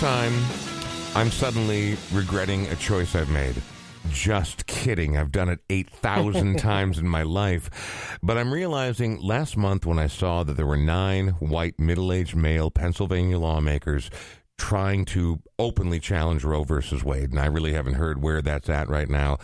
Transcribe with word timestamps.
You 0.00 0.06
know, 0.06 0.18
for 0.18 0.30
the 0.30 0.40
first 0.48 0.70
time, 0.70 1.16
I'm 1.16 1.30
suddenly 1.30 1.96
regretting 2.12 2.66
a 2.68 2.76
choice 2.76 3.14
I've 3.14 3.30
made. 3.30 3.62
Just 4.10 4.66
kidding. 4.66 5.16
I've 5.16 5.32
done 5.32 5.48
it 5.48 5.60
8,000 5.68 6.58
times 6.58 6.98
in 6.98 7.08
my 7.08 7.22
life. 7.22 8.18
But 8.22 8.38
I'm 8.38 8.52
realizing 8.52 9.20
last 9.20 9.56
month 9.56 9.86
when 9.86 9.98
I 9.98 10.06
saw 10.06 10.44
that 10.44 10.56
there 10.56 10.66
were 10.66 10.76
nine 10.76 11.28
white 11.40 11.78
middle 11.80 12.12
aged 12.12 12.36
male 12.36 12.70
Pennsylvania 12.70 13.38
lawmakers 13.38 14.10
trying 14.56 15.04
to 15.06 15.40
openly 15.58 16.00
challenge 16.00 16.44
Roe 16.44 16.64
versus 16.64 17.04
Wade, 17.04 17.30
and 17.30 17.40
I 17.40 17.46
really 17.46 17.72
haven't 17.72 17.94
heard 17.94 18.22
where 18.22 18.42
that's 18.42 18.68
at 18.68 18.88
right 18.88 19.08
now. 19.08 19.38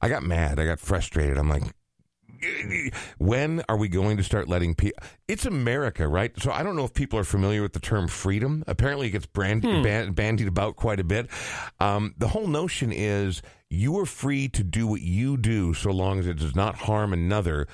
I 0.00 0.08
got 0.08 0.22
mad. 0.22 0.58
I 0.58 0.66
got 0.66 0.80
frustrated. 0.80 1.38
I'm 1.38 1.48
like, 1.48 1.64
when 3.18 3.62
are 3.68 3.76
we 3.76 3.88
going 3.88 4.16
to 4.16 4.22
start 4.22 4.48
letting 4.48 4.74
people? 4.74 5.02
It's 5.28 5.46
America, 5.46 6.06
right? 6.08 6.32
So 6.40 6.50
I 6.50 6.62
don't 6.62 6.76
know 6.76 6.84
if 6.84 6.94
people 6.94 7.18
are 7.18 7.24
familiar 7.24 7.62
with 7.62 7.72
the 7.72 7.80
term 7.80 8.08
freedom. 8.08 8.64
Apparently, 8.66 9.08
it 9.08 9.10
gets 9.10 9.26
brand- 9.26 9.64
hmm. 9.64 9.82
band- 9.82 10.14
bandied 10.14 10.48
about 10.48 10.76
quite 10.76 11.00
a 11.00 11.04
bit. 11.04 11.28
Um, 11.80 12.14
the 12.18 12.28
whole 12.28 12.46
notion 12.46 12.92
is 12.92 13.42
you 13.70 13.98
are 13.98 14.06
free 14.06 14.48
to 14.48 14.62
do 14.64 14.86
what 14.86 15.00
you 15.00 15.36
do 15.36 15.74
so 15.74 15.90
long 15.90 16.18
as 16.18 16.26
it 16.26 16.38
does 16.38 16.54
not 16.54 16.74
harm 16.74 17.12
another. 17.12 17.66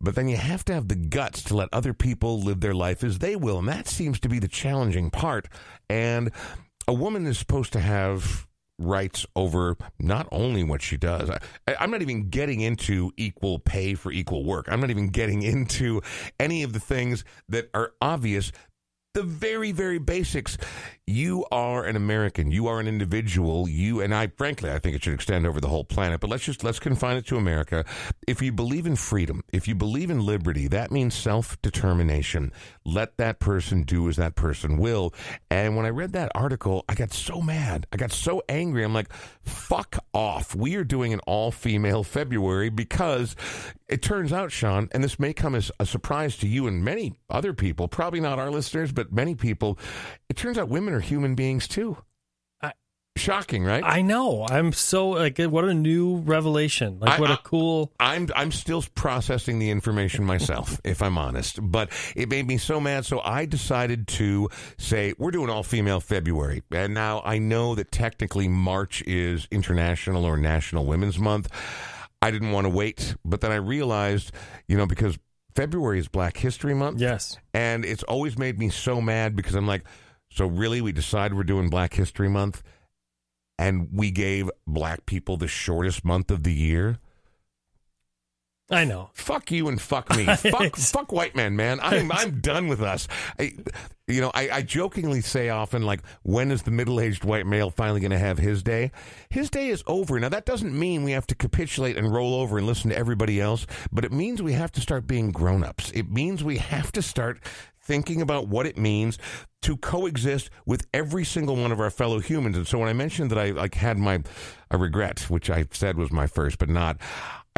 But 0.00 0.14
then 0.14 0.28
you 0.28 0.38
have 0.38 0.64
to 0.66 0.74
have 0.74 0.88
the 0.88 0.94
guts 0.94 1.42
to 1.44 1.56
let 1.56 1.68
other 1.72 1.92
people 1.92 2.40
live 2.40 2.60
their 2.60 2.74
life 2.74 3.04
as 3.04 3.18
they 3.18 3.36
will. 3.36 3.58
And 3.58 3.68
that 3.68 3.86
seems 3.86 4.18
to 4.20 4.28
be 4.28 4.38
the 4.38 4.48
challenging 4.48 5.10
part. 5.10 5.46
And 5.90 6.32
a 6.88 6.94
woman 6.94 7.26
is 7.26 7.38
supposed 7.38 7.72
to 7.74 7.80
have 7.80 8.46
rights 8.80 9.26
over 9.36 9.76
not 9.98 10.26
only 10.32 10.64
what 10.64 10.82
she 10.82 10.96
does. 10.96 11.30
I, 11.30 11.38
am 11.78 11.90
not 11.90 12.02
even 12.02 12.28
getting 12.28 12.60
into 12.60 13.12
equal 13.16 13.58
pay 13.58 13.94
for 13.94 14.10
equal 14.10 14.44
work. 14.44 14.66
I'm 14.68 14.80
not 14.80 14.90
even 14.90 15.10
getting 15.10 15.42
into 15.50 16.00
any 16.38 16.62
of 16.62 16.72
the 16.72 16.80
things 16.80 17.24
that 17.48 17.70
are 17.74 17.92
obvious 18.00 18.52
the 19.12 19.22
very 19.22 19.72
very 19.72 19.98
basics. 19.98 20.56
You 21.06 21.44
are 21.50 21.84
an 21.84 21.96
american. 21.96 22.52
You 22.52 22.68
are 22.68 22.78
an 22.78 22.86
individual. 22.86 23.68
You 23.68 24.00
and 24.00 24.14
i 24.14 24.28
frankly 24.28 24.70
i 24.70 24.78
think 24.78 24.94
it 24.94 25.02
should 25.02 25.14
extend 25.14 25.46
over 25.46 25.60
the 25.60 25.68
whole 25.68 25.84
planet 25.84 26.20
but 26.20 26.30
let's 26.30 26.44
just 26.44 26.62
let's 26.62 26.78
confine 26.78 27.16
it 27.16 27.26
to 27.26 27.36
america. 27.36 27.84
If 28.28 28.40
you 28.40 28.52
believe 28.52 28.86
in 28.86 28.94
freedom 28.96 29.42
if 29.52 29.66
you 29.66 29.74
believe 29.74 30.10
in 30.10 30.24
liberty 30.24 30.68
that 30.68 30.92
means 30.92 31.14
self-determination. 31.14 32.52
Let 32.84 33.16
that 33.16 33.40
person 33.40 33.82
do 33.82 34.08
as 34.08 34.16
that 34.16 34.36
person 34.36 34.78
will. 34.78 35.12
And 35.50 35.76
when 35.76 35.86
i 35.86 35.90
read 35.90 36.12
that 36.12 36.30
article 36.34 36.84
i 36.88 36.94
got 36.94 37.12
so 37.12 37.40
mad. 37.40 37.86
I 37.92 37.96
got 37.96 38.12
so 38.12 38.42
angry. 38.48 38.84
I'm 38.84 38.94
like 38.94 39.12
fuck 39.42 39.98
off. 40.14 40.54
We 40.54 40.76
are 40.76 40.84
doing 40.84 41.12
an 41.12 41.20
all-female 41.26 42.04
february 42.04 42.68
because 42.68 43.34
it 43.90 44.02
turns 44.02 44.32
out 44.32 44.52
sean 44.52 44.88
and 44.92 45.02
this 45.02 45.18
may 45.18 45.32
come 45.32 45.54
as 45.54 45.70
a 45.80 45.86
surprise 45.86 46.36
to 46.36 46.48
you 46.48 46.66
and 46.66 46.84
many 46.84 47.14
other 47.28 47.52
people 47.52 47.88
probably 47.88 48.20
not 48.20 48.38
our 48.38 48.50
listeners 48.50 48.92
but 48.92 49.12
many 49.12 49.34
people, 49.34 49.78
it 50.28 50.36
turns 50.36 50.58
out 50.58 50.68
women 50.68 50.94
are 50.94 51.00
human 51.00 51.34
beings 51.34 51.66
too. 51.68 51.96
Shocking, 53.16 53.64
right? 53.64 53.82
I 53.84 54.02
know. 54.02 54.46
I'm 54.48 54.72
so 54.72 55.10
like, 55.10 55.38
what 55.38 55.64
a 55.64 55.74
new 55.74 56.18
revelation! 56.18 57.00
Like, 57.00 57.18
I, 57.18 57.20
what 57.20 57.30
a 57.30 57.36
cool. 57.42 57.92
I, 57.98 58.14
I'm 58.14 58.28
I'm 58.34 58.52
still 58.52 58.82
processing 58.94 59.58
the 59.58 59.68
information 59.68 60.24
myself, 60.24 60.80
if 60.84 61.02
I'm 61.02 61.18
honest. 61.18 61.58
But 61.60 61.90
it 62.14 62.30
made 62.30 62.46
me 62.46 62.56
so 62.56 62.80
mad, 62.80 63.04
so 63.04 63.20
I 63.20 63.46
decided 63.46 64.06
to 64.08 64.48
say 64.78 65.12
we're 65.18 65.32
doing 65.32 65.50
all 65.50 65.64
female 65.64 66.00
February, 66.00 66.62
and 66.70 66.94
now 66.94 67.20
I 67.24 67.38
know 67.38 67.74
that 67.74 67.90
technically 67.90 68.48
March 68.48 69.02
is 69.02 69.46
International 69.50 70.24
or 70.24 70.36
National 70.36 70.86
Women's 70.86 71.18
Month. 71.18 71.50
I 72.22 72.30
didn't 72.30 72.52
want 72.52 72.66
to 72.66 72.70
wait, 72.70 73.16
but 73.24 73.40
then 73.40 73.50
I 73.50 73.56
realized, 73.56 74.32
you 74.68 74.76
know, 74.76 74.86
because 74.86 75.18
February 75.54 75.98
is 75.98 76.08
Black 76.08 76.36
History 76.36 76.74
Month. 76.74 77.00
Yes. 77.00 77.38
And 77.54 77.84
it's 77.84 78.02
always 78.04 78.38
made 78.38 78.58
me 78.58 78.68
so 78.68 79.00
mad 79.00 79.34
because 79.34 79.54
I'm 79.54 79.66
like, 79.66 79.84
so 80.30 80.46
really, 80.46 80.80
we 80.80 80.92
decide 80.92 81.34
we're 81.34 81.44
doing 81.44 81.70
Black 81.70 81.94
History 81.94 82.28
Month 82.28 82.62
and 83.60 83.88
we 83.92 84.10
gave 84.10 84.50
black 84.66 85.04
people 85.04 85.36
the 85.36 85.46
shortest 85.46 86.04
month 86.04 86.30
of 86.30 86.44
the 86.44 86.52
year? 86.52 86.98
I 88.70 88.84
know. 88.84 89.10
Fuck 89.14 89.50
you 89.50 89.68
and 89.68 89.80
fuck 89.80 90.16
me. 90.16 90.24
fuck, 90.36 90.76
fuck 90.76 91.12
white 91.12 91.34
man, 91.34 91.56
man. 91.56 91.80
I'm 91.82 92.10
I'm 92.12 92.40
done 92.40 92.68
with 92.68 92.80
us. 92.80 93.08
I, 93.38 93.54
you 94.06 94.20
know, 94.20 94.30
I, 94.34 94.50
I 94.50 94.62
jokingly 94.62 95.20
say 95.20 95.48
often, 95.48 95.82
like, 95.82 96.02
when 96.22 96.50
is 96.50 96.62
the 96.62 96.70
middle 96.70 97.00
aged 97.00 97.24
white 97.24 97.46
male 97.46 97.70
finally 97.70 98.00
going 98.00 98.10
to 98.10 98.18
have 98.18 98.38
his 98.38 98.62
day? 98.62 98.92
His 99.28 99.50
day 99.50 99.68
is 99.68 99.82
over. 99.86 100.18
Now, 100.18 100.28
that 100.28 100.46
doesn't 100.46 100.76
mean 100.76 101.04
we 101.04 101.12
have 101.12 101.26
to 101.28 101.34
capitulate 101.34 101.96
and 101.96 102.12
roll 102.12 102.34
over 102.34 102.58
and 102.58 102.66
listen 102.66 102.90
to 102.90 102.96
everybody 102.96 103.40
else, 103.40 103.66
but 103.92 104.04
it 104.04 104.12
means 104.12 104.42
we 104.42 104.52
have 104.54 104.72
to 104.72 104.80
start 104.80 105.06
being 105.06 105.30
grown 105.30 105.62
ups. 105.62 105.90
It 105.92 106.10
means 106.10 106.42
we 106.42 106.58
have 106.58 106.92
to 106.92 107.02
start 107.02 107.40
thinking 107.82 108.20
about 108.20 108.46
what 108.46 108.66
it 108.66 108.76
means 108.76 109.18
to 109.62 109.76
coexist 109.76 110.50
with 110.64 110.86
every 110.94 111.24
single 111.24 111.56
one 111.56 111.72
of 111.72 111.80
our 111.80 111.90
fellow 111.90 112.18
humans. 112.20 112.56
And 112.56 112.66
so 112.66 112.78
when 112.78 112.88
I 112.88 112.92
mentioned 112.92 113.30
that 113.30 113.38
I 113.38 113.50
like 113.50 113.74
had 113.74 113.98
my 113.98 114.22
a 114.70 114.78
regret, 114.78 115.20
which 115.28 115.50
I 115.50 115.66
said 115.72 115.96
was 115.96 116.12
my 116.12 116.26
first, 116.26 116.58
but 116.58 116.68
not, 116.68 116.98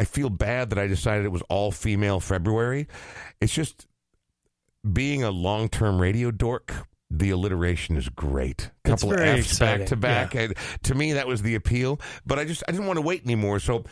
I 0.03 0.05
feel 0.05 0.29
bad 0.29 0.69
that 0.71 0.77
I 0.77 0.87
decided 0.87 1.23
it 1.23 1.31
was 1.31 1.43
all 1.43 1.71
female 1.71 2.19
February. 2.19 2.89
It's 3.39 3.53
just 3.53 3.87
being 4.91 5.23
a 5.23 5.31
long 5.31 5.69
term 5.69 5.97
radio 5.97 6.29
dork. 6.29 6.73
The 7.09 7.29
alliteration 7.29 7.95
is 7.95 8.09
great. 8.09 8.69
A 8.83 8.89
couple 8.89 9.13
of 9.13 9.19
F's 9.21 9.51
exciting. 9.51 9.79
back 9.79 9.87
to 9.87 9.95
back. 9.95 10.33
Yeah. 10.33 10.41
And 10.41 10.55
to 10.83 10.93
me, 10.93 11.13
that 11.13 11.25
was 11.25 11.41
the 11.41 11.55
appeal. 11.55 12.01
But 12.25 12.37
I 12.37 12.43
just 12.43 12.65
I 12.67 12.73
didn't 12.73 12.85
want 12.85 12.97
to 12.97 13.01
wait 13.01 13.23
anymore. 13.23 13.61
So, 13.61 13.85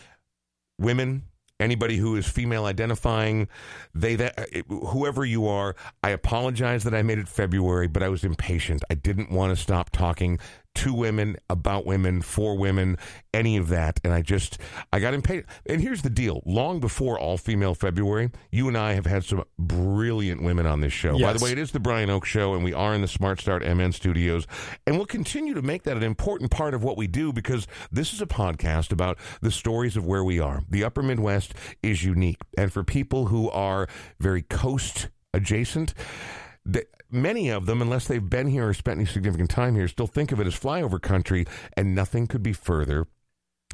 women, 0.77 1.23
anybody 1.61 1.95
who 1.95 2.17
is 2.17 2.27
female 2.27 2.65
identifying, 2.65 3.47
they 3.95 4.15
that 4.17 4.37
uh, 4.37 4.75
whoever 4.87 5.23
you 5.23 5.47
are, 5.47 5.77
I 6.03 6.09
apologize 6.09 6.83
that 6.83 6.93
I 6.93 7.03
made 7.03 7.19
it 7.19 7.29
February, 7.29 7.87
but 7.87 8.03
I 8.03 8.09
was 8.09 8.25
impatient. 8.25 8.83
I 8.89 8.95
didn't 8.95 9.31
want 9.31 9.55
to 9.55 9.61
stop 9.61 9.91
talking 9.91 10.39
to 10.75 10.93
women, 10.93 11.37
about 11.49 11.85
women, 11.85 12.21
for 12.21 12.57
women, 12.57 12.97
any 13.33 13.57
of 13.57 13.67
that. 13.69 13.99
And 14.03 14.13
I 14.13 14.21
just, 14.21 14.57
I 14.91 14.99
got 14.99 15.13
impatient. 15.13 15.47
And 15.65 15.81
here's 15.81 16.01
the 16.01 16.09
deal 16.09 16.41
long 16.45 16.79
before 16.79 17.19
All 17.19 17.37
Female 17.37 17.75
February, 17.75 18.31
you 18.51 18.67
and 18.67 18.77
I 18.77 18.93
have 18.93 19.05
had 19.05 19.23
some 19.23 19.43
brilliant 19.59 20.41
women 20.41 20.65
on 20.65 20.81
this 20.81 20.93
show. 20.93 21.15
Yes. 21.17 21.21
By 21.21 21.37
the 21.37 21.43
way, 21.43 21.51
it 21.51 21.57
is 21.57 21.71
the 21.71 21.79
Brian 21.79 22.09
Oake 22.09 22.25
Show, 22.25 22.53
and 22.53 22.63
we 22.63 22.73
are 22.73 22.93
in 22.93 23.01
the 23.01 23.07
Smart 23.07 23.39
Start 23.39 23.63
MN 23.63 23.91
studios. 23.91 24.47
And 24.87 24.95
we'll 24.95 25.05
continue 25.05 25.53
to 25.53 25.61
make 25.61 25.83
that 25.83 25.97
an 25.97 26.03
important 26.03 26.51
part 26.51 26.73
of 26.73 26.83
what 26.83 26.97
we 26.97 27.07
do 27.07 27.33
because 27.33 27.67
this 27.91 28.13
is 28.13 28.21
a 28.21 28.27
podcast 28.27 28.91
about 28.91 29.17
the 29.41 29.51
stories 29.51 29.97
of 29.97 30.05
where 30.05 30.23
we 30.23 30.39
are. 30.39 30.63
The 30.69 30.83
upper 30.83 31.03
Midwest 31.03 31.53
is 31.83 32.03
unique. 32.03 32.39
And 32.57 32.71
for 32.71 32.83
people 32.83 33.27
who 33.27 33.49
are 33.51 33.87
very 34.19 34.41
coast 34.41 35.09
adjacent, 35.33 35.93
many 37.11 37.49
of 37.49 37.65
them, 37.65 37.81
unless 37.81 38.07
they've 38.07 38.29
been 38.29 38.47
here 38.47 38.69
or 38.69 38.73
spent 38.73 38.99
any 38.99 39.05
significant 39.05 39.49
time 39.49 39.75
here, 39.75 39.87
still 39.87 40.07
think 40.07 40.31
of 40.31 40.39
it 40.39 40.47
as 40.47 40.57
flyover 40.57 41.01
country, 41.01 41.45
and 41.75 41.93
nothing 41.95 42.27
could 42.27 42.43
be 42.43 42.53
further 42.53 43.07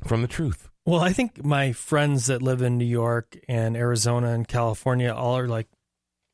from 0.05 0.21
the 0.21 0.27
truth. 0.27 0.69
Well, 0.85 1.01
I 1.01 1.11
think 1.11 1.43
my 1.43 1.73
friends 1.73 2.27
that 2.27 2.41
live 2.41 2.61
in 2.61 2.77
New 2.77 2.85
York 2.85 3.37
and 3.49 3.75
Arizona 3.75 4.29
and 4.29 4.47
California 4.47 5.13
all 5.13 5.37
are 5.37 5.47
like, 5.47 5.67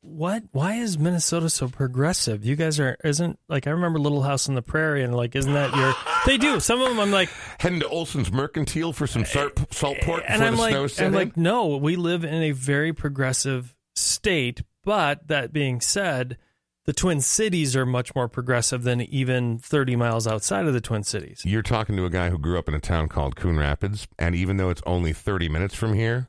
what? 0.00 0.44
Why 0.52 0.74
is 0.74 0.98
Minnesota 0.98 1.48
so 1.48 1.66
progressive? 1.68 2.44
You 2.44 2.56
guys 2.56 2.78
are 2.78 2.96
isn't 3.02 3.38
like 3.48 3.66
I 3.66 3.70
remember 3.70 3.98
Little 3.98 4.22
House 4.22 4.48
on 4.48 4.54
the 4.54 4.62
Prairie 4.62 5.02
and 5.02 5.16
like 5.16 5.34
isn't 5.34 5.52
that 5.52 5.74
your? 5.74 5.94
They 6.26 6.38
do. 6.38 6.58
Some 6.60 6.80
of 6.80 6.88
them 6.88 7.00
I'm 7.00 7.10
like 7.10 7.30
heading 7.58 7.80
to 7.80 7.86
Oleson's 7.86 8.32
Mercantile 8.32 8.92
for 8.94 9.06
some 9.06 9.24
salt, 9.26 9.52
salt 9.74 9.98
pork 10.02 10.22
and 10.26 10.42
I'm 10.42 10.56
like 10.56 10.74
I'm 10.74 10.88
in? 11.06 11.12
like 11.12 11.36
no, 11.36 11.76
we 11.76 11.96
live 11.96 12.24
in 12.24 12.42
a 12.42 12.52
very 12.52 12.92
progressive 12.92 13.74
state. 13.94 14.62
But 14.84 15.28
that 15.28 15.52
being 15.52 15.80
said, 15.80 16.36
the 16.84 16.92
Twin 16.92 17.20
Cities 17.20 17.74
are 17.74 17.86
much 17.86 18.14
more 18.14 18.28
progressive 18.28 18.82
than 18.82 19.00
even 19.00 19.58
30 19.58 19.96
miles 19.96 20.26
outside 20.26 20.66
of 20.66 20.72
the 20.74 20.80
Twin 20.80 21.02
Cities. 21.02 21.42
You're 21.44 21.62
talking 21.62 21.96
to 21.96 22.04
a 22.04 22.10
guy 22.10 22.30
who 22.30 22.38
grew 22.38 22.58
up 22.58 22.68
in 22.68 22.74
a 22.74 22.80
town 22.80 23.08
called 23.08 23.36
Coon 23.36 23.56
Rapids, 23.56 24.06
and 24.18 24.34
even 24.34 24.56
though 24.56 24.70
it's 24.70 24.82
only 24.86 25.12
30 25.12 25.48
minutes 25.48 25.74
from 25.74 25.94
here, 25.94 26.28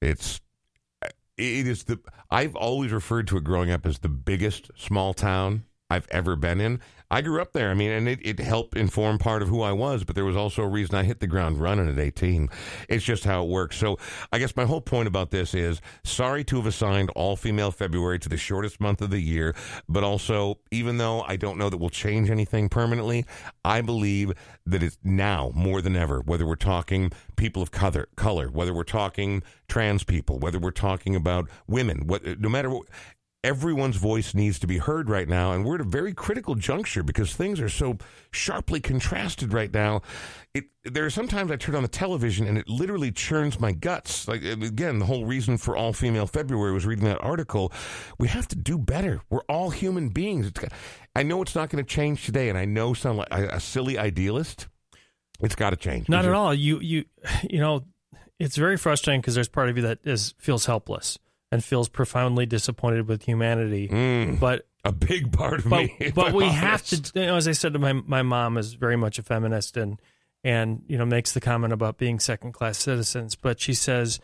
it's 0.00 0.40
it 1.36 1.66
is 1.66 1.84
the 1.84 2.00
I've 2.30 2.56
always 2.56 2.92
referred 2.92 3.28
to 3.28 3.36
it 3.36 3.44
growing 3.44 3.70
up 3.70 3.86
as 3.86 3.98
the 3.98 4.08
biggest 4.08 4.70
small 4.76 5.14
town 5.14 5.64
I've 5.90 6.08
ever 6.10 6.34
been 6.34 6.60
in. 6.60 6.80
I 7.10 7.20
grew 7.20 7.40
up 7.40 7.52
there. 7.52 7.70
I 7.70 7.74
mean, 7.74 7.90
and 7.90 8.08
it, 8.08 8.20
it 8.22 8.40
helped 8.40 8.76
inform 8.76 9.18
part 9.18 9.42
of 9.42 9.48
who 9.48 9.62
I 9.62 9.72
was, 9.72 10.04
but 10.04 10.14
there 10.14 10.24
was 10.24 10.36
also 10.36 10.62
a 10.62 10.68
reason 10.68 10.96
I 10.96 11.04
hit 11.04 11.20
the 11.20 11.26
ground 11.26 11.60
running 11.60 11.88
at 11.88 11.98
18. 11.98 12.48
It's 12.88 13.04
just 13.04 13.24
how 13.24 13.44
it 13.44 13.48
works. 13.48 13.76
So 13.76 13.98
I 14.32 14.38
guess 14.38 14.56
my 14.56 14.64
whole 14.64 14.80
point 14.80 15.06
about 15.06 15.30
this 15.30 15.54
is 15.54 15.80
sorry 16.04 16.42
to 16.44 16.56
have 16.56 16.66
assigned 16.66 17.10
all 17.10 17.36
female 17.36 17.70
February 17.70 18.18
to 18.20 18.28
the 18.28 18.36
shortest 18.36 18.80
month 18.80 19.00
of 19.02 19.10
the 19.10 19.20
year, 19.20 19.54
but 19.88 20.02
also, 20.02 20.58
even 20.70 20.98
though 20.98 21.22
I 21.22 21.36
don't 21.36 21.58
know 21.58 21.70
that 21.70 21.76
we'll 21.76 21.90
change 21.90 22.30
anything 22.30 22.68
permanently, 22.68 23.24
I 23.64 23.80
believe 23.82 24.32
that 24.66 24.82
it's 24.82 24.98
now 25.04 25.52
more 25.54 25.80
than 25.80 25.96
ever, 25.96 26.20
whether 26.20 26.46
we're 26.46 26.56
talking 26.56 27.12
people 27.36 27.62
of 27.62 27.70
color, 27.70 28.08
color 28.16 28.48
whether 28.48 28.74
we're 28.74 28.82
talking 28.84 29.42
trans 29.68 30.04
people, 30.04 30.38
whether 30.38 30.58
we're 30.58 30.70
talking 30.70 31.14
about 31.14 31.48
women, 31.66 32.06
what, 32.06 32.40
no 32.40 32.48
matter 32.48 32.70
what, 32.70 32.86
everyone's 33.46 33.96
voice 33.96 34.34
needs 34.34 34.58
to 34.58 34.66
be 34.66 34.78
heard 34.78 35.08
right 35.08 35.28
now, 35.28 35.52
and 35.52 35.64
we're 35.64 35.76
at 35.76 35.80
a 35.80 35.84
very 35.84 36.12
critical 36.12 36.56
juncture 36.56 37.04
because 37.04 37.32
things 37.32 37.60
are 37.60 37.68
so 37.68 37.96
sharply 38.32 38.80
contrasted 38.80 39.52
right 39.52 39.72
now. 39.72 40.02
It 40.52 40.64
there 40.84 41.06
are 41.06 41.10
sometimes 41.10 41.52
I 41.52 41.56
turn 41.56 41.76
on 41.76 41.82
the 41.82 41.88
television 41.88 42.46
and 42.46 42.58
it 42.58 42.68
literally 42.68 43.12
churns 43.12 43.60
my 43.60 43.70
guts. 43.70 44.26
Like 44.26 44.42
again, 44.42 44.98
the 44.98 45.06
whole 45.06 45.24
reason 45.24 45.58
for 45.58 45.76
all 45.76 45.92
female 45.92 46.26
February 46.26 46.72
was 46.72 46.84
reading 46.84 47.04
that 47.04 47.22
article. 47.22 47.72
We 48.18 48.26
have 48.28 48.48
to 48.48 48.56
do 48.56 48.78
better. 48.78 49.22
We're 49.30 49.44
all 49.48 49.70
human 49.70 50.08
beings. 50.08 50.48
It's, 50.48 50.60
I 51.14 51.22
know 51.22 51.40
it's 51.40 51.54
not 51.54 51.70
going 51.70 51.84
to 51.84 51.88
change 51.88 52.26
today, 52.26 52.48
and 52.48 52.58
I 52.58 52.64
know 52.64 52.94
sound 52.94 53.18
like 53.18 53.28
a, 53.30 53.46
a 53.56 53.60
silly 53.60 53.96
idealist. 53.96 54.66
It's 55.40 55.54
got 55.54 55.70
to 55.70 55.76
change. 55.76 56.08
Not 56.08 56.24
at 56.24 56.32
all. 56.32 56.52
You 56.52 56.80
you 56.80 57.04
you 57.48 57.60
know, 57.60 57.84
it's 58.40 58.56
very 58.56 58.76
frustrating 58.76 59.20
because 59.20 59.36
there's 59.36 59.48
part 59.48 59.68
of 59.68 59.76
you 59.76 59.84
that 59.84 60.00
is 60.02 60.34
feels 60.38 60.66
helpless 60.66 61.20
and 61.52 61.64
feels 61.64 61.88
profoundly 61.88 62.46
disappointed 62.46 63.06
with 63.08 63.22
humanity. 63.24 63.88
Mm, 63.88 64.40
But 64.40 64.66
a 64.84 64.92
big 64.92 65.32
part 65.32 65.60
of 65.60 65.70
but 65.70 65.84
me. 65.84 66.12
but 66.14 66.28
I'm 66.28 66.34
we 66.34 66.46
have 66.48 66.84
to. 66.86 67.12
You 67.20 67.26
know, 67.26 67.36
as 67.36 67.48
I 67.48 67.52
said 67.52 67.72
to 67.72 67.78
my 67.78 67.92
my 67.92 68.22
mom 68.22 68.56
is 68.58 68.74
very 68.74 68.96
much 68.96 69.18
a 69.18 69.22
feminist 69.22 69.76
and 69.76 70.00
and 70.44 70.82
you 70.86 70.96
know 70.98 71.04
makes 71.06 71.32
the 71.32 71.40
comment 71.40 71.72
about 71.72 71.98
being 71.98 72.18
second 72.20 72.52
class 72.52 72.78
citizens, 72.78 73.34
but 73.36 73.60
she 73.60 73.74
says 73.74 74.20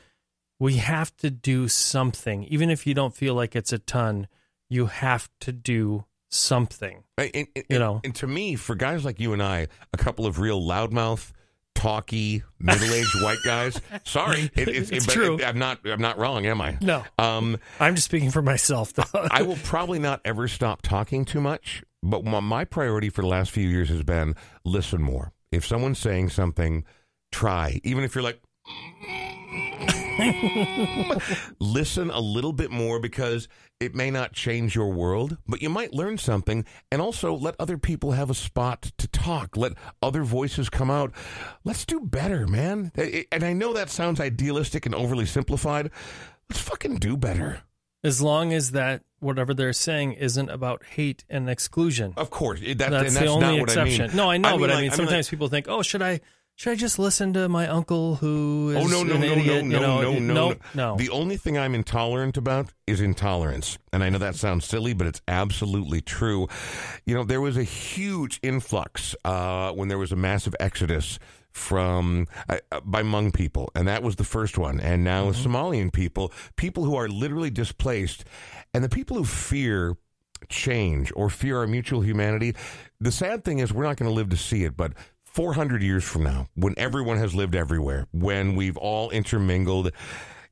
we 0.61 0.75
have 0.77 1.17
to 1.17 1.31
do 1.31 1.67
something, 1.69 2.45
even 2.45 2.71
if 2.71 2.87
you 2.87 2.95
don't 2.95 3.15
feel 3.15 3.35
like 3.35 3.57
it's 3.57 3.73
a 3.73 3.79
ton. 3.79 4.29
You 4.69 4.87
have 4.87 5.29
to 5.41 5.53
do 5.53 6.05
something. 6.31 7.03
And, 7.19 7.31
and- 7.35 7.65
You 7.69 7.79
know. 7.79 8.01
and 8.05 8.15
to 8.17 8.27
me, 8.27 8.55
for 8.57 8.75
guys 8.75 9.05
like 9.05 9.21
you 9.21 9.33
and 9.33 9.43
I, 9.43 9.67
a 9.93 9.97
couple 9.99 10.25
of 10.27 10.39
real 10.39 10.61
loudmouth, 10.63 11.33
talky, 11.75 12.43
middle-aged 12.61 13.23
white 13.23 13.39
guys. 13.45 13.81
Sorry, 14.05 14.51
it, 14.55 14.69
it's, 14.69 14.91
It's 14.91 15.07
but 15.07 15.13
true. 15.13 15.43
I'm 15.43 15.59
not. 15.59 15.81
I'm 15.87 16.01
not 16.01 16.19
wrong, 16.19 16.47
am 16.47 16.61
I? 16.61 16.79
No, 16.81 17.05
Um, 17.19 17.59
I'm 17.81 17.95
just 17.95 18.07
speaking 18.07 18.31
for 18.31 18.43
myself. 18.43 18.93
Though. 18.93 19.05
I 19.31 19.43
will 19.43 19.59
probably 19.65 19.99
not 19.99 20.21
ever 20.25 20.49
stop 20.49 20.83
talking 20.83 21.25
too 21.25 21.41
much, 21.41 21.83
but 22.03 22.25
my, 22.25 22.41
my 22.41 22.65
priority 22.65 23.09
for 23.11 23.23
the 23.23 23.29
last 23.29 23.51
few 23.51 23.67
years 23.69 23.89
has 23.89 24.03
been 24.03 24.35
listen 24.65 25.03
more. 25.03 25.33
If 25.51 25.67
someone's 25.67 25.99
saying 25.99 26.31
something, 26.31 26.85
try. 27.31 27.81
Even 27.85 28.05
if 28.05 28.15
you're 28.15 28.25
like, 28.25 28.41
listen 31.61 32.11
a 32.11 32.21
little 32.21 32.53
bit 32.53 32.71
more 32.71 33.01
because 33.01 33.49
it 33.81 33.95
may 33.95 34.11
not 34.11 34.33
change 34.33 34.75
your 34.75 34.89
world, 34.93 35.37
but 35.47 35.63
you 35.63 35.69
might 35.69 35.93
learn 35.93 36.19
something. 36.19 36.65
And 36.91 37.01
also 37.03 37.35
let 37.35 37.55
other 37.59 37.79
people 37.79 38.13
have 38.13 38.31
a 38.31 38.35
spot 38.35 38.93
to 38.99 39.09
talk. 39.09 39.57
Let 39.57 39.73
other 40.03 40.23
voices 40.23 40.69
come 40.71 40.91
out. 40.91 41.13
Let's 41.65 41.85
do 41.85 42.01
better, 42.01 42.47
man. 42.47 42.93
And 43.33 43.45
I 43.45 43.53
know 43.53 43.73
that 43.73 43.91
sounds 43.91 44.21
idealistic 44.21 44.87
and 44.87 44.95
overly 44.95 45.27
simplified. 45.27 45.91
Let's 46.49 46.61
fucking 46.63 46.97
do 46.97 47.17
better. 47.17 47.63
as 48.05 48.21
long 48.21 48.53
as 48.53 48.73
that 48.73 49.03
whatever 49.21 49.55
they're 49.55 49.73
saying 49.73 50.13
isn't 50.15 50.51
about 50.51 50.85
hate 50.85 51.25
and 51.31 51.49
exclusion. 51.49 52.13
Of 52.17 52.31
course, 52.31 52.61
that, 52.61 52.77
that's, 52.79 52.91
that's 52.91 53.15
the 53.15 53.27
only 53.27 53.47
not 53.47 53.61
what 53.61 53.69
exception. 53.69 54.03
I 54.03 54.07
mean. 54.09 54.17
No, 54.17 54.31
I 54.31 54.37
know, 54.39 54.49
I 54.49 54.53
mean, 54.53 54.61
but 54.61 54.71
I 54.71 54.75
like- 54.75 54.83
mean, 54.83 54.91
I 54.91 54.91
mean, 54.91 54.91
sometimes 54.97 55.27
like- 55.27 55.31
people 55.31 55.49
think, 55.49 55.67
"Oh, 55.69 55.83
should 55.83 56.03
I 56.03 56.21
should 56.57 56.73
I 56.73 56.75
just 56.77 56.99
listen 56.99 57.33
to 57.33 57.49
my 57.49 57.67
uncle 57.67 58.17
who 58.17 58.71
is 58.71 58.85
Oh 58.85 58.87
no 58.87 59.03
no 59.03 59.15
an 59.15 59.21
no 59.23 59.27
idiot?" 59.33 59.65
no 59.65 59.77
you 59.77 59.81
know, 59.81 60.01
no 60.01 60.13
no 60.13 60.19
no 60.19 60.49
no, 60.51 60.57
no. 60.75 60.97
The 60.97 61.11
only 61.11 61.37
thing 61.37 61.59
I'm 61.59 61.75
intolerant 61.75 62.37
about 62.37 62.73
is 62.87 63.01
intolerance, 63.01 63.79
and 63.93 64.05
I 64.05 64.11
know 64.11 64.19
that 64.19 64.37
sounds 64.37 64.65
silly, 64.65 64.93
but 64.93 65.07
it's 65.07 65.21
absolutely 65.27 66.01
true. 66.01 66.49
You 67.07 67.15
know, 67.15 67.25
there 67.25 67.41
was 67.41 67.57
a 67.57 67.65
huge 67.65 68.39
influx 68.43 69.17
uh, 69.25 69.73
when 69.73 69.89
there 69.89 69.99
was 69.99 70.13
a 70.13 70.17
massive 70.17 70.55
exodus 70.61 71.19
from 71.51 72.27
uh, 72.49 72.59
uh, 72.71 72.81
by 72.85 73.03
Hmong 73.03 73.35
people, 73.35 73.71
and 73.75 73.87
that 73.89 74.03
was 74.03 74.17
the 74.17 74.25
first 74.25 74.57
one. 74.59 74.81
And 74.81 75.05
now 75.05 75.31
Somalian 75.33 75.93
people, 75.93 76.33
people 76.57 76.85
who 76.85 76.97
are 76.97 77.09
literally 77.09 77.51
displaced, 77.51 78.25
and 78.73 78.83
the 78.83 78.89
people 78.89 79.17
who 79.17 79.25
fear 79.25 79.97
change 80.49 81.13
or 81.15 81.31
fear 81.31 81.59
our 81.59 81.67
mutual 81.67 82.01
humanity. 82.01 82.55
The 83.01 83.13
sad 83.13 83.45
thing 83.45 83.59
is, 83.59 83.73
we're 83.73 83.85
not 83.85 83.97
going 83.97 84.11
to 84.11 84.15
live 84.15 84.29
to 84.31 84.37
see 84.37 84.65
it, 84.65 84.77
but 84.77 84.93
400 85.33 85.83
years 85.83 86.05
from 86.05 86.25
now, 86.25 86.47
when 86.57 86.75
everyone 86.77 87.17
has 87.17 87.35
lived 87.35 87.55
everywhere, 87.55 88.07
when 88.13 88.55
we've 88.55 88.77
all 88.77 89.09
intermingled, 89.09 89.91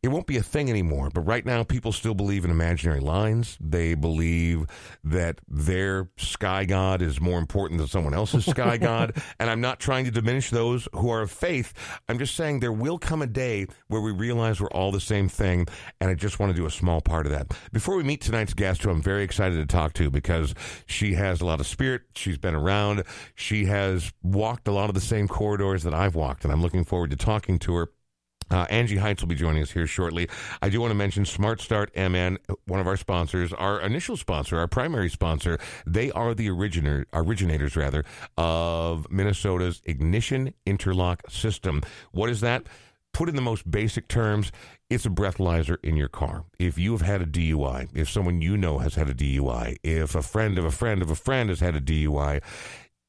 it 0.02 0.08
won't 0.08 0.26
be 0.26 0.38
a 0.38 0.42
thing 0.42 0.70
anymore. 0.70 1.10
But 1.12 1.22
right 1.22 1.44
now, 1.44 1.62
people 1.62 1.92
still 1.92 2.14
believe 2.14 2.44
in 2.44 2.50
imaginary 2.50 3.00
lines. 3.00 3.58
They 3.60 3.94
believe 3.94 4.66
that 5.04 5.40
their 5.46 6.08
sky 6.16 6.64
god 6.64 7.02
is 7.02 7.20
more 7.20 7.38
important 7.38 7.78
than 7.78 7.88
someone 7.88 8.14
else's 8.14 8.46
sky 8.46 8.76
god. 8.78 9.22
And 9.38 9.50
I'm 9.50 9.60
not 9.60 9.78
trying 9.78 10.06
to 10.06 10.10
diminish 10.10 10.50
those 10.50 10.88
who 10.94 11.10
are 11.10 11.20
of 11.20 11.30
faith. 11.30 11.74
I'm 12.08 12.18
just 12.18 12.34
saying 12.34 12.60
there 12.60 12.72
will 12.72 12.98
come 12.98 13.20
a 13.20 13.26
day 13.26 13.66
where 13.88 14.00
we 14.00 14.10
realize 14.10 14.60
we're 14.60 14.70
all 14.70 14.90
the 14.90 15.00
same 15.00 15.28
thing. 15.28 15.66
And 16.00 16.08
I 16.08 16.14
just 16.14 16.38
want 16.38 16.50
to 16.50 16.56
do 16.56 16.66
a 16.66 16.70
small 16.70 17.02
part 17.02 17.26
of 17.26 17.32
that. 17.32 17.48
Before 17.72 17.96
we 17.96 18.02
meet 18.02 18.22
tonight's 18.22 18.54
guest, 18.54 18.82
who 18.82 18.90
I'm 18.90 19.02
very 19.02 19.22
excited 19.22 19.56
to 19.56 19.66
talk 19.66 19.92
to 19.94 20.10
because 20.10 20.54
she 20.86 21.14
has 21.14 21.42
a 21.42 21.46
lot 21.46 21.60
of 21.60 21.66
spirit. 21.66 22.02
She's 22.14 22.38
been 22.38 22.54
around. 22.54 23.04
She 23.34 23.66
has 23.66 24.12
walked 24.22 24.66
a 24.66 24.72
lot 24.72 24.88
of 24.88 24.94
the 24.94 25.00
same 25.00 25.28
corridors 25.28 25.82
that 25.82 25.92
I've 25.92 26.14
walked. 26.14 26.44
And 26.44 26.52
I'm 26.52 26.62
looking 26.62 26.84
forward 26.84 27.10
to 27.10 27.16
talking 27.16 27.58
to 27.60 27.74
her. 27.74 27.90
Uh, 28.50 28.66
Angie 28.70 28.96
Heights 28.96 29.22
will 29.22 29.28
be 29.28 29.34
joining 29.34 29.62
us 29.62 29.70
here 29.70 29.86
shortly. 29.86 30.28
I 30.62 30.68
do 30.68 30.80
want 30.80 30.90
to 30.90 30.96
mention 30.96 31.24
Smart 31.24 31.60
Start 31.60 31.94
MN, 31.96 32.38
one 32.66 32.80
of 32.80 32.86
our 32.86 32.96
sponsors, 32.96 33.52
our 33.52 33.80
initial 33.80 34.16
sponsor, 34.16 34.58
our 34.58 34.66
primary 34.66 35.08
sponsor. 35.08 35.58
They 35.86 36.10
are 36.12 36.34
the 36.34 36.50
originator, 36.50 37.06
originators 37.12 37.76
rather, 37.76 38.04
of 38.36 39.10
Minnesota's 39.10 39.82
ignition 39.84 40.54
interlock 40.66 41.30
system. 41.30 41.82
What 42.12 42.30
is 42.30 42.40
that? 42.40 42.66
Put 43.12 43.28
in 43.28 43.34
the 43.34 43.42
most 43.42 43.68
basic 43.68 44.06
terms, 44.06 44.52
it's 44.88 45.04
a 45.04 45.10
breathalyzer 45.10 45.78
in 45.82 45.96
your 45.96 46.08
car. 46.08 46.44
If 46.58 46.78
you 46.78 46.92
have 46.92 47.02
had 47.02 47.22
a 47.22 47.26
DUI, 47.26 47.88
if 47.92 48.08
someone 48.08 48.40
you 48.40 48.56
know 48.56 48.78
has 48.78 48.94
had 48.94 49.08
a 49.08 49.14
DUI, 49.14 49.76
if 49.82 50.14
a 50.14 50.22
friend 50.22 50.58
of 50.58 50.64
a 50.64 50.70
friend 50.70 51.02
of 51.02 51.10
a 51.10 51.16
friend 51.16 51.48
has 51.48 51.60
had 51.60 51.74
a 51.74 51.80
DUI, 51.80 52.40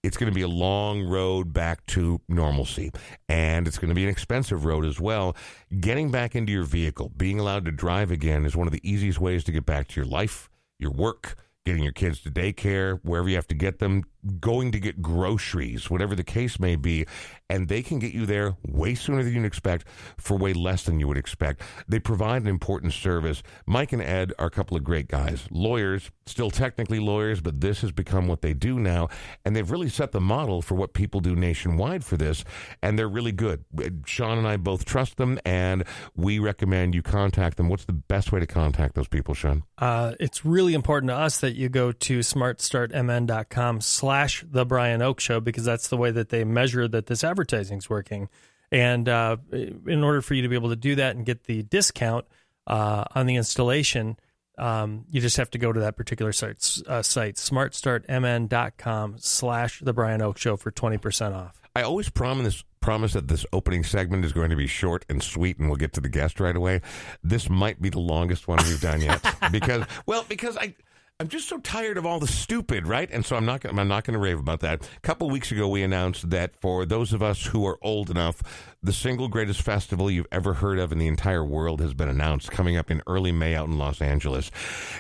it's 0.03 0.17
going 0.17 0.31
to 0.31 0.35
be 0.35 0.41
a 0.41 0.47
long 0.47 1.03
road 1.03 1.53
back 1.53 1.85
to 1.87 2.21
normalcy. 2.27 2.91
And 3.29 3.67
it's 3.67 3.77
going 3.77 3.89
to 3.89 3.95
be 3.95 4.03
an 4.03 4.09
expensive 4.09 4.65
road 4.65 4.85
as 4.85 4.99
well. 4.99 5.35
Getting 5.79 6.09
back 6.09 6.35
into 6.35 6.51
your 6.51 6.63
vehicle, 6.63 7.11
being 7.15 7.39
allowed 7.39 7.65
to 7.65 7.71
drive 7.71 8.11
again, 8.11 8.45
is 8.45 8.55
one 8.55 8.67
of 8.67 8.73
the 8.73 8.89
easiest 8.89 9.19
ways 9.19 9.43
to 9.45 9.51
get 9.51 9.65
back 9.65 9.87
to 9.89 10.01
your 10.01 10.09
life, 10.09 10.49
your 10.79 10.91
work, 10.91 11.35
getting 11.65 11.83
your 11.83 11.91
kids 11.93 12.21
to 12.21 12.31
daycare, 12.31 12.99
wherever 13.03 13.29
you 13.29 13.35
have 13.35 13.47
to 13.47 13.55
get 13.55 13.79
them, 13.79 14.03
going 14.39 14.71
to 14.71 14.79
get 14.79 15.01
groceries, 15.01 15.89
whatever 15.89 16.15
the 16.15 16.23
case 16.23 16.59
may 16.59 16.75
be. 16.75 17.05
And 17.49 17.67
they 17.67 17.81
can 17.81 17.99
get 17.99 18.13
you 18.13 18.25
there 18.25 18.55
way 18.65 18.95
sooner 18.95 19.23
than 19.23 19.33
you'd 19.33 19.45
expect 19.45 19.85
for 20.17 20.37
way 20.37 20.53
less 20.53 20.83
than 20.83 21.01
you 21.01 21.07
would 21.09 21.17
expect. 21.17 21.61
They 21.85 21.99
provide 21.99 22.43
an 22.43 22.47
important 22.47 22.93
service. 22.93 23.43
Mike 23.65 23.91
and 23.91 24.01
Ed 24.01 24.31
are 24.39 24.45
a 24.45 24.51
couple 24.51 24.77
of 24.77 24.85
great 24.85 25.09
guys, 25.09 25.47
lawyers, 25.51 26.11
still 26.25 26.49
technically 26.49 26.99
lawyers, 26.99 27.41
but 27.41 27.59
this 27.59 27.81
has 27.81 27.91
become 27.91 28.27
what 28.27 28.41
they 28.41 28.53
do 28.53 28.79
now. 28.79 29.09
And 29.43 29.53
they've 29.53 29.69
really 29.69 29.89
set 29.89 30.13
the 30.13 30.21
model 30.21 30.61
for 30.61 30.75
what 30.75 30.93
people 30.93 31.19
do 31.19 31.35
nationwide 31.35 32.05
for 32.05 32.15
this. 32.15 32.45
And 32.81 32.97
they're 32.97 33.09
really 33.09 33.33
good. 33.33 33.65
Sean 34.05 34.37
and 34.37 34.47
I 34.47 34.55
both 34.55 34.85
trust 34.85 35.17
them, 35.17 35.37
and 35.43 35.83
we 36.15 36.39
recommend 36.39 36.95
you 36.95 37.01
contact 37.01 37.57
them. 37.57 37.67
What's 37.67 37.85
the 37.85 37.91
best 37.93 38.31
way 38.31 38.39
to 38.39 38.47
contact 38.47 38.95
those 38.95 39.09
people, 39.09 39.33
Sean? 39.33 39.63
Uh, 39.77 40.13
it's 40.21 40.45
really 40.45 40.73
important 40.73 41.09
to 41.09 41.15
us 41.15 41.39
that 41.41 41.55
you 41.55 41.67
go 41.67 41.91
to 41.91 42.19
smartstartmn.com 42.19 43.81
slash 43.81 44.10
the 44.51 44.65
Brian 44.65 45.01
Oake 45.01 45.19
Show 45.19 45.39
because 45.39 45.65
that's 45.65 45.87
the 45.87 45.97
way 45.97 46.11
that 46.11 46.29
they 46.29 46.43
measure 46.43 46.87
that 46.87 47.07
this 47.07 47.23
advertising 47.23 47.77
is 47.77 47.89
working. 47.89 48.29
And 48.71 49.09
uh, 49.09 49.37
in 49.51 50.03
order 50.03 50.21
for 50.21 50.33
you 50.33 50.41
to 50.43 50.47
be 50.47 50.55
able 50.55 50.69
to 50.69 50.75
do 50.75 50.95
that 50.95 51.15
and 51.15 51.25
get 51.25 51.43
the 51.43 51.63
discount 51.63 52.25
uh, 52.67 53.05
on 53.13 53.25
the 53.25 53.35
installation, 53.35 54.17
um, 54.57 55.05
you 55.09 55.19
just 55.19 55.37
have 55.37 55.49
to 55.51 55.57
go 55.57 55.73
to 55.73 55.79
that 55.81 55.97
particular 55.97 56.31
site, 56.31 56.79
uh, 56.87 57.01
site 57.01 57.35
smartstartmn.com 57.35 59.15
slash 59.17 59.79
the 59.79 59.93
Brian 59.93 60.21
Oake 60.21 60.37
Show 60.37 60.55
for 60.55 60.71
20% 60.71 61.33
off. 61.33 61.61
I 61.75 61.81
always 61.83 62.09
promise 62.09 62.63
promise 62.81 63.13
that 63.13 63.27
this 63.27 63.45
opening 63.53 63.83
segment 63.83 64.25
is 64.25 64.33
going 64.33 64.49
to 64.49 64.55
be 64.55 64.65
short 64.65 65.05
and 65.07 65.21
sweet 65.21 65.59
and 65.59 65.69
we'll 65.69 65.77
get 65.77 65.93
to 65.93 66.01
the 66.01 66.09
guest 66.09 66.39
right 66.39 66.55
away. 66.55 66.81
This 67.23 67.47
might 67.47 67.79
be 67.79 67.89
the 67.89 67.99
longest 67.99 68.47
one 68.47 68.57
we've 68.65 68.81
done 68.81 69.01
yet 69.01 69.23
because 69.51 69.85
well 70.07 70.25
because 70.27 70.57
I 70.57 70.73
I'm 71.21 71.27
just 71.27 71.47
so 71.47 71.59
tired 71.59 71.99
of 71.99 72.05
all 72.07 72.19
the 72.19 72.25
stupid, 72.25 72.87
right? 72.87 73.07
And 73.11 73.23
so 73.23 73.35
I'm 73.35 73.45
not 73.45 73.63
I'm 73.63 73.87
not 73.87 74.05
going 74.05 74.15
to 74.15 74.19
rave 74.19 74.39
about 74.39 74.61
that. 74.61 74.83
A 74.83 74.99
couple 75.01 75.29
weeks 75.29 75.51
ago 75.51 75.67
we 75.67 75.83
announced 75.83 76.31
that 76.31 76.59
for 76.59 76.83
those 76.83 77.13
of 77.13 77.21
us 77.21 77.45
who 77.45 77.63
are 77.67 77.77
old 77.83 78.09
enough, 78.09 78.41
the 78.81 78.91
single 78.91 79.27
greatest 79.27 79.61
festival 79.61 80.09
you've 80.09 80.25
ever 80.31 80.55
heard 80.55 80.79
of 80.79 80.91
in 80.91 80.97
the 80.97 81.05
entire 81.05 81.45
world 81.45 81.79
has 81.79 81.93
been 81.93 82.09
announced 82.09 82.49
coming 82.49 82.75
up 82.75 82.89
in 82.89 83.03
early 83.05 83.31
May 83.31 83.53
out 83.53 83.67
in 83.67 83.77
Los 83.77 84.01
Angeles. 84.01 84.49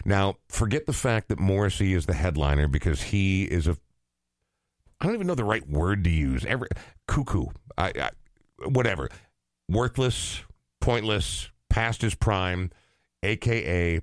Now, 0.05 0.35
forget 0.47 0.85
the 0.85 0.93
fact 0.93 1.27
that 1.29 1.39
Morrissey 1.39 1.95
is 1.95 2.05
the 2.05 2.13
headliner 2.13 2.67
because 2.67 3.01
he 3.01 3.45
is 3.45 3.67
a 3.67 3.75
I 4.99 5.07
don't 5.07 5.15
even 5.15 5.25
know 5.25 5.33
the 5.33 5.43
right 5.43 5.67
word 5.67 6.03
to 6.03 6.11
use. 6.11 6.45
Every 6.45 6.67
cuckoo, 7.07 7.47
I, 7.79 7.93
I, 7.99 8.09
whatever, 8.67 9.09
worthless, 9.67 10.43
pointless, 10.81 11.49
past 11.67 12.03
his 12.03 12.13
prime, 12.13 12.69
aka 13.23 14.01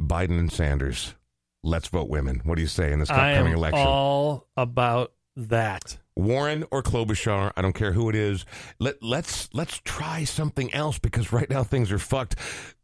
Biden 0.00 0.38
and 0.38 0.52
Sanders. 0.52 1.14
Let's 1.62 1.88
vote 1.88 2.08
women. 2.08 2.42
What 2.44 2.56
do 2.56 2.62
you 2.62 2.68
say 2.68 2.92
in 2.92 2.98
this 2.98 3.10
I 3.10 3.32
upcoming 3.32 3.52
am 3.52 3.58
election? 3.58 3.86
all 3.86 4.48
about 4.56 5.12
that. 5.36 5.98
Warren 6.16 6.64
or 6.70 6.82
Klobuchar, 6.82 7.52
I 7.56 7.62
don't 7.62 7.72
care 7.72 7.92
who 7.92 8.08
it 8.08 8.14
is. 8.14 8.44
Let 8.78 9.02
let's 9.02 9.48
let's 9.52 9.80
try 9.84 10.24
something 10.24 10.72
else 10.72 10.98
because 10.98 11.32
right 11.32 11.50
now 11.50 11.64
things 11.64 11.90
are 11.90 11.98
fucked. 11.98 12.36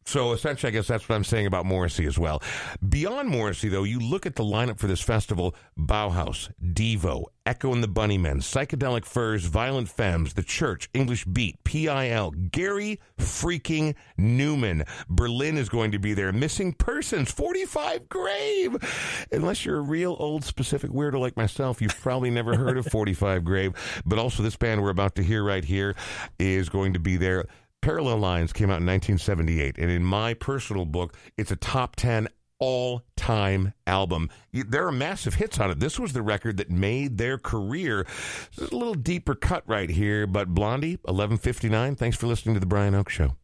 So 0.04 0.32
essentially, 0.32 0.72
I 0.72 0.72
guess 0.72 0.88
that's 0.88 1.08
what 1.08 1.14
I'm 1.14 1.24
saying 1.24 1.46
about 1.46 1.66
Morrissey 1.66 2.06
as 2.06 2.18
well. 2.18 2.42
Beyond 2.88 3.28
Morrissey, 3.28 3.68
though, 3.68 3.84
you 3.84 4.00
look 4.00 4.26
at 4.26 4.34
the 4.34 4.42
lineup 4.42 4.78
for 4.78 4.86
this 4.86 5.00
festival 5.00 5.54
Bauhaus, 5.78 6.50
Devo, 6.62 7.26
Echo 7.46 7.72
and 7.72 7.82
the 7.82 7.88
Bunnymen, 7.88 8.38
Psychedelic 8.38 9.04
Furs, 9.04 9.44
Violent 9.44 9.88
Femmes, 9.88 10.34
The 10.34 10.42
Church, 10.42 10.88
English 10.94 11.26
Beat, 11.26 11.62
PIL, 11.64 12.32
Gary 12.50 13.00
freaking 13.18 13.94
Numan. 14.18 14.88
Berlin 15.08 15.56
is 15.56 15.68
going 15.68 15.92
to 15.92 15.98
be 15.98 16.14
there. 16.14 16.32
Missing 16.32 16.74
Persons, 16.74 17.30
45 17.30 18.08
Grave. 18.08 19.26
Unless 19.32 19.64
you're 19.64 19.78
a 19.78 19.82
real 19.82 20.16
old 20.18 20.44
specific 20.44 20.90
weirdo 20.90 21.20
like 21.20 21.36
myself, 21.36 21.80
you've 21.80 22.00
probably 22.00 22.30
never 22.30 22.56
heard 22.56 22.78
of 22.78 22.86
45 22.86 23.44
Grave. 23.44 24.02
But 24.04 24.18
also, 24.18 24.42
this 24.42 24.56
band 24.56 24.82
we're 24.82 24.90
about 24.90 25.14
to 25.16 25.22
hear 25.22 25.44
right 25.44 25.64
here 25.64 25.94
is 26.38 26.68
going 26.68 26.94
to 26.94 27.00
be 27.00 27.16
there. 27.16 27.46
Parallel 27.82 28.18
Lines 28.18 28.52
came 28.52 28.66
out 28.66 28.80
in 28.80 28.86
1978, 28.86 29.78
and 29.78 29.90
in 29.90 30.04
my 30.04 30.34
personal 30.34 30.84
book, 30.84 31.16
it's 31.36 31.50
a 31.50 31.56
top 31.56 31.96
10 31.96 32.28
all 32.58 33.02
time 33.16 33.72
album. 33.86 34.28
There 34.52 34.86
are 34.86 34.92
massive 34.92 35.34
hits 35.34 35.58
on 35.58 35.70
it. 35.70 35.80
This 35.80 35.98
was 35.98 36.12
the 36.12 36.22
record 36.22 36.58
that 36.58 36.70
made 36.70 37.16
their 37.16 37.38
career. 37.38 38.06
This 38.54 38.66
is 38.66 38.72
a 38.72 38.76
little 38.76 38.94
deeper 38.94 39.34
cut 39.34 39.64
right 39.66 39.88
here, 39.88 40.26
but 40.26 40.48
Blondie, 40.48 40.98
1159, 41.02 41.96
thanks 41.96 42.16
for 42.16 42.26
listening 42.26 42.54
to 42.54 42.60
The 42.60 42.66
Brian 42.66 42.94
Oake 42.94 43.08
Show. 43.08 43.36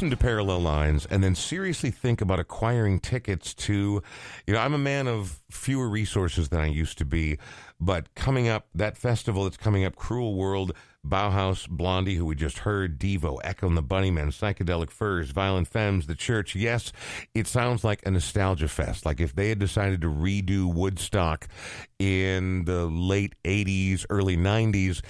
Listen 0.00 0.08
to 0.08 0.16
Parallel 0.16 0.60
Lines 0.60 1.04
and 1.10 1.22
then 1.22 1.34
seriously 1.34 1.90
think 1.90 2.22
about 2.22 2.40
acquiring 2.40 3.00
tickets 3.00 3.52
to, 3.52 4.02
you 4.46 4.54
know, 4.54 4.58
I'm 4.58 4.72
a 4.72 4.78
man 4.78 5.06
of 5.06 5.42
fewer 5.50 5.90
resources 5.90 6.48
than 6.48 6.58
I 6.58 6.68
used 6.68 6.96
to 6.96 7.04
be, 7.04 7.36
but 7.78 8.14
coming 8.14 8.48
up, 8.48 8.66
that 8.74 8.96
festival 8.96 9.44
that's 9.44 9.58
coming 9.58 9.84
up, 9.84 9.96
Cruel 9.96 10.36
World, 10.36 10.72
Bauhaus, 11.06 11.68
Blondie, 11.68 12.14
who 12.14 12.24
we 12.24 12.34
just 12.34 12.60
heard, 12.60 12.98
Devo, 12.98 13.40
Echo 13.44 13.66
and 13.66 13.76
the 13.76 13.82
Bunnymen, 13.82 14.28
Psychedelic 14.28 14.90
Furs, 14.90 15.32
Violent 15.32 15.68
Femmes, 15.68 16.06
The 16.06 16.14
Church. 16.14 16.54
Yes, 16.54 16.92
it 17.34 17.46
sounds 17.46 17.84
like 17.84 18.00
a 18.06 18.10
nostalgia 18.10 18.68
fest. 18.68 19.04
Like 19.04 19.20
if 19.20 19.34
they 19.34 19.50
had 19.50 19.58
decided 19.58 20.00
to 20.00 20.08
redo 20.08 20.72
Woodstock 20.72 21.46
in 21.98 22.64
the 22.64 22.86
late 22.86 23.34
80s, 23.44 24.06
early 24.08 24.38
90s, 24.38 25.02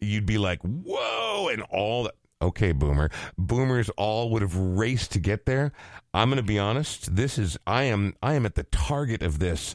you'd 0.00 0.26
be 0.26 0.38
like, 0.38 0.60
whoa, 0.62 1.48
and 1.48 1.62
all 1.70 2.04
that 2.04 2.14
okay, 2.40 2.72
boomer. 2.72 3.10
Boomers 3.36 3.90
all 3.90 4.30
would 4.30 4.42
have 4.42 4.56
raced 4.56 5.12
to 5.12 5.20
get 5.20 5.46
there. 5.46 5.72
I'm 6.14 6.28
going 6.28 6.38
to 6.38 6.42
be 6.42 6.58
honest. 6.58 7.14
This 7.14 7.38
is 7.38 7.58
I 7.66 7.84
am 7.84 8.14
I 8.22 8.34
am 8.34 8.46
at 8.46 8.54
the 8.54 8.64
target 8.64 9.22
of 9.22 9.38
this. 9.38 9.74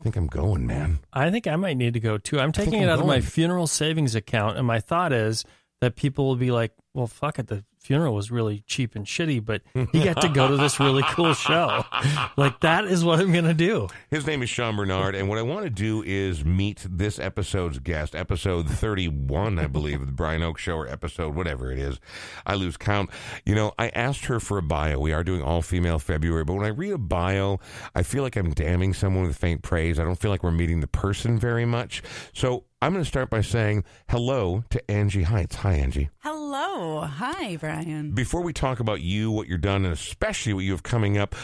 I 0.00 0.04
think 0.04 0.16
I'm 0.16 0.26
going, 0.26 0.66
man. 0.66 0.98
I 1.12 1.30
think 1.30 1.46
I 1.46 1.56
might 1.56 1.76
need 1.76 1.94
to 1.94 2.00
go 2.00 2.18
too. 2.18 2.38
I'm 2.38 2.52
taking 2.52 2.80
it 2.80 2.84
I'm 2.84 2.90
out 2.90 3.00
of 3.00 3.06
my 3.06 3.20
funeral 3.20 3.66
savings 3.66 4.14
account, 4.14 4.58
and 4.58 4.66
my 4.66 4.80
thought 4.80 5.12
is 5.12 5.44
that 5.80 5.96
people 5.96 6.26
will 6.26 6.36
be 6.36 6.50
like, 6.50 6.72
well, 6.94 7.08
fuck 7.08 7.40
it. 7.40 7.48
The 7.48 7.64
funeral 7.80 8.14
was 8.14 8.30
really 8.30 8.62
cheap 8.66 8.94
and 8.94 9.04
shitty, 9.04 9.44
but 9.44 9.62
he 9.92 10.04
got 10.04 10.20
to 10.22 10.28
go 10.28 10.48
to 10.48 10.56
this 10.56 10.80
really 10.80 11.02
cool 11.08 11.34
show. 11.34 11.84
Like 12.36 12.60
that 12.60 12.84
is 12.86 13.04
what 13.04 13.20
I'm 13.20 13.32
gonna 13.32 13.54
do. 13.54 13.88
His 14.10 14.26
name 14.26 14.42
is 14.42 14.50
Sean 14.50 14.76
Bernard, 14.76 15.14
and 15.14 15.28
what 15.28 15.38
I 15.38 15.42
want 15.42 15.64
to 15.64 15.70
do 15.70 16.02
is 16.04 16.44
meet 16.44 16.84
this 16.88 17.18
episode's 17.18 17.78
guest, 17.78 18.14
episode 18.14 18.68
31, 18.68 19.58
I 19.58 19.66
believe, 19.66 20.00
of 20.00 20.06
the 20.06 20.12
Brian 20.12 20.42
Oake 20.42 20.58
Show, 20.58 20.76
or 20.76 20.88
episode 20.88 21.34
whatever 21.34 21.70
it 21.70 21.78
is. 21.78 22.00
I 22.44 22.54
lose 22.54 22.76
count. 22.76 23.10
You 23.44 23.54
know, 23.54 23.72
I 23.78 23.88
asked 23.90 24.24
her 24.26 24.40
for 24.40 24.58
a 24.58 24.62
bio. 24.62 24.98
We 24.98 25.12
are 25.12 25.22
doing 25.24 25.42
all 25.42 25.62
female 25.62 25.98
February, 25.98 26.44
but 26.44 26.54
when 26.54 26.64
I 26.64 26.68
read 26.68 26.92
a 26.92 26.98
bio, 26.98 27.60
I 27.94 28.02
feel 28.02 28.22
like 28.22 28.36
I'm 28.36 28.52
damning 28.52 28.94
someone 28.94 29.26
with 29.26 29.36
faint 29.36 29.62
praise. 29.62 29.98
I 29.98 30.04
don't 30.04 30.18
feel 30.18 30.30
like 30.30 30.42
we're 30.42 30.50
meeting 30.50 30.80
the 30.80 30.86
person 30.86 31.38
very 31.38 31.64
much. 31.64 32.02
So 32.32 32.64
I'm 32.82 32.92
going 32.92 33.04
to 33.04 33.08
start 33.08 33.30
by 33.30 33.40
saying 33.40 33.84
hello 34.08 34.64
to 34.70 34.90
Angie 34.90 35.22
Heights. 35.22 35.56
Hi, 35.56 35.74
Angie. 35.74 36.10
Hello. 36.18 36.43
Hi, 36.56 37.56
Brian. 37.56 38.12
Before 38.12 38.40
we 38.42 38.52
talk 38.52 38.80
about 38.80 39.00
you, 39.00 39.30
what 39.30 39.48
you're 39.48 39.58
done, 39.58 39.84
and 39.84 39.92
especially 39.92 40.54
what 40.54 40.64
you 40.64 40.72
have 40.72 40.82
coming 40.82 41.18
up, 41.18 41.34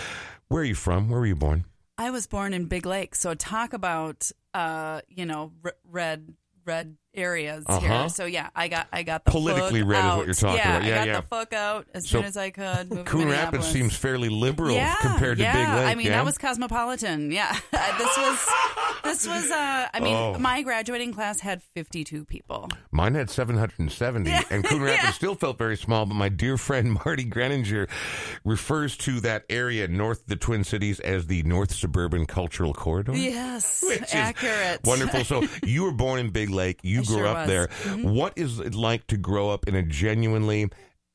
where 0.49 0.63
are 0.63 0.65
you 0.65 0.75
from? 0.75 1.09
Where 1.09 1.21
were 1.21 1.27
you 1.27 1.37
born? 1.37 1.65
I 1.99 2.11
was 2.11 2.27
born 2.27 2.55
in 2.55 2.67
Big 2.67 2.87
Lake, 2.87 3.15
so 3.15 3.35
talk 3.35 3.73
about 3.73 4.31
uh, 4.55 5.01
you 5.09 5.27
know, 5.27 5.53
r- 5.65 5.75
red 5.85 6.35
red 6.65 6.97
areas 7.15 7.65
Uh-huh. 7.67 7.81
here. 7.81 8.09
So 8.09 8.25
yeah, 8.25 8.51
I 8.55 8.69
got 8.69 8.87
I 8.93 9.03
got 9.03 9.25
the 9.25 9.31
Politically 9.31 9.83
red 9.83 10.05
is 10.05 10.17
what 10.17 10.27
you're 10.27 10.35
talking 10.35 10.57
yeah, 10.59 10.77
about. 10.77 10.87
Yeah, 10.89 10.95
I 10.95 10.99
got 10.99 11.07
yeah. 11.09 11.21
the 11.21 11.27
fuck 11.27 11.53
out 11.53 11.87
as 11.95 12.09
So, 12.09 12.19
soon 12.19 12.25
as 12.25 12.37
I 12.37 12.51
could. 12.51 13.05
Coon 13.07 13.29
Rapids 13.29 13.67
seems 13.67 13.97
fairly 13.97 14.29
liberal 14.29 14.75
yeah, 14.77 14.95
compared 15.01 15.39
to 15.39 15.43
yeah. 15.45 15.53
Big 15.53 15.85
Lake. 15.85 15.93
I 15.93 15.95
mean, 15.97 16.09
that 16.09 16.25
was 16.25 16.39
cosmopolitan. 16.39 17.31
Yeah, 17.33 17.53
this 17.73 18.17
was 18.17 18.49
this 19.05 19.27
was. 19.27 19.51
Uh, 19.51 19.89
I 19.93 20.01
mean, 20.01 20.15
Oh. 20.15 20.37
my 20.39 20.63
graduating 20.63 21.13
class 21.15 21.41
had 21.41 21.63
52 21.75 22.25
people. 22.25 22.69
Mine 22.91 23.15
had 23.15 23.31
770, 23.31 24.31
and 24.51 24.65
Coon 24.65 24.83
Rapids 24.83 25.15
still 25.15 25.35
felt 25.35 25.57
very 25.59 25.77
small. 25.77 26.07
But 26.07 26.15
my 26.15 26.29
dear 26.29 26.57
friend 26.57 26.93
Marty 27.05 27.25
Greninger 27.25 27.89
refers 28.45 28.97
to 28.99 29.21
that 29.21 29.45
area 29.49 29.89
north 29.89 30.21
of 30.23 30.27
the 30.27 30.37
Twin 30.37 30.65
Cities 30.65 31.01
as 31.01 31.27
the 31.27 31.43
North 31.45 31.73
Suburban 31.73 32.27
Cultural 32.27 32.75
Corridor. 32.75 33.17
Yes, 33.17 33.83
Which 33.87 34.03
is 34.03 34.15
accurate. 34.15 34.81
Wonderful. 34.85 35.25
So 35.25 35.45
you 35.65 35.85
were 35.85 35.93
born 35.93 36.21
in 36.21 36.31
Big 36.31 36.51
Lake. 36.51 36.79
You 36.83 37.00
I 37.01 37.05
grew 37.05 37.17
sure 37.17 37.27
up 37.27 37.37
was. 37.39 37.49
there. 37.49 37.67
Mhm. 37.85 38.13
What 38.15 38.33
is 38.37 38.59
it 38.61 38.75
like 38.75 39.07
to 39.09 39.17
grow 39.17 39.51
up 39.51 39.67
in 39.69 39.75
a 39.75 39.83
genuinely 39.83 40.69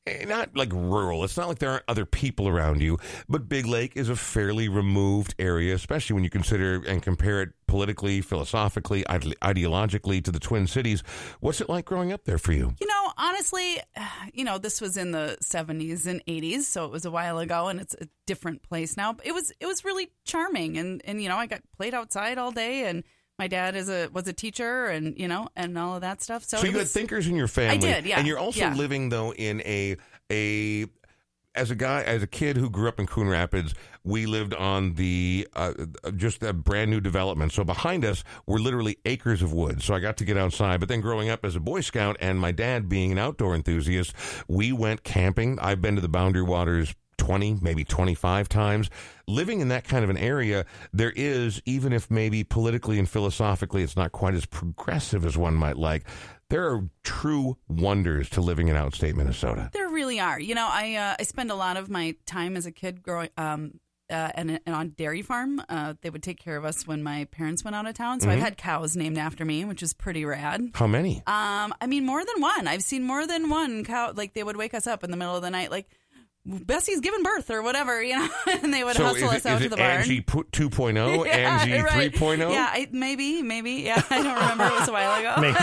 eh, 0.08 0.26
not 0.26 0.56
like 0.56 0.72
rural. 0.72 1.24
It's 1.24 1.36
not 1.38 1.48
like 1.48 1.60
there 1.60 1.72
aren't 1.72 1.84
other 1.88 2.06
people 2.06 2.48
around 2.48 2.82
you, 2.82 2.98
but 3.28 3.50
Big 3.50 3.66
Lake 3.66 3.94
is 3.96 4.08
a 4.10 4.16
fairly 4.16 4.70
removed 4.70 5.34
area, 5.40 5.74
especially 5.74 6.14
when 6.14 6.24
you 6.24 6.30
consider 6.30 6.84
and 6.86 7.02
compare 7.02 7.42
it 7.42 7.50
politically, 7.68 8.22
philosophically, 8.22 9.06
ide- 9.08 9.36
ideologically 9.42 10.24
to 10.24 10.32
the 10.32 10.40
Twin 10.40 10.68
Cities. 10.68 11.02
What's 11.40 11.60
it 11.60 11.70
like 11.70 11.86
growing 11.86 12.14
up 12.14 12.26
there 12.26 12.38
for 12.38 12.52
you? 12.54 12.76
You 12.80 12.88
know, 12.88 13.12
honestly, 13.18 13.78
you 14.34 14.44
know, 14.44 14.58
this 14.60 14.80
was 14.80 14.96
in 14.96 15.12
the 15.12 15.38
70s 15.44 16.06
and 16.06 16.24
80s, 16.26 16.62
so 16.64 16.86
it 16.86 16.92
was 16.92 17.06
a 17.06 17.12
while 17.12 17.40
ago 17.40 17.68
and 17.68 17.80
it's 17.80 17.96
a 18.00 18.08
different 18.28 18.62
place 18.62 18.96
now. 18.96 19.14
But 19.14 19.26
it 19.26 19.34
was 19.34 19.52
it 19.60 19.66
was 19.66 19.84
really 19.84 20.12
charming 20.24 20.78
and 20.78 21.02
and 21.06 21.22
you 21.22 21.30
know, 21.30 21.38
I 21.38 21.48
got 21.48 21.62
played 21.76 21.94
outside 21.96 22.38
all 22.38 22.52
day 22.52 22.86
and 22.88 23.04
my 23.38 23.48
dad 23.48 23.76
is 23.76 23.90
a 23.90 24.08
was 24.14 24.28
a 24.28 24.34
teacher 24.34 24.86
and 24.86 25.18
you 25.18 25.28
know, 25.28 25.50
and 25.56 25.78
all 25.78 25.96
of 25.96 26.02
that 26.02 26.22
stuff. 26.22 26.44
So, 26.44 26.58
So 26.58 26.66
you 26.68 26.78
had 26.78 26.88
thinkers 26.88 27.28
in 27.28 27.36
your 27.36 27.48
family. 27.48 27.90
I 27.90 27.94
did, 27.94 28.06
yeah, 28.06 28.18
And 28.18 28.28
you're 28.28 28.40
also 28.40 28.62
yeah. 28.62 28.74
living 28.74 29.10
though 29.10 29.34
in 29.34 29.62
a 29.62 29.98
a 30.32 30.86
as 31.56 31.72
a 31.72 31.76
guy 31.76 32.04
as 32.04 32.22
a 32.22 32.28
kid 32.28 32.58
who 32.58 32.70
grew 32.70 32.88
up 32.88 33.00
in 33.00 33.08
Coon 33.08 33.28
Rapids, 33.28 33.74
we 34.04 34.26
lived 34.26 34.54
on 34.54 34.94
the 34.96 35.48
uh, 35.54 35.74
just 36.16 36.44
a 36.44 36.54
brand 36.54 36.92
new 36.92 37.00
development. 37.00 37.54
So 37.54 37.64
behind 37.64 38.04
us 38.06 38.24
were 38.46 38.60
literally 38.60 38.98
acres 39.06 39.42
of 39.42 39.54
woods. 39.54 39.86
So 39.86 39.94
I 39.94 40.00
got 40.00 40.18
to 40.18 40.26
get 40.26 40.38
outside. 40.38 40.80
But 40.80 40.90
then 40.90 41.02
growing 41.02 41.30
up 41.30 41.46
as 41.46 41.56
a 41.56 41.60
Boy 41.60 41.82
Scout 41.82 42.18
and 42.20 42.40
my 42.40 42.52
dad 42.52 42.90
being 42.90 43.12
an 43.12 43.18
outdoor 43.18 43.56
enthusiast, 43.56 44.14
we 44.48 44.72
went 44.72 45.04
camping. 45.04 45.58
I've 45.60 45.82
been 45.82 45.96
to 45.96 46.02
the 46.02 46.10
Boundary 46.10 46.44
Waters 46.44 46.94
20, 47.18 47.58
maybe 47.62 47.84
25 47.84 48.50
times. 48.50 48.90
Living 49.28 49.60
in 49.60 49.70
that 49.70 49.84
kind 49.84 50.04
of 50.04 50.10
an 50.10 50.18
area, 50.18 50.66
there 50.94 51.14
is, 51.16 51.62
even 51.66 51.94
if 51.94 52.12
maybe 52.12 52.44
politically 52.44 53.00
and 53.00 53.10
philosophically 53.10 53.84
it's 53.84 53.96
not 53.96 54.12
quite 54.12 54.34
as 54.34 54.46
progressive 54.46 55.26
as 55.26 55.38
one 55.38 55.56
might 55.56 55.78
like, 55.78 56.06
there 56.50 56.72
are 56.72 56.88
true 57.04 57.58
wonders 57.68 58.30
to 58.30 58.42
living 58.42 58.68
in 58.68 58.76
outstate 58.76 59.16
Minnesota. 59.16 59.70
there 59.74 59.90
really 59.90 60.20
are. 60.20 60.40
You 60.40 60.54
know, 60.54 60.68
I 60.70 60.96
uh, 60.96 61.16
I 61.20 61.24
spend 61.24 61.50
a 61.50 61.56
lot 61.56 61.76
of 61.76 61.90
my 61.90 62.16
time 62.28 62.56
as 62.56 62.66
a 62.68 62.72
kid 62.72 63.02
growing 63.02 63.30
um 63.38 63.80
uh, 64.10 64.30
and, 64.36 64.60
and 64.66 64.76
on 64.76 64.90
dairy 64.90 65.22
farm, 65.22 65.62
uh, 65.68 65.96
they 66.02 66.10
would 66.10 66.22
take 66.22 66.40
care 66.40 66.58
of 66.58 66.66
us 66.66 66.86
when 66.86 67.02
my 67.02 67.26
parents 67.32 67.64
went 67.64 67.76
out 67.76 67.88
of 67.88 67.96
town. 67.96 68.20
So 68.20 68.30
I've 68.30 68.40
had 68.40 68.58
cows 68.58 68.96
named 68.96 69.18
after 69.18 69.44
me, 69.44 69.66
which 69.66 69.82
is 69.82 69.94
pretty 69.94 70.26
rad. 70.26 70.70
How 70.76 70.88
many? 70.88 71.18
Um, 71.26 71.74
I 71.82 71.88
mean, 71.88 72.06
more 72.06 72.24
than 72.24 72.42
one. 72.42 72.68
I've 72.68 72.84
seen 72.84 73.04
more 73.04 73.26
than 73.26 73.50
one 73.50 73.84
cow. 73.84 74.14
Like 74.16 74.34
they 74.34 74.44
would 74.44 74.58
wake 74.58 74.74
us 74.74 74.86
up 74.86 75.04
in 75.04 75.12
the 75.12 75.18
middle 75.18 75.36
of 75.36 75.42
the 75.42 75.50
night, 75.50 75.72
like 75.72 75.90
Bessie's 76.46 77.02
giving 77.02 77.24
birth 77.24 77.50
or 77.50 77.64
whatever, 77.64 78.04
you 78.04 78.16
know, 78.16 78.30
and 78.62 78.74
they 78.74 78.84
would 78.84 78.96
so 78.96 79.06
hustle 79.06 79.30
is 79.30 79.38
us 79.38 79.46
it, 79.46 79.50
out 79.50 79.58
is 79.58 79.64
to 79.64 79.70
the 79.70 79.78
barn. 79.78 80.02
Angie 80.02 80.22
pu- 80.22 80.44
2.0, 80.44 81.28
Angie 81.34 81.74
oh? 81.74 81.84
right. 81.84 82.12
3.0? 82.12 82.52
Yeah, 82.52 82.70
I, 82.72 82.88
maybe, 82.92 83.42
maybe. 83.42 83.72
Yeah, 83.72 84.02
I 84.10 84.22
don't 84.22 84.36
remember. 84.36 84.66
It 84.66 84.80
was 84.80 84.88
a 84.88 84.92
while 84.92 85.20
ago. 85.20 85.36
Maybe. 85.42 85.58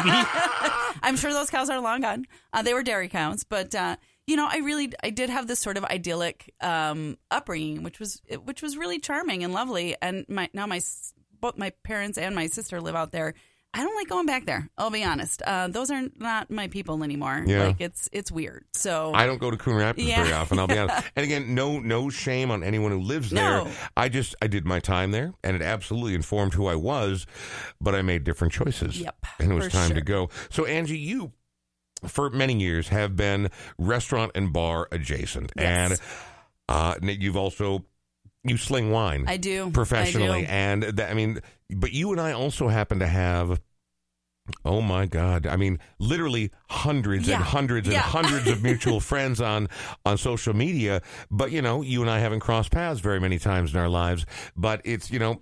I'm 1.02 1.16
sure 1.16 1.32
those 1.32 1.50
cows 1.50 1.70
are 1.70 1.80
long 1.80 2.00
gone. 2.00 2.26
Uh, 2.52 2.62
they 2.62 2.74
were 2.74 2.82
dairy 2.82 3.08
cows, 3.08 3.44
but 3.44 3.74
uh, 3.74 3.96
you 4.26 4.36
know, 4.36 4.48
I 4.50 4.58
really, 4.58 4.92
I 5.02 5.10
did 5.10 5.30
have 5.30 5.46
this 5.46 5.60
sort 5.60 5.76
of 5.76 5.84
idyllic 5.84 6.52
um, 6.60 7.16
upbringing, 7.30 7.82
which 7.82 7.98
was, 8.00 8.20
which 8.44 8.62
was 8.62 8.76
really 8.76 8.98
charming 8.98 9.44
and 9.44 9.52
lovely. 9.52 9.96
And 10.00 10.24
my 10.28 10.48
now 10.52 10.66
my 10.66 10.80
both 11.40 11.58
my 11.58 11.70
parents 11.82 12.18
and 12.18 12.34
my 12.34 12.46
sister 12.46 12.80
live 12.80 12.94
out 12.94 13.12
there. 13.12 13.34
I 13.74 13.82
don't 13.82 13.94
like 13.96 14.08
going 14.08 14.26
back 14.26 14.44
there. 14.44 14.68
I'll 14.76 14.90
be 14.90 15.02
honest. 15.02 15.40
Uh, 15.42 15.68
those 15.68 15.90
are 15.90 16.02
not 16.18 16.50
my 16.50 16.68
people 16.68 17.02
anymore. 17.02 17.42
Yeah. 17.46 17.64
Like 17.68 17.80
it's 17.80 18.08
it's 18.12 18.30
weird. 18.30 18.64
So 18.74 19.12
I 19.14 19.24
don't 19.26 19.38
go 19.38 19.50
to 19.50 19.56
Coon 19.56 19.76
Rapids 19.76 20.06
Yeah. 20.06 20.22
very 20.22 20.35
often. 20.35 20.58
I'll 20.58 20.66
be 20.66 20.76
honest. 20.78 21.06
And 21.16 21.24
again, 21.24 21.54
no, 21.54 21.78
no 21.80 22.11
shame 22.11 22.50
on 22.50 22.62
anyone 22.62 22.92
who 22.92 23.00
lives 23.00 23.30
there. 23.30 23.64
No. 23.64 23.70
I 23.96 24.08
just, 24.11 24.35
I 24.42 24.46
did 24.46 24.66
my 24.66 24.78
time 24.80 25.11
there, 25.11 25.32
and 25.42 25.56
it 25.56 25.62
absolutely 25.62 26.14
informed 26.14 26.52
who 26.54 26.66
I 26.66 26.74
was. 26.74 27.26
But 27.80 27.94
I 27.94 28.02
made 28.02 28.24
different 28.24 28.52
choices. 28.52 29.00
Yep, 29.00 29.16
and 29.38 29.52
it 29.52 29.54
was 29.54 29.68
time 29.68 29.94
to 29.94 30.00
go. 30.02 30.28
So 30.50 30.64
Angie, 30.66 30.98
you 30.98 31.32
for 32.06 32.28
many 32.30 32.58
years 32.61 32.88
have 32.88 33.16
been 33.16 33.48
restaurant 33.78 34.32
and 34.35 34.52
bar 34.52 34.88
adjacent, 34.92 35.52
Yes. 35.56 35.90
and 35.92 36.00
uh, 36.68 36.94
you've 37.02 37.37
also 37.37 37.85
you 38.44 38.57
sling 38.57 38.90
wine. 38.90 39.24
I 39.28 39.37
do 39.37 39.70
professionally, 39.70 40.40
I 40.40 40.40
do. 40.40 40.46
and 40.48 40.83
that, 40.83 41.11
I 41.11 41.14
mean, 41.14 41.40
but 41.76 41.92
you 41.92 42.12
and 42.12 42.20
I 42.20 42.33
also 42.33 42.68
happen 42.68 42.98
to 43.00 43.07
have. 43.07 43.61
Oh 44.64 44.81
my 44.83 45.07
God! 45.07 45.46
I 45.46 45.55
mean, 45.57 45.78
literally 46.00 46.50
hundreds 46.68 47.28
Yeah. 47.28 47.37
and 47.37 47.44
hundreds 47.44 47.87
and 47.87 47.96
hundreds 48.16 48.48
of 48.48 48.61
mutual 48.62 48.98
friends 48.98 49.40
on 49.40 49.68
on 50.05 50.18
social 50.18 50.52
media. 50.52 51.00
But 51.31 51.52
you 51.52 51.62
know, 51.62 51.81
you 51.83 52.02
and 52.02 52.11
I 52.11 52.18
haven't 52.18 52.40
crossed 52.40 52.72
paths 52.72 52.98
very 53.00 53.20
many 53.20 53.38
times 53.38 53.72
in 53.72 53.78
our 53.78 53.88
lives. 53.88 54.26
But 54.57 54.81
it's 54.85 55.12
you 55.12 55.20
know, 55.20 55.40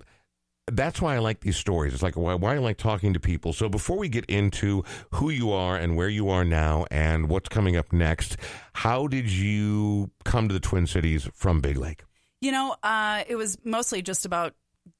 that's 0.70 1.00
why 1.00 1.14
I 1.16 1.18
like 1.18 1.40
these 1.40 1.56
stories. 1.56 1.94
It's 1.94 2.02
like 2.02 2.14
why, 2.18 2.34
why 2.34 2.56
I 2.56 2.58
like 2.58 2.76
talking 2.76 3.14
to 3.14 3.20
people. 3.20 3.54
So 3.54 3.70
before 3.70 3.96
we 3.96 4.10
get 4.10 4.26
into 4.26 4.84
who 5.12 5.30
you 5.30 5.50
are 5.50 5.78
and 5.78 5.96
where 5.96 6.10
you 6.10 6.28
are 6.28 6.44
now 6.44 6.84
and 6.90 7.30
what's 7.30 7.48
coming 7.48 7.76
up 7.78 7.94
next, 7.94 8.36
how 8.74 9.06
did 9.06 9.30
you 9.30 10.10
come 10.26 10.46
to 10.48 10.52
the 10.52 10.60
Twin 10.60 10.86
Cities 10.86 11.26
from 11.32 11.62
Big 11.62 11.78
Lake? 11.78 12.02
You 12.40 12.52
know, 12.52 12.74
uh, 12.82 13.24
it 13.28 13.36
was 13.36 13.58
mostly 13.64 14.02
just 14.02 14.24
about 14.24 14.54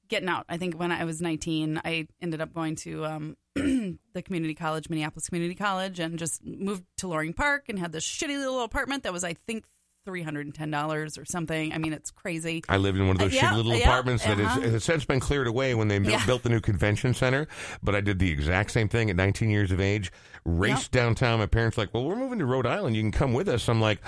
getting 0.09 0.29
out. 0.29 0.45
I 0.49 0.57
think 0.57 0.75
when 0.75 0.91
I 0.91 1.05
was 1.05 1.21
19, 1.21 1.81
I 1.83 2.07
ended 2.21 2.41
up 2.41 2.53
going 2.53 2.75
to 2.77 3.05
um, 3.05 3.37
the 3.55 4.21
community 4.23 4.53
college, 4.53 4.89
Minneapolis 4.89 5.27
Community 5.29 5.55
College, 5.55 5.99
and 5.99 6.19
just 6.19 6.43
moved 6.45 6.83
to 6.97 7.07
Loring 7.07 7.33
Park 7.33 7.65
and 7.69 7.79
had 7.79 7.91
this 7.91 8.05
shitty 8.05 8.37
little 8.37 8.61
apartment 8.63 9.03
that 9.03 9.13
was, 9.13 9.23
I 9.23 9.33
think, 9.33 9.65
$310 10.07 11.17
or 11.19 11.25
something. 11.25 11.73
I 11.73 11.77
mean, 11.77 11.93
it's 11.93 12.11
crazy. 12.11 12.63
I 12.67 12.77
lived 12.77 12.97
in 12.97 13.07
one 13.07 13.15
of 13.15 13.19
those 13.19 13.33
Uh, 13.33 13.35
yeah, 13.35 13.51
shitty 13.51 13.55
little 13.57 13.75
yeah, 13.75 13.83
apartments 13.83 14.25
that 14.25 14.39
uh-huh. 14.39 14.61
is, 14.61 14.73
has 14.73 14.83
since 14.83 15.05
been 15.05 15.19
cleared 15.19 15.47
away 15.47 15.75
when 15.75 15.87
they 15.87 15.99
built, 15.99 16.11
Yeah. 16.11 16.25
built 16.25 16.43
the 16.43 16.49
new 16.49 16.59
convention 16.59 17.13
center. 17.13 17.47
But 17.83 17.95
I 17.95 18.01
did 18.01 18.19
the 18.19 18.31
exact 18.31 18.71
same 18.71 18.89
thing 18.89 19.09
at 19.09 19.15
19 19.15 19.49
years 19.49 19.71
of 19.71 19.79
age. 19.79 20.11
Raced 20.43 20.91
downtown. 20.91 21.39
My 21.39 21.45
parents 21.45 21.77
were 21.77 21.83
like, 21.83 21.93
"Well, 21.93 22.03
we're 22.03 22.15
moving 22.15 22.39
to 22.39 22.45
Rhode 22.45 22.65
Island. 22.65 22.95
You 22.95 23.03
can 23.03 23.11
come 23.11 23.33
with 23.33 23.47
us." 23.47 23.69
I'm 23.69 23.79
like, 23.79 23.99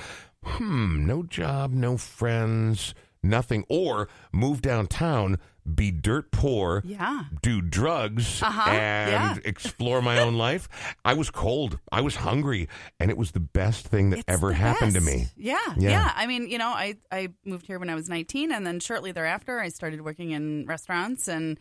"Hmm, 0.44 1.06
no 1.06 1.22
job, 1.24 1.72
no 1.72 1.98
friends, 1.98 2.96
nothing." 3.24 3.64
Or 3.70 4.08
move 4.32 4.62
downtown, 4.62 5.38
be 5.76 5.92
dirt 5.92 6.30
poor, 6.32 6.82
Yeah. 6.86 7.24
do 7.42 7.62
drugs, 7.62 8.44
Uh-huh, 8.44 8.70
and 8.70 9.12
yeah. 9.12 9.38
explore 9.46 10.02
my 10.02 10.20
own 10.20 10.36
life. 10.48 10.68
I 11.06 11.14
was 11.14 11.32
cold. 11.32 11.80
I 11.92 12.02
was 12.02 12.18
hungry, 12.18 12.68
and 13.00 13.10
it 13.10 13.18
was 13.18 13.32
the 13.32 13.40
best 13.40 13.88
thing 13.88 14.10
that 14.10 14.20
It's 14.20 14.26
ever 14.28 14.52
happened 14.52 14.94
to 14.96 15.02
me. 15.02 15.28
Yeah, 15.38 15.58
Yeah. 15.78 15.90
yeah, 15.92 16.12
I 16.16 16.28
mean, 16.28 16.50
you 16.50 16.58
know, 16.58 16.68
I, 16.70 16.96
I 17.12 17.30
moved 17.46 17.66
here 17.66 17.80
when 17.80 17.90
I 17.90 17.96
was 17.96 18.10
19, 18.10 18.52
and 18.52 18.68
then 18.68 18.82
shortly 18.82 19.14
thereafter, 19.14 19.60
I 19.62 19.70
started 19.70 20.02
working 20.02 20.32
in 20.32 20.66
restaurants. 20.66 21.30
And 21.30 21.58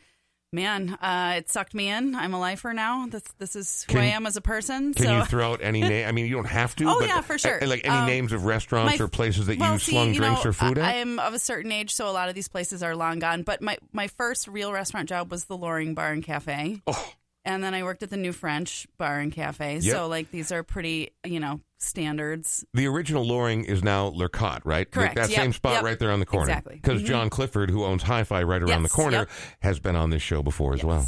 man, 0.52 0.90
uh, 1.00 1.34
it 1.38 1.50
sucked 1.50 1.74
me 1.74 1.88
in. 1.88 2.14
I'm 2.14 2.34
a 2.34 2.40
lifer 2.40 2.72
now. 2.74 3.06
This 3.06 3.22
this 3.38 3.56
is 3.56 3.84
who 3.88 3.94
Can- 3.94 4.02
I 4.02 4.06
am 4.06 4.26
as 4.26 4.36
a 4.36 4.40
person. 4.40 4.94
Can 4.94 5.06
so 5.06 5.16
you 5.18 5.24
throw 5.24 5.52
out 5.52 5.60
any 5.62 5.80
name? 5.88 6.06
I 6.06 6.12
mean, 6.12 6.26
you 6.26 6.34
don't 6.34 6.44
have 6.46 6.76
to. 6.76 6.84
Oh, 6.88 6.96
but, 7.00 7.08
yeah, 7.08 7.20
for 7.22 7.38
sure. 7.38 7.62
uh, 7.62 7.66
Like 7.66 7.84
any 7.84 7.94
Um, 7.96 8.06
names 8.06 8.32
of 8.32 8.44
restaurants 8.44 8.98
my- 8.98 9.04
or 9.04 9.08
places 9.08 9.46
that 9.46 9.58
well, 9.58 9.72
you 9.74 9.78
see, 9.78 9.92
slung 9.92 10.08
you 10.14 10.20
drinks 10.20 10.44
know, 10.44 10.50
or 10.50 10.52
food 10.52 10.78
I, 10.78 10.82
at. 10.82 10.88
I 10.88 10.92
am 10.98 11.18
of 11.18 11.34
a 11.34 11.38
certain 11.38 11.72
age, 11.72 11.92
so 11.94 12.08
a 12.08 12.12
lot 12.12 12.28
of 12.28 12.34
these 12.34 12.48
places 12.48 12.82
are 12.82 12.94
long 12.94 13.18
gone. 13.18 13.42
But 13.42 13.62
my 13.62 13.78
my 13.92 14.06
first 14.08 14.46
real 14.48 14.72
restaurant 14.72 15.08
job 15.08 15.30
was 15.30 15.46
the 15.46 15.56
Loring 15.56 15.94
Bar 15.94 16.12
and 16.12 16.22
Cafe. 16.22 16.82
Oh. 16.86 17.12
And 17.44 17.64
then 17.64 17.74
I 17.74 17.82
worked 17.82 18.04
at 18.04 18.10
the 18.10 18.16
New 18.16 18.32
French 18.32 18.86
Bar 18.98 19.18
and 19.18 19.32
Cafe. 19.32 19.78
Yep. 19.78 19.92
So 19.96 20.06
like 20.06 20.30
these 20.30 20.52
are 20.52 20.62
pretty, 20.62 21.10
you 21.24 21.40
know, 21.40 21.60
standards. 21.82 22.64
The 22.74 22.86
original 22.86 23.24
Loring 23.24 23.64
is 23.64 23.82
now 23.82 24.10
Lurcat, 24.10 24.60
right? 24.64 24.90
Correct. 24.90 25.16
That 25.16 25.30
Yep. 25.30 25.36
same 25.36 25.52
spot 25.52 25.74
Yep. 25.74 25.82
right 25.84 25.98
there 25.98 26.10
on 26.12 26.20
the 26.20 26.26
corner. 26.26 26.50
Exactly. 26.50 26.76
Because 26.76 27.02
Mhm. 27.02 27.06
John 27.06 27.30
Clifford, 27.30 27.70
who 27.70 27.84
owns 27.84 28.02
Hi-Fi 28.04 28.42
right 28.42 28.62
around 28.62 28.82
the 28.82 28.88
corner, 28.88 29.18
Yep. 29.18 29.30
has 29.62 29.78
been 29.80 29.96
on 29.96 30.10
this 30.10 30.22
show 30.22 30.42
before 30.42 30.74
as 30.74 30.84
well. 30.84 31.06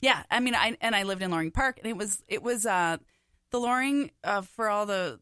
Yeah, 0.00 0.22
I 0.30 0.40
mean, 0.40 0.54
I 0.54 0.76
and 0.80 0.94
I 0.94 1.04
lived 1.04 1.22
in 1.22 1.30
Loring 1.30 1.50
Park, 1.52 1.78
and 1.78 1.86
it 1.86 1.96
was 1.96 2.22
it 2.28 2.42
was 2.42 2.66
uh, 2.66 2.98
the 3.50 3.58
Loring 3.60 4.10
uh, 4.24 4.42
for 4.42 4.68
all 4.68 4.84
the 4.86 5.18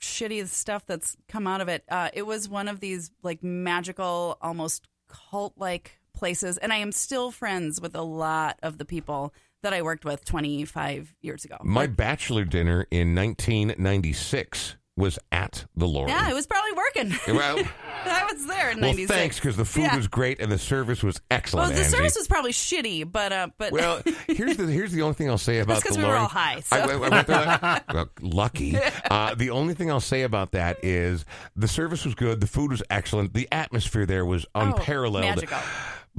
shitty 0.00 0.46
stuff 0.48 0.84
that's 0.86 1.16
come 1.28 1.46
out 1.46 1.60
of 1.60 1.68
it. 1.68 1.84
Uh, 1.88 2.08
it 2.12 2.22
was 2.22 2.48
one 2.48 2.68
of 2.68 2.80
these 2.80 3.10
like 3.22 3.42
magical, 3.42 4.38
almost 4.40 4.88
cult 5.08 5.54
like 5.56 5.98
places, 6.14 6.56
and 6.58 6.72
I 6.72 6.76
am 6.76 6.92
still 6.92 7.30
friends 7.30 7.80
with 7.80 7.94
a 7.94 8.02
lot 8.02 8.58
of 8.62 8.78
the 8.78 8.84
people 8.84 9.32
that 9.62 9.72
I 9.74 9.82
worked 9.82 10.04
with 10.04 10.24
25 10.24 11.14
years 11.20 11.44
ago. 11.44 11.56
My 11.62 11.86
bachelor 11.86 12.44
dinner 12.44 12.86
in 12.90 13.14
1996 13.14 14.76
was 14.96 15.18
at 15.32 15.64
the 15.76 15.86
Loring. 15.88 16.10
yeah, 16.10 16.28
it 16.28 16.34
was 16.34 16.46
probably 16.46 16.72
working. 16.72 17.34
Well, 17.34 17.58
I 18.04 18.28
was 18.30 18.44
there 18.46 18.70
in 18.70 18.80
well, 18.80 18.90
'96. 18.90 19.10
thanks 19.10 19.36
because 19.36 19.56
the 19.56 19.64
food 19.64 19.84
Yeah. 19.84 19.96
was 19.96 20.08
great 20.08 20.40
and 20.40 20.52
the 20.52 20.58
service 20.58 21.02
was 21.02 21.18
excellent. 21.30 21.68
Well, 21.68 21.74
the 21.78 21.84
Angie. 21.84 21.96
service 21.96 22.16
was 22.18 22.28
probably 22.28 22.52
shitty, 22.52 23.10
but 23.10 23.32
uh, 23.32 23.48
but 23.56 23.72
Well, 23.72 24.02
here's 24.26 24.58
the 24.58 24.66
here's 24.66 24.92
the 24.92 25.00
only 25.00 25.14
thing 25.14 25.30
I'll 25.30 25.38
say 25.38 25.60
about 25.60 25.82
the 25.82 25.96
we 25.96 26.04
were 26.04 26.16
all 26.16 26.28
high, 26.28 26.60
so. 26.60 26.76
I, 26.76 26.80
I 26.92 26.96
went 26.96 27.26
there 27.26 27.82
well, 27.94 28.10
lucky. 28.20 28.76
Uh, 29.10 29.34
the 29.36 29.48
only 29.50 29.72
thing 29.72 29.90
I'll 29.90 30.00
say 30.00 30.22
about 30.22 30.52
that 30.52 30.84
is 30.84 31.24
the 31.56 31.68
service 31.68 32.04
was 32.04 32.14
good, 32.14 32.40
the 32.42 32.46
food 32.46 32.70
was 32.70 32.82
excellent, 32.90 33.32
the 33.32 33.48
atmosphere 33.52 34.04
there 34.04 34.26
was 34.26 34.44
unparalleled. 34.54 35.24
Oh, 35.24 35.28
magical. 35.28 35.58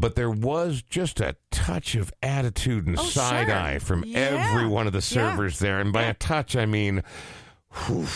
But 0.02 0.16
there 0.16 0.32
was 0.32 0.82
just 0.82 1.20
a 1.22 1.36
touch 1.52 1.94
of 1.96 2.12
attitude 2.24 2.88
and 2.88 2.98
Oh, 3.00 3.04
side 3.04 3.48
sure. 3.48 3.56
eye 3.56 3.78
from 3.80 4.04
Yeah. 4.04 4.50
every 4.50 4.68
one 4.68 4.88
of 4.88 4.94
the 4.94 4.98
Yeah. 4.98 5.02
servers 5.32 5.60
there, 5.60 5.80
and 5.80 5.94
by 5.94 6.02
Yeah. 6.02 6.10
a 6.10 6.14
touch 6.16 6.56
I 6.56 6.66
mean. 6.66 7.04
whew. 7.88 8.08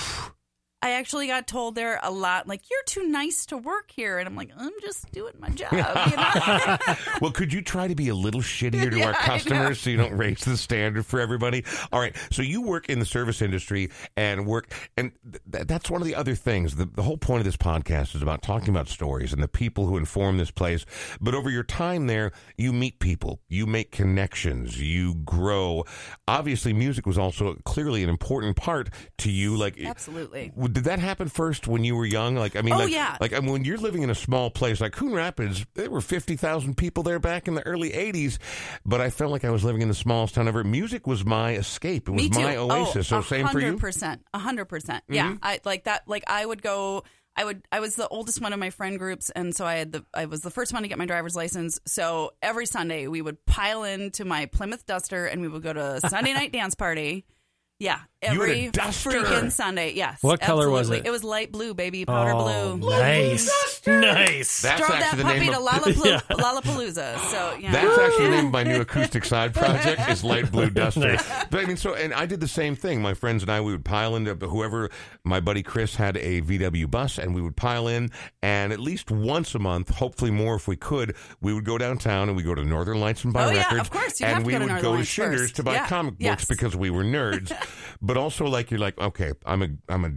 I 0.81 0.91
actually 0.91 1.27
got 1.27 1.47
told 1.47 1.73
there 1.73 1.99
a 2.03 2.11
lot, 2.11 2.47
like 2.47 2.69
you're 2.69 2.83
too 2.85 3.07
nice 3.07 3.47
to 3.47 3.57
work 3.57 3.89
here, 3.89 4.19
and 4.19 4.27
I'm 4.27 4.35
like, 4.35 4.51
I'm 4.55 4.71
just 4.81 5.11
doing 5.11 5.33
my 5.39 5.49
job. 5.49 5.71
You 5.71 5.79
know? 5.79 6.95
well, 7.21 7.31
could 7.31 7.51
you 7.51 7.61
try 7.63 7.87
to 7.87 7.95
be 7.95 8.09
a 8.09 8.15
little 8.15 8.41
shittier 8.41 8.91
to 8.91 8.97
Yeah, 8.99 9.07
our 9.07 9.13
customers 9.13 9.79
so 9.79 9.89
you 9.89 9.97
don't 9.97 10.15
raise 10.15 10.45
the 10.45 10.57
standard 10.57 11.05
for 11.05 11.19
everybody? 11.19 11.63
All 11.91 11.99
right. 11.99 12.15
So 12.29 12.43
you 12.43 12.61
work 12.61 12.87
in 12.87 12.99
the 12.99 13.05
service 13.05 13.41
industry 13.41 13.89
and 14.15 14.45
work, 14.45 14.71
and 14.95 15.11
th- 15.51 15.65
that's 15.65 15.89
one 15.89 16.01
of 16.01 16.07
the 16.07 16.13
other 16.13 16.35
things. 16.35 16.75
The, 16.75 16.85
the 16.85 17.01
whole 17.01 17.17
point 17.17 17.39
of 17.39 17.45
this 17.45 17.57
podcast 17.57 18.15
is 18.15 18.21
about 18.21 18.43
talking 18.43 18.69
about 18.69 18.87
stories 18.87 19.33
and 19.33 19.41
the 19.41 19.47
people 19.47 19.87
who 19.87 19.97
inform 19.97 20.37
this 20.37 20.51
place. 20.51 20.85
But 21.19 21.33
over 21.33 21.49
your 21.49 21.63
time 21.63 22.05
there, 22.05 22.31
you 22.57 22.71
meet 22.71 22.99
people, 22.99 23.39
you 23.49 23.65
make 23.65 23.91
connections, 23.91 24.79
you 24.79 25.15
grow. 25.15 25.83
Obviously, 26.27 26.73
music 26.73 27.07
was 27.07 27.17
also 27.17 27.55
clearly 27.65 28.03
an 28.03 28.09
important 28.09 28.55
part 28.55 28.89
to 29.19 29.31
you. 29.31 29.57
Like, 29.57 29.79
Absolutely. 29.83 30.51
Did 30.67 30.85
that 30.85 30.99
happen 30.99 31.27
first 31.29 31.67
when 31.67 31.83
you 31.83 31.95
were 31.95 32.05
young? 32.05 32.35
Like, 32.35 32.55
I 32.55 32.61
mean, 32.61 32.73
Oh, 32.73 32.79
like, 32.79 32.91
yeah. 32.91 33.17
like 33.21 33.33
I 33.33 33.39
mean, 33.39 33.51
when 33.51 33.65
you're 33.65 33.77
living 33.77 34.03
in 34.03 34.09
a 34.09 34.15
small 34.15 34.49
place 34.49 34.81
like 34.81 34.91
Coon 34.93 35.13
Rapids, 35.13 35.65
there 35.73 35.89
were 35.89 36.01
fifty 36.01 36.35
thousand 36.35 36.75
people 36.77 37.03
there 37.03 37.19
back 37.19 37.47
in 37.47 37.55
the 37.55 37.65
early 37.65 37.91
'80s, 37.91 38.37
but 38.85 39.01
I 39.01 39.09
felt 39.09 39.31
like 39.31 39.43
I 39.45 39.49
was 39.49 39.63
living 39.63 39.81
in 39.81 39.87
the 39.87 39.93
smallest 39.93 40.35
town 40.35 40.47
ever. 40.47 40.63
Music 40.63 41.05
was 41.07 41.25
my 41.25 41.55
escape. 41.55 42.07
It 42.09 42.11
was 42.11 42.29
my 42.31 42.55
oasis. 42.57 43.11
Oh, 43.11 43.21
so 43.21 43.27
same 43.27 43.47
for 43.47 43.59
you. 43.59 43.67
Mm-hmm. 43.69 43.77
percent, 43.77 44.21
a 44.33 44.39
hundred 44.39 44.65
percent. 44.65 45.03
Yeah, 45.09 45.35
I 45.41 45.59
like 45.65 45.85
that. 45.85 46.07
Like 46.07 46.23
I 46.27 46.45
would 46.45 46.61
go. 46.61 47.03
I 47.37 47.43
would. 47.43 47.67
I 47.69 47.81
was 47.81 47.95
the 47.97 48.07
oldest 48.07 48.39
one 48.41 48.53
of 48.53 48.59
my 48.59 48.69
friend 48.69 48.97
groups, 48.97 49.29
and 49.29 49.53
so 49.53 49.65
I 49.65 49.75
had 49.75 49.91
the. 49.91 50.05
I 50.13 50.23
was 50.23 50.39
the 50.39 50.49
first 50.51 50.71
one 50.71 50.83
to 50.83 50.87
get 50.87 50.97
my 50.97 51.05
driver's 51.05 51.35
license. 51.35 51.81
So 51.85 52.31
every 52.41 52.65
Sunday 52.65 53.07
we 53.07 53.21
would 53.21 53.45
pile 53.45 53.83
into 53.83 54.23
my 54.23 54.45
Plymouth 54.45 54.85
Duster, 54.85 55.25
and 55.25 55.41
we 55.41 55.49
would 55.49 55.61
go 55.61 55.73
to 55.73 55.95
a 55.95 56.09
Sunday 56.09 56.31
night 56.33 56.51
dance 56.53 56.75
party. 56.75 57.25
Yeah, 57.77 57.95
You 57.95 57.99
had 57.99 58.07
a 58.13 58.14
every 58.27 58.69
Duster? 58.69 59.09
freaking 59.11 59.51
Sunday. 59.51 59.93
Yes. 59.93 60.21
What 60.21 60.39
color 60.41 60.69
was 60.69 60.81
absolutely. 60.81 61.05
it? 61.05 61.09
It 61.09 61.11
was 61.11 61.23
light 61.23 61.51
blue, 61.51 61.73
baby, 61.73 62.05
powder 62.05 62.31
oh, 62.33 62.77
blue. 62.77 62.89
nice, 62.89 63.81
nice. 63.87 64.61
That's 64.61 64.79
Drove 64.79 64.91
that 64.91 65.01
actually 65.01 65.17
the 65.17 65.23
puppy 65.23 65.39
name 65.39 65.53
to 65.53 65.59
of. 65.59 65.65
Lollapalooza. 65.65 66.05
Yeah. 66.05 66.35
Lollapalooza. 66.35 67.17
So 67.31 67.57
yeah. 67.59 67.71
That's 67.71 67.97
actually 67.97 68.25
the 68.25 68.31
name 68.31 68.45
of 68.47 68.51
my 68.51 68.63
new 68.63 68.81
acoustic 68.81 69.25
side 69.25 69.53
project 69.53 70.07
is 70.09 70.23
Light 70.23 70.51
Blue 70.51 70.69
Duster. 70.71 71.17
But 71.49 71.63
I 71.63 71.65
mean, 71.65 71.77
so 71.77 71.93
and 71.95 72.13
I 72.13 72.25
did 72.25 72.39
the 72.39 72.47
same 72.47 72.75
thing. 72.75 73.01
My 73.01 73.13
friends 73.13 73.43
and 73.43 73.51
I, 73.51 73.61
we 73.61 73.71
would 73.71 73.85
pile 73.85 74.15
into 74.15 74.35
whoever. 74.35 74.89
My 75.23 75.39
buddy 75.39 75.63
Chris 75.63 75.95
had 75.95 76.17
a 76.17 76.41
VW 76.41 76.89
bus, 76.89 77.17
and 77.17 77.33
we 77.33 77.41
would 77.41 77.55
pile 77.55 77.87
in, 77.87 78.11
and 78.43 78.71
at 78.71 78.79
least 78.79 79.09
once 79.11 79.55
a 79.55 79.59
month, 79.59 79.89
hopefully 79.95 80.31
more 80.31 80.55
if 80.55 80.67
we 80.67 80.75
could, 80.75 81.15
we 81.41 81.53
would 81.53 81.65
go 81.65 81.77
downtown 81.77 82.27
and 82.29 82.37
we 82.37 82.43
go 82.43 82.53
to 82.55 82.63
Northern 82.63 82.99
Lights 82.99 83.23
and 83.23 83.33
buy 83.33 83.45
Oh, 83.45 83.49
yeah, 83.49 83.63
records. 83.63 83.81
of 83.81 83.89
course. 83.91 84.19
You 84.19 84.25
and 84.27 84.33
have 84.35 84.43
to 84.43 84.47
we 84.47 84.53
go 84.53 84.59
to 84.59 84.63
would 84.65 84.69
Northern 84.69 84.83
go 84.83 84.91
to 84.93 84.97
Lights 84.99 85.09
Shinder's 85.09 85.41
first. 85.41 85.55
to 85.57 85.63
buy 85.63 85.73
Yeah. 85.73 85.87
comic 85.87 86.17
books 86.19 86.45
because 86.45 86.75
we 86.75 86.89
were 86.89 87.03
nerds. 87.03 87.51
but 88.01 88.14
also, 88.17 88.45
like 88.45 88.71
you're 88.71 88.79
like, 88.79 88.97
okay, 88.99 89.31
I'm 89.45 89.61
a 89.61 89.69
I'm 89.89 90.05
a 90.05 90.11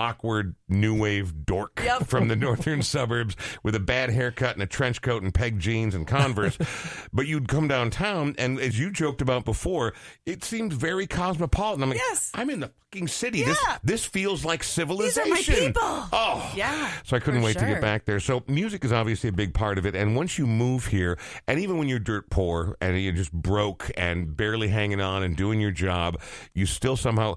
awkward 0.00 0.54
new 0.68 0.98
wave 0.98 1.44
dork 1.44 1.80
Yep. 1.84 2.06
from 2.06 2.28
the 2.28 2.36
northern 2.36 2.80
suburbs 2.94 3.36
with 3.62 3.74
a 3.74 3.80
bad 3.80 4.08
haircut 4.10 4.54
and 4.54 4.62
a 4.62 4.66
trench 4.66 5.02
coat 5.02 5.22
and 5.22 5.32
peg 5.34 5.58
jeans 5.58 5.94
and 5.94 6.06
Converse. 6.06 6.56
but 7.12 7.26
you'd 7.26 7.48
come 7.48 7.68
downtown, 7.68 8.34
and 8.38 8.58
as 8.58 8.78
you 8.78 8.90
joked 8.90 9.20
about 9.20 9.44
before, 9.44 9.92
it 10.24 10.42
seemed 10.42 10.72
very 10.72 11.06
cosmopolitan. 11.06 11.82
I'm 11.82 11.90
like, 11.90 11.98
Yes. 11.98 12.30
I'm 12.34 12.48
in 12.50 12.60
the 12.60 12.70
fucking 12.92 13.08
city. 13.08 13.42
This 13.42 13.58
Yeah. 13.68 13.76
this 13.84 14.04
feels 14.06 14.44
like 14.44 14.60
These 14.60 14.68
civilization. 14.70 15.22
are 15.30 15.34
my 15.34 15.42
people. 15.42 15.82
Oh, 16.12 16.50
Yeah. 16.56 16.90
so 17.04 17.16
I 17.16 17.20
couldn't 17.20 17.42
wait 17.42 17.58
to 17.58 17.66
get 17.66 17.80
back 17.80 18.04
there. 18.06 18.20
So 18.20 18.42
music 18.48 18.84
is 18.84 18.92
obviously 18.92 19.28
a 19.28 19.32
big 19.32 19.52
part 19.54 19.76
of 19.78 19.84
it. 19.86 19.94
And 19.94 20.16
once 20.16 20.38
you 20.38 20.46
move 20.46 20.86
here, 20.86 21.18
and 21.46 21.60
even 21.60 21.76
when 21.78 21.88
you're 21.88 21.98
dirt 21.98 22.30
poor 22.30 22.76
and 22.80 23.00
you're 23.00 23.12
just 23.12 23.32
broke 23.32 23.90
and 23.96 24.36
barely 24.36 24.68
hanging 24.68 25.00
on 25.00 25.22
and 25.22 25.36
doing 25.36 25.60
your 25.60 25.70
job, 25.72 26.18
you 26.54 26.64
still 26.66 26.96
somehow. 26.96 27.34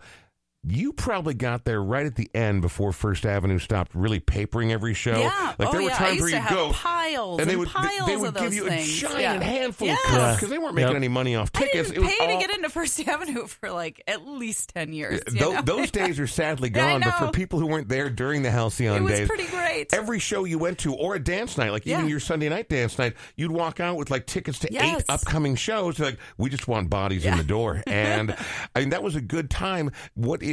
You 0.66 0.94
probably 0.94 1.34
got 1.34 1.66
there 1.66 1.82
right 1.84 2.06
at 2.06 2.16
the 2.16 2.30
end 2.34 2.62
before 2.62 2.94
First 2.94 3.26
Avenue 3.26 3.60
stopped 3.60 3.94
really 3.94 4.22
papering 4.22 4.72
every 4.72 4.94
show. 4.94 5.20
Yeah. 5.20 5.54
Like 5.60 5.68
oh, 5.68 5.72
there 5.74 5.82
were 5.82 5.90
yeah. 5.90 5.96
times 5.98 6.12
used 6.20 6.22
where 6.22 6.30
to 6.32 6.36
you 6.38 6.42
have 6.42 6.50
go 6.58 6.72
piles 6.72 7.40
and 7.42 7.50
they 7.50 7.54
and 7.54 7.60
would 7.60 7.70
piles 7.70 8.08
they 8.08 8.16
would 8.16 8.28
of 8.30 8.34
give 8.36 8.44
those 8.44 8.56
you 8.56 8.68
things. 8.70 8.88
a 9.04 9.08
giant 9.08 9.42
yeah. 9.42 9.44
handful 9.44 9.88
Yes. 9.90 10.00
of 10.06 10.12
cups 10.12 10.36
because 10.38 10.50
they 10.50 10.58
weren't 10.60 10.76
making 10.76 10.92
Yep. 10.92 10.96
any 10.96 11.08
money 11.10 11.36
off 11.36 11.52
I 11.54 11.60
tickets. 11.60 11.90
didn't 11.90 12.04
It 12.04 12.06
was 12.08 12.16
pay 12.18 12.26
all- 12.34 12.40
to 12.40 12.48
get 12.48 12.56
into 12.56 12.70
First 12.70 13.00
Avenue 13.08 13.46
for 13.48 13.72
like 13.72 14.02
at 14.08 14.26
least 14.26 14.74
ten 14.74 14.94
years. 14.94 15.20
you 15.32 15.40
Tho- 15.40 15.54
know? 15.56 15.62
those 15.64 15.92
days 16.00 16.18
are 16.20 16.28
sadly 16.28 16.70
Yeah, 16.74 16.92
gone, 16.94 17.02
but 17.02 17.12
for 17.20 17.30
people 17.32 17.60
who 17.60 17.68
weren't 17.68 17.90
there 17.90 18.10
during 18.10 18.42
the 18.42 18.50
Halcyon 18.52 18.96
it 18.96 19.02
was 19.02 19.12
days, 19.20 19.28
pretty 19.28 19.48
great. 19.48 19.94
every 19.94 20.20
show 20.20 20.46
you 20.46 20.58
went 20.60 20.78
to 20.80 20.96
or 20.96 21.16
a 21.16 21.20
dance 21.20 21.58
night 21.58 21.72
like 21.74 21.86
even 21.86 22.08
your 22.08 22.22
sunday 22.22 22.48
night 22.48 22.70
dance 22.70 22.98
night 22.98 23.16
you'd 23.36 23.52
walk 23.52 23.82
out 23.82 23.98
with 23.98 24.10
like 24.10 24.26
tickets 24.28 24.60
to 24.60 24.72
Yes. 24.72 25.02
eight 25.02 25.06
upcoming 25.10 25.56
shows 25.58 26.00
like 26.00 26.18
we 26.38 26.50
just 26.50 26.70
want 26.70 26.90
bodies 26.90 27.26
in 27.26 27.36
the 27.38 27.44
door 27.44 27.84
and 27.88 28.34
i 28.76 28.80
mean 28.80 28.92
that 28.92 29.04
was 29.04 29.18
a 29.18 29.22
good 29.22 29.50
time 29.50 29.92
what 30.14 30.42
is 30.42 30.53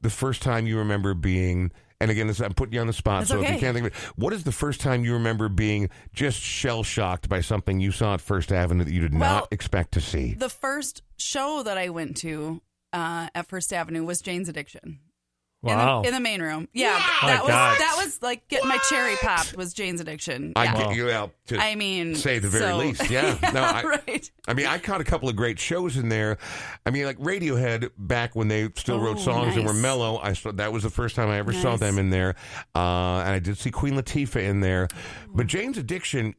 the 0.00 0.10
first 0.10 0.42
time 0.42 0.66
you 0.66 0.78
remember 0.78 1.14
being 1.14 1.72
and 2.02 2.10
again, 2.10 2.28
this, 2.28 2.40
I'm 2.40 2.54
putting 2.54 2.72
you 2.72 2.80
on 2.80 2.86
the 2.86 2.94
spot, 2.94 3.22
It's 3.22 3.30
so 3.30 3.42
if 3.42 3.50
you 3.50 3.58
can't 3.58 3.74
think 3.74 3.86
of 3.88 3.92
it, 3.92 3.94
what 4.16 4.32
is 4.32 4.44
the 4.44 4.52
first 4.52 4.80
time 4.80 5.04
you 5.04 5.12
remember 5.12 5.50
being 5.50 5.90
just 6.14 6.40
shell 6.40 6.82
shocked 6.82 7.28
by 7.28 7.42
something 7.42 7.78
you 7.78 7.92
saw 7.92 8.14
at 8.14 8.22
First 8.22 8.52
Avenue 8.52 8.84
that 8.84 8.92
you 8.92 9.00
did 9.02 9.12
Well, 9.12 9.40
not 9.40 9.48
expect 9.52 9.92
to 9.92 10.00
see? 10.00 10.32
the 10.32 10.48
first 10.48 11.02
show 11.18 11.62
that 11.62 11.76
I 11.76 11.90
went 11.90 12.16
to 12.18 12.62
uh, 12.94 13.28
at 13.34 13.48
First 13.48 13.70
Avenue 13.72 14.02
was 14.04 14.22
Jane's 14.22 14.48
Addiction. 14.48 15.00
In 15.62 15.76
the- 15.76 16.02
In 16.08 16.14
the, 16.14 16.20
main 16.20 16.40
room. 16.40 16.68
Yeah. 16.72 16.92
My 17.22 17.28
That 17.28 17.42
was 17.42 17.50
God. 17.50 17.78
that 17.78 17.94
was 18.02 18.22
like 18.22 18.48
getting 18.48 18.66
my 18.68 18.78
cherry 18.88 19.14
popped 19.16 19.54
was 19.56 19.74
Jane's 19.74 20.00
Addiction. 20.00 20.54
I 20.56 20.64
yeah. 20.64 20.74
get 20.76 20.94
you 20.96 21.10
out 21.10 21.32
to 21.48 21.58
I 21.58 21.74
mean, 21.74 22.14
say 22.14 22.38
the 22.38 22.48
very 22.48 22.64
so- 22.64 22.76
least. 22.78 23.10
Yeah. 23.10 23.36
No, 23.52 23.60
I, 23.62 23.82
right. 23.82 24.30
I 24.48 24.54
mean, 24.54 24.66
I 24.66 24.78
caught 24.78 25.02
a 25.02 25.04
couple 25.04 25.28
of 25.28 25.36
great 25.36 25.58
shows 25.58 25.98
in 25.98 26.08
there. 26.08 26.38
I 26.86 26.90
mean, 26.90 27.04
like 27.04 27.18
Radiohead 27.18 27.90
back 27.98 28.34
when 28.34 28.48
they 28.48 28.70
still 28.76 29.00
wrote 29.00 29.18
Oh, 29.18 29.20
songs 29.20 29.56
and 29.56 29.66
were 29.66 29.74
mellow. 29.74 30.18
I 30.18 30.32
saw 30.32 30.50
that 30.52 30.72
was 30.72 30.82
the 30.82 30.90
first 30.90 31.14
time 31.14 31.28
I 31.28 31.36
ever 31.38 31.52
saw 31.52 31.76
them 31.76 31.98
in 31.98 32.08
there, 32.08 32.36
uh, 32.74 33.18
and 33.20 33.30
I 33.34 33.38
did 33.38 33.58
see 33.58 33.70
Queen 33.70 33.94
Latifah 33.94 34.40
in 34.42 34.60
there. 34.60 34.88
But 35.28 35.46
Jane's 35.46 35.76
Addiction 35.76 36.34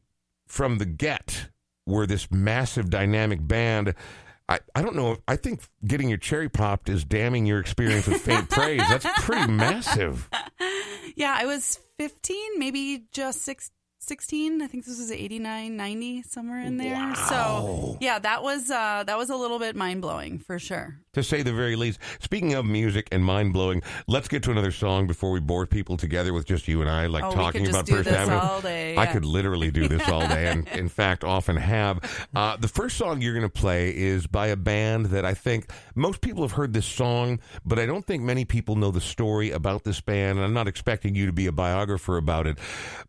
from 0.48 0.80
the 0.80 0.86
get 0.86 1.50
were 1.86 2.08
this 2.08 2.32
massive 2.32 2.90
dynamic 2.90 3.46
band. 3.48 3.94
I, 4.52 4.60
I 4.76 4.82
don't 4.82 4.96
know. 4.96 5.18
I 5.28 5.38
think 5.38 5.62
getting 5.86 6.10
your 6.10 6.18
cherry 6.18 6.50
popped 6.50 6.90
is 6.90 7.06
damning 7.06 7.46
your 7.46 7.60
experience 7.60 8.06
with 8.08 8.22
faint 8.22 8.50
praise. 8.58 8.82
That's 8.90 9.08
pretty 9.22 9.52
massive. 9.52 10.30
Yeah, 11.16 11.36
I 11.38 11.46
was 11.46 11.78
15, 11.98 12.58
maybe 12.58 13.04
just 13.12 13.42
six, 13.42 13.70
16. 14.04 14.64
I 14.64 14.68
think 14.68 14.86
this 14.86 14.98
was 14.98 15.12
89, 15.12 15.78
90, 15.78 16.24
somewhere 16.24 16.60
in 16.62 16.78
there. 16.78 16.96
Wow. 16.96 17.14
So, 17.14 17.98
yeah, 18.02 18.18
that 18.18 18.42
was 18.42 18.72
uh, 18.72 19.04
that 19.06 19.16
was 19.16 19.30
a 19.30 19.36
little 19.36 19.60
bit 19.60 19.76
mind 19.76 20.02
blowing 20.02 20.40
for 20.40 20.58
sure. 20.58 20.98
to 21.14 21.22
say 21.22 21.44
the 21.44 21.54
very 21.54 21.76
least. 21.76 22.00
Speaking 22.20 22.56
of 22.56 22.66
music 22.66 23.08
and 23.12 23.24
mind 23.24 23.54
blowing, 23.54 23.84
let's 24.08 24.28
get 24.28 24.42
to 24.44 24.52
another 24.52 24.72
song 24.72 25.06
before 25.06 25.30
we 25.30 25.40
bore 25.40 25.68
people 25.68 25.98
together 25.98 26.34
with 26.34 26.48
just 26.48 26.68
you 26.68 26.82
and 26.82 26.90
I, 26.90 27.06
like 27.06 27.24
Oh, 27.24 27.32
talking 27.32 27.68
about 27.68 27.86
do 27.86 27.94
First 27.98 28.10
this 28.10 28.18
Avenue. 28.18 28.38
all 28.40 28.60
day, 28.60 28.98
I 28.98 29.06
could 29.06 29.24
literally 29.24 29.70
do 29.70 29.88
this 29.88 30.08
all 30.10 30.28
day, 30.28 30.48
and 30.48 30.68
in 30.74 30.90
fact, 30.90 31.24
often 31.24 31.56
have. 31.58 32.28
Uh, 32.34 32.58
the 32.58 32.68
first 32.68 32.98
song 32.98 33.22
you're 33.22 33.36
going 33.36 33.44
to 33.44 33.50
play 33.50 33.96
is 33.96 34.26
by 34.26 34.48
a 34.48 34.56
band 34.56 35.08
that 35.08 35.26
I 35.26 35.36
think 35.36 35.70
most 35.94 36.22
people 36.22 36.42
have 36.42 36.54
heard 36.54 36.74
this 36.74 36.88
song, 36.88 37.40
but 37.64 37.78
I 37.78 37.86
don't 37.86 38.06
think 38.06 38.24
many 38.24 38.46
people 38.46 38.76
know 38.76 38.90
the 38.90 39.00
story 39.00 39.52
about 39.52 39.84
this 39.84 40.02
band. 40.02 40.40
And 40.40 40.46
I'm 40.46 40.54
not 40.54 40.68
expecting 40.68 41.14
you 41.14 41.28
to 41.28 41.32
be 41.32 41.46
a 41.46 41.52
biographer 41.52 42.18
about 42.18 42.48
it, 42.48 42.58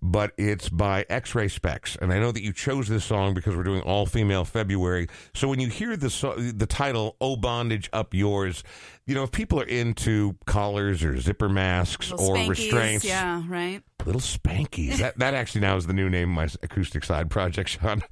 but 0.03 0.33
it's 0.37 0.69
by 0.83 1.07
X-Ray 1.09 1.47
Spex, 1.47 1.97
and 2.03 2.13
I 2.13 2.19
know 2.19 2.33
that 2.33 2.43
you 2.43 2.53
chose 2.53 2.89
this 2.89 3.05
song 3.05 3.35
because 3.35 3.55
we're 3.55 3.63
doing 3.63 3.83
all 3.83 4.05
female 4.05 4.45
February. 4.45 5.07
So 5.33 5.47
when 5.47 5.61
you 5.61 5.69
hear 5.69 5.97
the 5.97 6.11
so- 6.11 6.35
the 6.35 6.67
title 6.67 7.15
"Oh 7.21 7.37
Bondage 7.37 7.89
Up 7.93 8.13
Yours," 8.13 8.65
you 9.07 9.15
know, 9.17 9.25
if 9.25 9.33
people 9.33 9.61
are 9.61 9.65
into 9.67 10.37
collars 10.47 11.03
or 11.03 11.19
zipper 11.21 11.49
masks 11.49 12.11
Little 12.11 12.29
or 12.31 12.37
spankies, 12.37 12.49
restraints, 12.49 13.05
Yeah, 13.05 13.43
right. 13.49 13.83
little 14.07 14.21
spankies. 14.21 14.99
that 14.99 15.19
that 15.19 15.35
actually 15.35 15.63
now 15.63 15.77
is 15.77 15.87
the 15.89 15.93
new 15.93 16.09
name 16.09 16.31
of 16.31 16.35
my 16.37 16.49
acoustic 16.63 17.03
side 17.05 17.29
project, 17.31 17.69
Sean. 17.81 18.03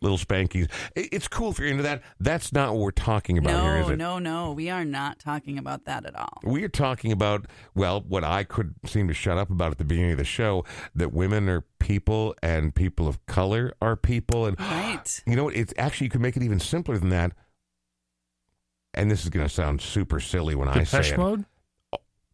little 0.00 0.18
spankies. 0.18 0.68
It- 0.96 1.08
it's 1.12 1.28
cool 1.28 1.50
if 1.52 1.58
you're 1.58 1.68
into 1.68 1.84
that. 1.84 2.02
That's 2.18 2.52
not 2.52 2.72
what 2.72 2.80
we're 2.80 2.90
talking 2.90 3.38
about 3.38 3.62
here, 3.62 3.76
is 3.82 3.86
No, 3.88 3.92
it? 3.92 3.96
no, 3.96 4.18
no. 4.18 4.52
We 4.52 4.68
are 4.70 4.84
not 4.84 5.18
talking 5.20 5.58
about 5.58 5.84
that 5.84 6.04
at 6.06 6.16
all. 6.16 6.40
We 6.42 6.64
are 6.64 6.68
talking 6.68 7.12
about, 7.12 7.46
well, 7.74 8.00
what 8.00 8.24
I 8.24 8.42
could 8.44 8.74
seem 8.84 9.06
to 9.08 9.14
shut 9.14 9.38
up 9.38 9.48
about 9.50 9.70
at 9.70 9.78
the 9.78 9.84
beginning 9.84 10.12
of 10.12 10.18
the 10.18 10.24
show 10.24 10.64
that 10.94 11.12
women 11.12 11.48
are 11.48 11.64
people 11.78 12.34
and 12.42 12.74
people 12.74 13.06
of 13.06 13.24
color 13.26 13.72
are 13.80 13.94
people. 13.96 14.46
And 14.46 14.58
Right. 14.58 15.22
you 15.26 15.36
know 15.36 15.44
what? 15.44 15.54
It's 15.56 15.72
actually, 15.78 16.06
you 16.06 16.10
could 16.10 16.20
make 16.20 16.36
it 16.36 16.42
even 16.42 16.58
simpler 16.60 16.98
than 16.98 17.10
that. 17.10 17.32
And 18.94 19.10
this 19.10 19.22
is 19.22 19.30
going 19.30 19.46
to 19.46 19.52
sound 19.52 19.80
super 19.80 20.20
silly 20.20 20.54
when 20.54 20.68
I 20.68 20.84
say 20.84 21.02
Depeche 21.02 21.18
it. 21.18 21.46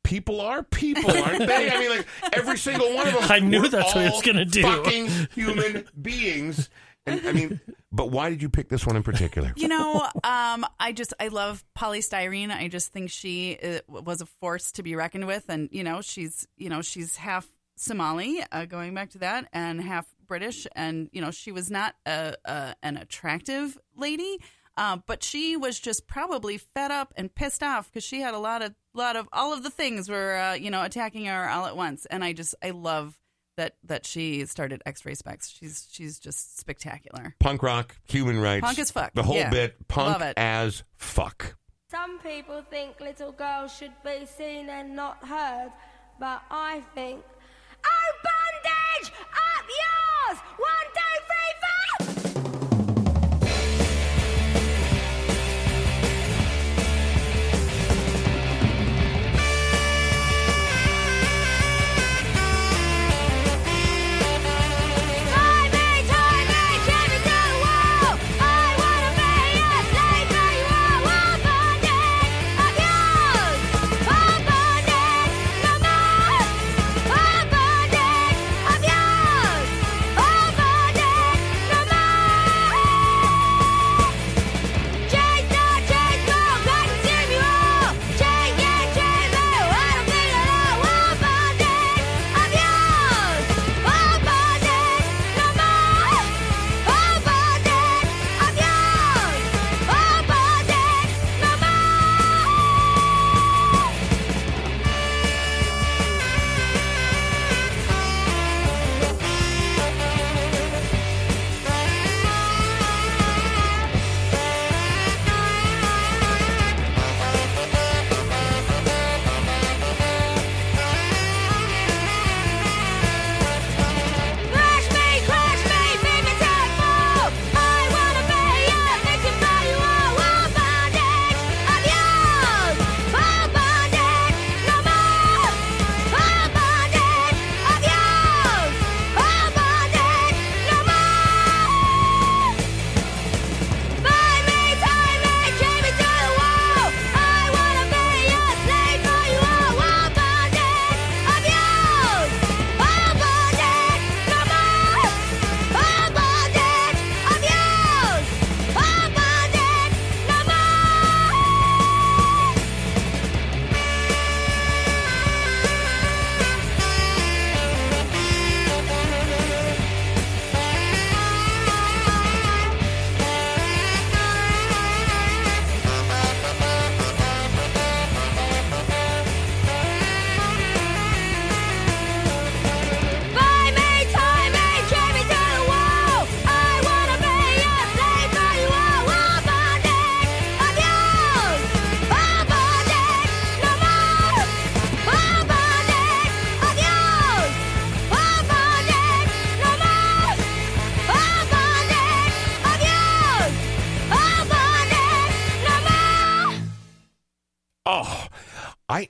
People 0.02 0.40
are 0.40 0.62
people, 0.62 1.10
aren't 1.10 1.46
they? 1.46 1.70
I 1.70 1.78
mean, 1.78 1.90
like 1.90 2.06
every 2.32 2.56
single 2.56 2.94
one 2.94 3.08
of 3.08 3.14
them. 3.14 3.24
I 3.28 3.40
knew 3.40 3.60
we're 3.60 3.68
that's 3.68 3.94
what 3.94 4.04
he 4.04 4.10
was 4.10 4.22
gonna 4.22 4.46
do. 4.46 4.62
Fucking 4.62 5.28
human 5.34 5.86
beings. 6.00 6.70
And 7.04 7.26
I 7.26 7.32
mean, 7.32 7.60
but 7.92 8.10
why 8.10 8.30
did 8.30 8.40
you 8.40 8.48
pick 8.48 8.70
this 8.70 8.86
one 8.86 8.96
in 8.96 9.02
particular? 9.02 9.52
You 9.56 9.68
know, 9.68 10.06
um, 10.24 10.64
I 10.80 10.92
just 10.94 11.12
I 11.20 11.28
love 11.28 11.62
Poly 11.74 12.00
Styrene. 12.00 12.50
I 12.50 12.68
just 12.68 12.90
think 12.90 13.10
she 13.10 13.58
uh, 13.62 13.80
was 13.86 14.22
a 14.22 14.26
force 14.26 14.72
to 14.72 14.82
be 14.82 14.94
reckoned 14.94 15.26
with, 15.26 15.44
and 15.50 15.68
you 15.72 15.84
know, 15.84 16.00
she's 16.00 16.48
you 16.56 16.70
know 16.70 16.80
she's 16.80 17.16
half 17.16 17.46
Somali, 17.76 18.42
uh, 18.50 18.64
going 18.64 18.94
back 18.94 19.10
to 19.10 19.18
that, 19.18 19.48
and 19.52 19.80
half 19.80 20.06
British, 20.26 20.66
and 20.74 21.08
you 21.12 21.20
know, 21.20 21.30
she 21.30 21.52
was 21.52 21.70
not 21.70 21.94
a, 22.06 22.34
a 22.44 22.74
an 22.82 22.96
attractive 22.96 23.78
lady. 23.96 24.38
Uh, 24.78 24.96
but 25.06 25.22
she 25.24 25.56
was 25.56 25.78
just 25.78 26.06
probably 26.06 26.56
fed 26.56 26.90
up 26.92 27.12
and 27.16 27.34
pissed 27.34 27.62
off 27.64 27.90
because 27.90 28.04
she 28.04 28.20
had 28.20 28.32
a 28.32 28.38
lot 28.38 28.62
of 28.62 28.74
lot 28.94 29.16
of 29.16 29.28
all 29.32 29.52
of 29.52 29.62
the 29.64 29.70
things 29.70 30.08
were 30.08 30.36
uh, 30.36 30.54
you 30.54 30.70
know 30.70 30.82
attacking 30.84 31.26
her 31.26 31.48
all 31.48 31.66
at 31.66 31.76
once, 31.76 32.06
and 32.06 32.22
I 32.22 32.32
just 32.32 32.54
I 32.62 32.70
love 32.70 33.18
that 33.56 33.74
that 33.82 34.06
she 34.06 34.46
started 34.46 34.80
X-Ray 34.86 35.14
Spex. 35.14 35.52
She's 35.58 35.88
she's 35.90 36.18
just 36.20 36.58
spectacular. 36.60 37.34
Punk 37.40 37.62
rock, 37.62 37.96
human 38.08 38.38
rights, 38.38 38.64
Punk 38.64 38.78
as 38.78 38.90
fuck. 38.92 39.12
the 39.14 39.24
whole 39.24 39.34
Yeah. 39.36 39.50
bit. 39.50 39.88
Punk 39.88 40.12
Love 40.12 40.22
it. 40.22 40.34
as 40.38 40.84
fuck. 40.96 41.56
Some 41.90 42.18
people 42.20 42.62
think 42.70 43.00
little 43.00 43.32
girls 43.32 43.74
should 43.76 43.94
be 44.04 44.26
seen 44.26 44.68
and 44.68 44.94
not 44.94 45.24
heard, 45.26 45.72
but 46.20 46.42
I 46.50 46.82
think. 46.94 47.24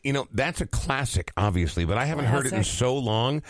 You 0.08 0.14
know, 0.14 0.26
that's 0.32 0.62
a 0.62 0.66
classic, 0.66 1.32
obviously, 1.36 1.84
but 1.84 1.98
I 1.98 2.06
haven't 2.06 2.24
heard 2.24 2.46
it 2.46 2.54
in 2.54 2.64
so 2.64 2.96
long. 2.96 3.42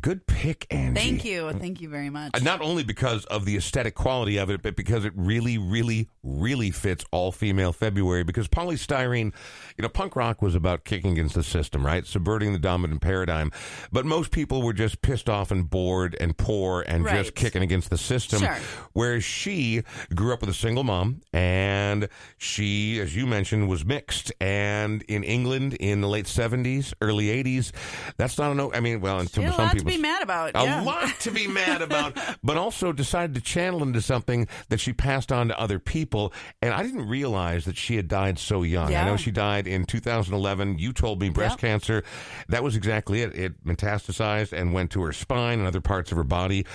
Good 0.00 0.26
pick, 0.26 0.66
Angie. 0.70 1.00
Thank 1.00 1.24
you, 1.24 1.50
thank 1.52 1.80
you 1.80 1.88
very 1.88 2.10
much. 2.10 2.32
Uh, 2.34 2.38
Not 2.40 2.60
only 2.60 2.84
because 2.84 3.24
of 3.26 3.44
the 3.44 3.56
aesthetic 3.56 3.94
quality 3.94 4.36
of 4.36 4.50
it, 4.50 4.62
but 4.62 4.76
because 4.76 5.04
it 5.04 5.12
really, 5.16 5.58
really, 5.58 6.08
really 6.22 6.70
fits 6.70 7.04
all 7.10 7.32
female 7.32 7.72
February. 7.72 8.22
Because 8.22 8.46
Poly 8.48 8.76
Styrene, 8.76 9.32
you 9.76 9.82
know, 9.82 9.88
punk 9.88 10.14
rock 10.14 10.40
was 10.40 10.54
about 10.54 10.84
kicking 10.84 11.12
against 11.12 11.34
the 11.34 11.42
system, 11.42 11.84
right? 11.84 12.06
Subverting 12.06 12.52
the 12.52 12.58
dominant 12.58 13.00
paradigm. 13.00 13.50
But 13.90 14.06
most 14.06 14.30
people 14.30 14.62
were 14.62 14.72
just 14.72 15.02
pissed 15.02 15.28
off 15.28 15.50
and 15.50 15.68
bored 15.68 16.16
and 16.20 16.36
poor 16.36 16.84
and 16.86 17.06
just 17.08 17.34
kicking 17.34 17.62
against 17.62 17.90
the 17.90 17.98
system. 17.98 18.40
Sure. 18.40 18.58
Whereas 18.92 19.24
she 19.24 19.82
grew 20.14 20.32
up 20.32 20.40
with 20.40 20.50
a 20.50 20.54
single 20.54 20.84
mom 20.84 21.22
and 21.32 22.08
she, 22.36 23.00
as 23.00 23.16
you 23.16 23.26
mentioned, 23.26 23.68
was 23.68 23.84
mixed. 23.84 24.32
And 24.40 25.02
in 25.02 25.24
England 25.24 25.74
in 25.74 26.00
the 26.02 26.08
late 26.08 26.26
70s, 26.26 26.92
early 27.00 27.26
80s, 27.26 27.72
that's 28.16 28.38
not 28.38 28.52
a 28.52 28.54
no. 28.54 28.72
I 28.72 28.80
mean, 28.80 29.00
well, 29.00 29.18
and 29.18 29.28
a 29.28 29.32
some 29.32 29.70
people. 29.70 29.87
Be 29.88 29.98
mad 29.98 30.22
about. 30.22 30.50
A 30.54 30.64
yeah. 30.64 30.82
lot 30.82 31.18
to 31.20 31.30
be 31.30 31.46
mad 31.46 31.82
about, 31.88 32.18
but 32.42 32.56
also 32.56 32.92
decided 32.92 33.34
to 33.34 33.40
channel 33.40 33.82
into 33.82 34.00
something 34.00 34.46
that 34.68 34.80
she 34.80 34.92
passed 34.92 35.32
on 35.32 35.48
to 35.48 35.58
other 35.58 35.78
people. 35.78 36.32
And 36.62 36.72
I 36.72 36.82
didn't 36.82 37.08
realize 37.08 37.64
that 37.64 37.76
she 37.76 37.96
had 37.96 38.08
died 38.08 38.38
so 38.38 38.62
young. 38.62 38.94
I 38.94 39.04
know 39.04 39.16
she 39.16 39.30
died 39.30 39.66
in 39.66 39.84
2011. 39.84 40.78
You 40.78 40.92
told 40.92 41.20
me 41.20 41.30
breast 41.30 41.54
Yep. 41.54 41.60
cancer. 41.60 42.04
That 42.48 42.62
was 42.62 42.76
exactly 42.76 43.22
it. 43.22 43.34
It 43.34 43.64
metastasized 43.64 44.52
and 44.52 44.72
went 44.72 44.90
to 44.92 45.02
her 45.02 45.12
spine 45.12 45.58
and 45.58 45.66
other 45.66 45.80
parts 45.80 46.10
of 46.12 46.18
her 46.18 46.24
body. 46.24 46.66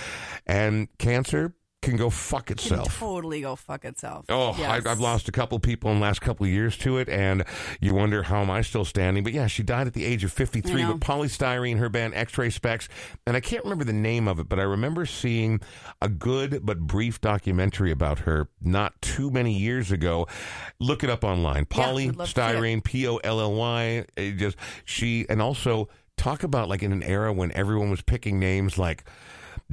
And 0.46 0.88
cancer 0.98 1.54
can 1.84 1.96
go 1.96 2.10
fuck 2.10 2.46
Can 2.46 2.54
itself. 2.54 2.98
totally 2.98 3.40
go 3.42 3.56
fuck 3.56 3.84
itself. 3.84 4.24
Oh, 4.28 4.54
Yes. 4.58 4.86
I, 4.86 4.90
I've 4.90 5.00
lost 5.00 5.28
a 5.28 5.32
couple 5.32 5.58
people 5.58 5.90
in 5.90 5.98
the 5.98 6.02
last 6.02 6.20
couple 6.20 6.44
of 6.46 6.50
years 6.52 6.76
to 6.78 6.98
it, 6.98 7.08
and 7.08 7.44
you 7.80 7.94
wonder 7.94 8.22
how 8.24 8.40
am 8.42 8.50
I 8.50 8.62
still 8.62 8.84
standing? 8.84 9.22
But 9.24 9.32
yeah, 9.32 9.46
she 9.46 9.62
died 9.62 9.86
at 9.86 9.92
the 9.94 10.04
age 10.04 10.24
of 10.24 10.32
I 10.32 10.34
53 10.34 10.82
know. 10.82 10.92
with 10.92 11.00
Poly 11.00 11.28
Styrene, 11.28 11.78
her 11.78 11.88
band 11.88 12.14
X-Ray 12.14 12.48
Spex, 12.48 12.88
and 13.26 13.36
I 13.36 13.40
can't 13.40 13.62
remember 13.64 13.84
the 13.84 13.92
name 13.92 14.26
of 14.28 14.38
it, 14.40 14.48
but 14.48 14.58
I 14.58 14.62
remember 14.64 15.06
seeing 15.06 15.60
a 16.02 16.08
good 16.08 16.60
but 16.64 16.80
brief 16.80 17.20
documentary 17.20 17.90
about 17.90 18.20
her 18.20 18.48
not 18.60 19.00
too 19.02 19.30
many 19.30 19.56
years 19.56 19.92
ago. 19.92 20.26
Look 20.80 21.04
it 21.04 21.10
up 21.10 21.24
online. 21.24 21.66
Yeah, 21.74 21.92
would 21.92 22.16
love 22.16 22.28
to 22.28 22.34
see 22.34 22.40
it. 22.40 22.44
Poly 22.44 22.60
Styrene, 22.76 22.84
P 22.84 23.06
O 23.08 23.16
L 23.18 23.40
L 23.40 23.54
Y. 23.54 24.04
Just 24.16 24.56
she, 24.84 25.26
and 25.28 25.40
also 25.42 25.88
talk 26.16 26.42
about 26.42 26.68
like 26.68 26.82
in 26.82 26.92
an 26.92 27.02
era 27.02 27.32
when 27.32 27.50
everyone 27.52 27.90
was 27.90 28.00
picking 28.02 28.38
names 28.38 28.78
like 28.78 29.04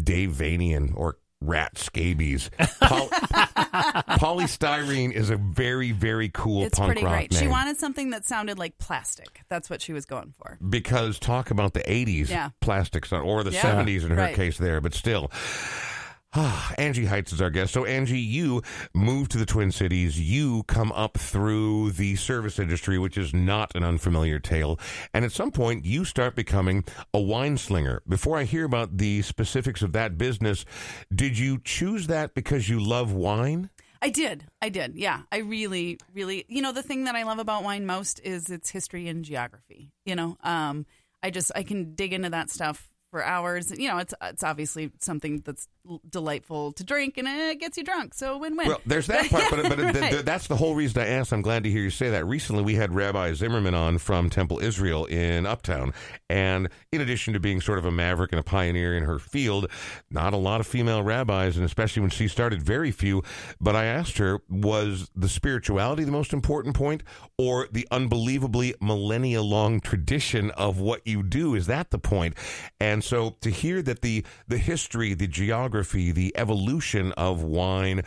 Dave 0.02 0.32
Vanian 0.32 0.92
or 0.96 1.18
Rat 1.42 1.78
Scabies. 1.78 2.50
Poly- 2.82 3.10
Poly 4.18 4.46
Styrene 4.46 5.12
is 5.12 5.30
a 5.30 5.36
very, 5.38 5.92
very 5.92 6.30
cool 6.30 6.64
It's 6.64 6.78
punk 6.78 6.90
pretty 6.94 7.04
rock 7.04 7.14
great. 7.16 7.32
name. 7.32 7.42
She 7.42 7.48
wanted 7.48 7.78
something 7.78 8.12
that 8.12 8.26
sounded 8.26 8.60
like 8.60 8.78
plastic. 8.78 9.42
That's 9.50 9.70
what 9.70 9.82
she 9.82 9.92
was 9.94 10.06
going 10.06 10.34
for. 10.38 10.58
because 10.70 11.18
talk 11.20 11.50
about 11.52 11.74
the 11.74 11.82
80s 11.82 12.30
Yeah. 12.30 12.50
plastics 12.62 13.12
or 13.12 13.44
the 13.44 13.52
Yeah. 13.52 13.62
70s 13.62 14.04
in 14.04 14.12
her 14.12 14.16
Right. 14.18 14.36
case 14.36 14.58
there, 14.58 14.80
but 14.82 14.94
still. 14.94 15.32
Angie 16.78 17.06
Heights 17.06 17.34
is 17.34 17.42
our 17.42 17.50
guest. 17.50 17.74
So, 17.74 17.84
Angie, 17.84 18.20
you 18.20 18.62
moved 18.94 19.32
to 19.32 19.38
the 19.38 19.46
Twin 19.46 19.72
Cities. 19.72 20.20
You 20.20 20.64
come 20.64 20.92
up 20.94 21.18
through 21.18 21.92
the 21.92 22.16
service 22.16 22.58
industry, 22.58 22.98
which 22.98 23.18
is 23.18 23.34
not 23.34 23.76
an 23.76 23.84
unfamiliar 23.84 24.40
tale. 24.40 24.80
And 25.14 25.26
at 25.26 25.34
some 25.34 25.52
point, 25.52 25.84
you 25.84 26.06
start 26.06 26.36
becoming 26.36 26.86
a 27.14 27.20
wine 27.20 27.58
slinger. 27.58 28.02
Before 28.08 28.38
I 28.38 28.46
hear 28.46 28.64
about 28.64 28.98
the 28.98 29.22
specifics 29.24 29.82
of 29.82 29.92
that 29.92 30.18
business, 30.18 30.64
did 31.14 31.38
you 31.38 31.60
choose 31.64 32.08
that 32.08 32.34
because 32.34 32.70
you 32.70 32.80
love 32.80 33.12
wine? 33.12 33.70
I 34.02 34.10
did. 34.10 34.46
I 34.62 34.70
did. 34.70 34.96
Yeah. 34.96 35.24
I 35.32 35.40
really, 35.40 36.00
really, 36.14 36.46
you 36.48 36.62
know, 36.62 36.72
the 36.72 36.82
thing 36.82 37.04
that 37.04 37.16
I 37.16 37.24
love 37.24 37.40
about 37.40 37.64
wine 37.64 37.86
most 37.86 38.22
is 38.24 38.50
its 38.50 38.70
history 38.70 39.08
and 39.10 39.26
geography. 39.26 39.92
You 40.06 40.16
know, 40.16 40.38
um, 40.44 40.86
I 41.22 41.30
just, 41.30 41.52
I 41.56 41.64
can 41.64 41.94
dig 41.94 42.14
into 42.14 42.30
that 42.30 42.50
stuff 42.50 42.90
for 43.12 43.24
hours. 43.24 43.72
You 43.78 43.90
know, 43.90 43.98
it's, 44.00 44.14
it's 44.24 44.44
obviously 44.44 44.92
something 45.00 45.42
that's 45.46 45.68
delightful 46.10 46.72
to 46.74 46.84
drink 46.84 47.18
and 47.18 47.28
it 47.28 47.60
gets 47.60 47.78
you 47.78 47.84
drunk. 47.84 48.14
So 48.14 48.38
win 48.38 48.56
win. 48.56 48.68
Well, 48.68 48.82
there's 48.86 49.08
that 49.08 49.30
part, 49.32 49.44
but, 49.50 49.64
but 49.70 49.76
th- 49.78 49.94
th- 49.94 50.14
Right. 50.14 50.26
that's 50.26 50.48
the 50.48 50.56
whole 50.56 50.76
reason 50.76 51.02
I 51.02 51.08
asked. 51.08 51.32
I'm 51.34 51.42
glad 51.42 51.64
to 51.64 51.70
hear 51.70 51.82
you 51.82 51.90
say 51.90 52.10
that. 52.12 52.26
Recently, 52.26 52.64
we 52.64 52.76
had 52.76 52.94
Rabbi 52.94 53.34
Zimmerman 53.34 53.74
on 53.74 53.98
from 53.98 54.30
Temple 54.30 54.60
Israel 54.60 55.06
in 55.06 55.46
Uptown. 55.46 55.94
And 56.30 56.70
in 56.92 57.02
addition 57.02 57.34
to 57.34 57.40
being 57.40 57.62
sort 57.62 57.78
of 57.80 57.86
a 57.86 57.92
maverick 57.92 58.32
and 58.32 58.40
a 58.40 58.44
pioneer 58.44 58.96
in 58.96 59.04
her 59.04 59.20
field, 59.20 59.68
not 60.10 60.34
a 60.34 60.38
lot 60.38 60.60
of 60.62 60.68
female 60.68 61.04
rabbis, 61.04 61.56
and 61.58 61.66
especially 61.66 62.02
when 62.02 62.10
she 62.10 62.28
started, 62.28 62.62
very 62.62 62.92
few. 62.92 63.24
But 63.60 63.76
I 63.76 63.86
asked 63.86 64.18
her, 64.18 64.40
was 64.50 65.10
the 65.16 65.30
spirituality 65.30 66.04
the 66.04 66.12
most 66.12 66.34
important 66.34 66.76
point, 66.76 67.04
or 67.38 67.68
the 67.72 67.88
unbelievably 67.92 68.76
millennia 68.82 69.42
long 69.42 69.80
tradition 69.80 70.52
of 70.52 70.80
what 70.80 71.06
you 71.06 71.24
do? 71.24 71.56
Is 71.56 71.68
that 71.68 71.90
the 71.92 72.00
point? 72.00 72.36
And 72.80 73.04
so 73.04 73.38
to 73.42 73.50
hear 73.50 73.82
that 73.82 74.02
the, 74.02 74.26
the 74.48 74.58
history, 74.58 75.14
the 75.14 75.28
geography, 75.28 75.71
the 75.72 76.32
evolution 76.36 77.12
of 77.14 77.44
wine, 77.44 78.04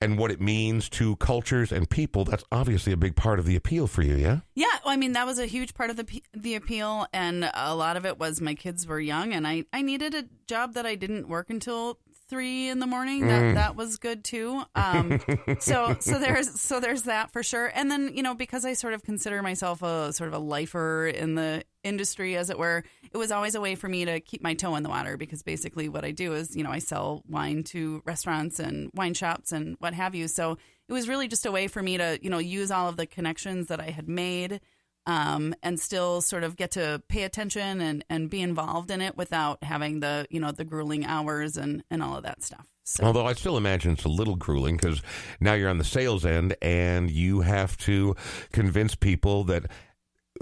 and 0.00 0.18
what 0.18 0.30
it 0.30 0.40
means 0.40 0.88
to 0.90 1.16
cultures 1.16 1.72
and 1.72 1.88
people, 1.88 2.24
that's 2.24 2.44
obviously 2.52 2.92
a 2.92 2.96
big 2.96 3.16
part 3.16 3.38
of 3.38 3.46
the 3.46 3.56
appeal 3.56 3.86
for 3.86 4.02
you, 4.02 4.16
yeah? 4.16 4.40
Yeah, 4.54 4.66
well, 4.84 4.92
I 4.92 4.96
mean 4.96 5.12
that 5.12 5.26
was 5.26 5.38
a 5.38 5.46
huge 5.46 5.74
part 5.74 5.90
of 5.90 5.96
the 5.96 6.22
the 6.34 6.54
appeal, 6.56 7.06
and 7.12 7.50
a 7.54 7.74
lot 7.74 7.96
of 7.96 8.04
it 8.04 8.18
was 8.18 8.40
my 8.40 8.54
kids 8.54 8.86
were 8.86 9.00
young, 9.00 9.32
and 9.32 9.46
I 9.46 9.64
I 9.72 9.82
needed 9.82 10.14
a 10.14 10.24
job 10.46 10.74
that 10.74 10.86
I 10.86 10.94
didn't 10.94 11.28
work 11.28 11.48
until 11.48 11.98
three 12.28 12.68
in 12.68 12.80
the 12.80 12.86
morning. 12.86 13.26
That 13.26 13.54
that 13.54 13.76
was 13.76 13.96
good 13.96 14.24
too. 14.24 14.62
Um, 14.74 15.20
so 15.60 15.96
so 16.00 16.18
there's 16.18 16.60
so 16.60 16.80
there's 16.80 17.02
that 17.02 17.32
for 17.32 17.42
sure, 17.42 17.70
and 17.74 17.90
then 17.90 18.10
you 18.14 18.22
know 18.22 18.34
because 18.34 18.64
I 18.64 18.74
sort 18.74 18.94
of 18.94 19.02
consider 19.02 19.42
myself 19.42 19.82
a 19.82 20.12
sort 20.12 20.28
of 20.28 20.34
a 20.34 20.38
lifer 20.38 21.06
in 21.06 21.34
the 21.34 21.64
industry, 21.84 22.36
as 22.36 22.50
it 22.50 22.58
were, 22.58 22.82
it 23.12 23.16
was 23.16 23.30
always 23.30 23.54
a 23.54 23.60
way 23.60 23.74
for 23.74 23.88
me 23.88 24.04
to 24.04 24.20
keep 24.20 24.42
my 24.42 24.54
toe 24.54 24.74
in 24.74 24.82
the 24.82 24.88
water 24.88 25.16
because 25.16 25.42
basically 25.42 25.88
what 25.88 26.04
I 26.04 26.10
do 26.10 26.32
is 26.34 26.56
you 26.56 26.64
know 26.64 26.70
I 26.70 26.78
sell 26.78 27.22
wine 27.28 27.62
to 27.64 28.02
restaurants 28.04 28.58
and 28.58 28.90
wine 28.94 29.14
shops 29.14 29.52
and 29.52 29.76
what 29.78 29.94
have 29.94 30.14
you. 30.14 30.28
So 30.28 30.58
it 30.88 30.92
was 30.92 31.08
really 31.08 31.28
just 31.28 31.46
a 31.46 31.52
way 31.52 31.68
for 31.68 31.82
me 31.82 31.98
to 31.98 32.18
you 32.22 32.30
know 32.30 32.38
use 32.38 32.70
all 32.70 32.88
of 32.88 32.96
the 32.96 33.06
connections 33.06 33.68
that 33.68 33.80
I 33.80 33.90
had 33.90 34.08
made 34.08 34.60
um, 35.06 35.54
and 35.62 35.78
still 35.78 36.20
sort 36.20 36.44
of 36.44 36.56
get 36.56 36.72
to 36.72 37.02
pay 37.08 37.24
attention 37.24 37.80
and, 37.80 38.04
and 38.08 38.30
be 38.30 38.40
involved 38.40 38.90
in 38.90 39.00
it 39.00 39.16
without 39.16 39.62
having 39.62 40.00
the 40.00 40.26
you 40.30 40.40
know 40.40 40.52
the 40.52 40.64
grueling 40.64 41.04
hours 41.04 41.56
and, 41.56 41.84
and 41.90 42.02
all 42.02 42.16
of 42.16 42.24
that 42.24 42.42
stuff. 42.42 42.66
So 42.84 43.04
Although 43.04 43.26
I 43.26 43.32
still 43.32 43.56
imagine 43.56 43.92
it's 43.92 44.04
a 44.04 44.10
little 44.10 44.36
grueling 44.36 44.76
because 44.76 45.00
now 45.40 45.54
you're 45.54 45.70
on 45.70 45.78
the 45.78 45.84
sales 45.84 46.26
end 46.26 46.54
and 46.60 47.10
you 47.10 47.40
have 47.40 47.78
to 47.78 48.14
convince 48.52 48.94
people 48.94 49.44
that 49.44 49.66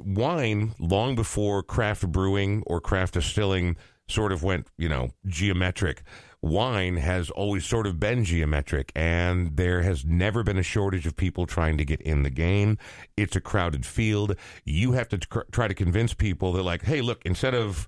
wine, 0.01 0.75
long 0.79 1.15
before 1.15 1.63
craft 1.63 2.11
brewing 2.11 2.63
or 2.67 2.81
craft 2.81 3.15
distilling 3.15 3.77
sort 4.09 4.33
of 4.33 4.43
went, 4.43 4.67
you 4.77 4.89
know, 4.89 5.11
geometric, 5.27 6.03
wine 6.43 6.97
has 6.97 7.31
always 7.31 7.65
sort 7.65 7.87
of 7.87 8.01
been 8.01 8.25
geometric 8.25 8.91
and 8.97 9.57
there 9.57 9.83
has 9.83 10.05
never 10.05 10.43
been 10.43 10.59
a 10.59 10.63
shortage 10.63 11.07
of 11.07 11.17
people 11.17 11.47
trying 11.47 11.79
to 11.79 11.85
get 11.85 12.01
in 12.03 12.23
the 12.23 12.31
game. 12.31 12.77
It's 13.17 13.37
a 13.37 13.41
crowded 13.41 13.87
field. 13.87 14.37
You 14.65 14.93
have 14.93 15.09
to 15.11 15.19
tr- 15.19 15.41
try 15.53 15.69
to 15.69 15.75
convince 15.75 16.15
people 16.15 16.53
that, 16.53 16.63
like, 16.63 16.83
hey, 16.83 17.01
look, 17.01 17.23
instead 17.25 17.55
of 17.55 17.87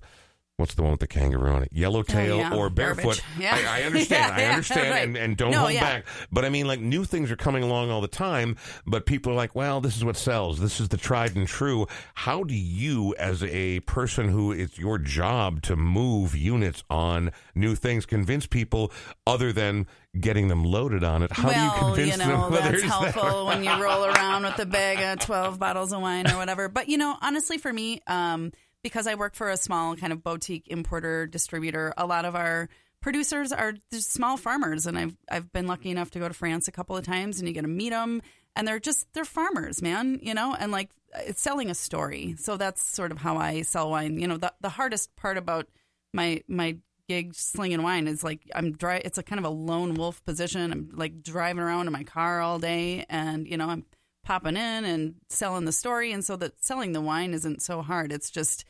What's 0.57 0.73
the 0.75 0.83
one 0.83 0.91
with 0.91 1.01
the 1.01 1.07
kangaroo 1.07 1.51
on 1.51 1.63
it? 1.63 1.69
Yellowtail 1.73 2.35
Oh, 2.35 2.39
yeah. 2.39 2.55
or 2.55 2.69
barefoot? 2.69 3.21
Yeah. 3.37 3.55
I, 3.55 3.81
I 3.81 3.83
understand. 3.83 4.33
I 4.35 4.39
Yeah, 4.39 4.49
understand. 4.51 4.89
right. 4.89 5.03
And, 5.03 5.17
and 5.17 5.35
don't 5.35 5.51
No, 5.51 5.59
hold 5.59 5.73
back. 5.73 6.05
But 6.31 6.45
I 6.45 6.49
mean, 6.49 6.65
like, 6.65 6.79
new 6.79 7.03
things 7.03 7.29
are 7.29 7.35
coming 7.35 7.61
along 7.61 7.91
all 7.91 7.99
the 7.99 8.07
time, 8.07 8.55
but 8.87 9.05
people 9.05 9.33
are 9.33 9.35
like, 9.35 9.53
well, 9.53 9.81
this 9.81 9.97
is 9.97 10.05
what 10.05 10.15
sells. 10.15 10.59
This 10.59 10.79
is 10.79 10.87
the 10.87 10.95
tried 10.97 11.35
and 11.35 11.45
true. 11.45 11.87
How 12.13 12.43
do 12.45 12.53
you, 12.55 13.13
as 13.19 13.43
a 13.43 13.81
person 13.81 14.29
who 14.29 14.53
it's 14.53 14.77
your 14.79 14.97
job 14.97 15.61
to 15.63 15.75
move 15.75 16.33
units 16.35 16.85
on 16.89 17.33
new 17.53 17.75
things, 17.75 18.05
convince 18.05 18.47
people 18.47 18.93
other 19.27 19.51
than 19.51 19.87
getting 20.17 20.47
them 20.47 20.63
loaded 20.63 21.03
on 21.03 21.21
it? 21.21 21.33
How 21.33 21.49
well, 21.49 21.93
do 21.95 22.01
you 22.01 22.11
convince 22.11 22.17
know, 22.25 22.49
them? 22.49 22.53
that's 22.53 22.73
it's 22.75 22.81
that- 22.83 23.13
helpful 23.13 23.47
when 23.47 23.61
you 23.61 23.71
roll 23.83 24.05
around 24.15 24.43
with 24.43 24.57
a 24.59 24.65
bag 24.65 24.99
of 25.19 25.25
12 25.25 25.59
bottles 25.59 25.91
of 25.91 25.99
wine 26.01 26.31
or 26.31 26.37
whatever. 26.37 26.69
But, 26.69 26.87
you 26.87 26.97
know, 26.97 27.17
honestly, 27.21 27.57
for 27.57 27.73
me, 27.73 27.99
um, 28.07 28.53
because 28.85 29.07
I 29.07 29.15
work 29.15 29.33
for 29.33 29.49
a 29.49 29.57
small 29.57 29.95
kind 29.95 30.13
of 30.13 30.23
boutique 30.23 30.67
importer 30.67 31.25
distributor, 31.25 31.91
a 31.97 32.05
lot 32.05 32.23
of 32.23 32.35
our 32.35 32.69
producers 33.01 33.51
are 33.51 33.73
small 33.89 34.37
farmers. 34.37 34.85
And 34.85 34.95
I've, 34.95 35.17
I've 35.27 35.51
been 35.51 35.65
lucky 35.65 35.89
enough 35.89 36.11
to 36.11 36.19
go 36.19 36.27
to 36.27 36.35
France 36.35 36.67
a 36.67 36.71
couple 36.71 36.95
of 36.95 37.03
times 37.03 37.39
and 37.39 37.47
you 37.47 37.53
get 37.55 37.63
to 37.63 37.67
meet 37.67 37.89
them. 37.89 38.21
And 38.55 38.67
they're 38.67 38.79
just, 38.79 39.11
they're 39.13 39.25
farmers, 39.25 39.81
man, 39.81 40.19
you 40.21 40.35
know, 40.35 40.55
and 40.59 40.71
like 40.71 40.91
it's 41.15 41.41
selling 41.41 41.71
a 41.71 41.73
story. 41.73 42.35
So 42.37 42.57
that's 42.57 42.79
sort 42.79 43.11
of 43.11 43.17
how 43.17 43.37
I 43.37 43.63
sell 43.63 43.89
wine. 43.89 44.19
You 44.19 44.27
know, 44.27 44.37
the, 44.37 44.53
the 44.61 44.69
hardest 44.69 45.15
part 45.15 45.39
about 45.39 45.65
my, 46.13 46.43
my 46.47 46.77
gig 47.07 47.33
slinging 47.33 47.81
wine 47.81 48.07
is 48.07 48.23
like 48.23 48.41
I'm 48.53 48.73
dry. 48.73 49.01
It's 49.03 49.17
a 49.17 49.23
kind 49.23 49.39
of 49.39 49.45
a 49.45 49.49
lone 49.49 49.95
wolf 49.95 50.23
position. 50.25 50.71
I'm 50.71 50.91
like 50.93 51.23
driving 51.23 51.63
around 51.63 51.87
in 51.87 51.93
my 51.93 52.03
car 52.03 52.39
all 52.39 52.59
day, 52.59 53.05
and 53.09 53.47
you 53.47 53.57
know 53.57 53.67
I'm 53.67 53.85
popping 54.23 54.57
in 54.57 54.85
and 54.85 55.15
selling 55.29 55.65
the 55.65 55.71
story, 55.71 56.11
and 56.11 56.23
so 56.23 56.35
that 56.37 56.63
selling 56.63 56.93
the 56.93 57.01
wine 57.01 57.33
isn't 57.33 57.61
so 57.61 57.81
hard. 57.81 58.11
It's 58.11 58.31
just 58.31 58.65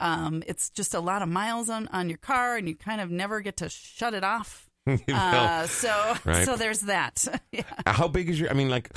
um, 0.00 0.42
it's 0.46 0.70
just 0.70 0.94
a 0.94 1.00
lot 1.00 1.22
of 1.22 1.28
miles 1.28 1.68
on 1.68 1.88
on 1.88 2.08
your 2.08 2.18
car, 2.18 2.56
and 2.56 2.68
you 2.68 2.74
kind 2.76 3.00
of 3.00 3.10
never 3.10 3.40
get 3.40 3.56
to 3.58 3.68
shut 3.68 4.14
it 4.14 4.24
off. 4.24 4.64
Uh, 5.12 5.66
so 5.66 6.14
Right. 6.24 6.46
so 6.46 6.56
there's 6.56 6.80
that. 6.80 7.22
yeah. 7.52 7.62
How 7.86 8.08
big 8.08 8.30
is 8.30 8.40
your? 8.40 8.48
I 8.48 8.54
mean, 8.54 8.70
like, 8.70 8.90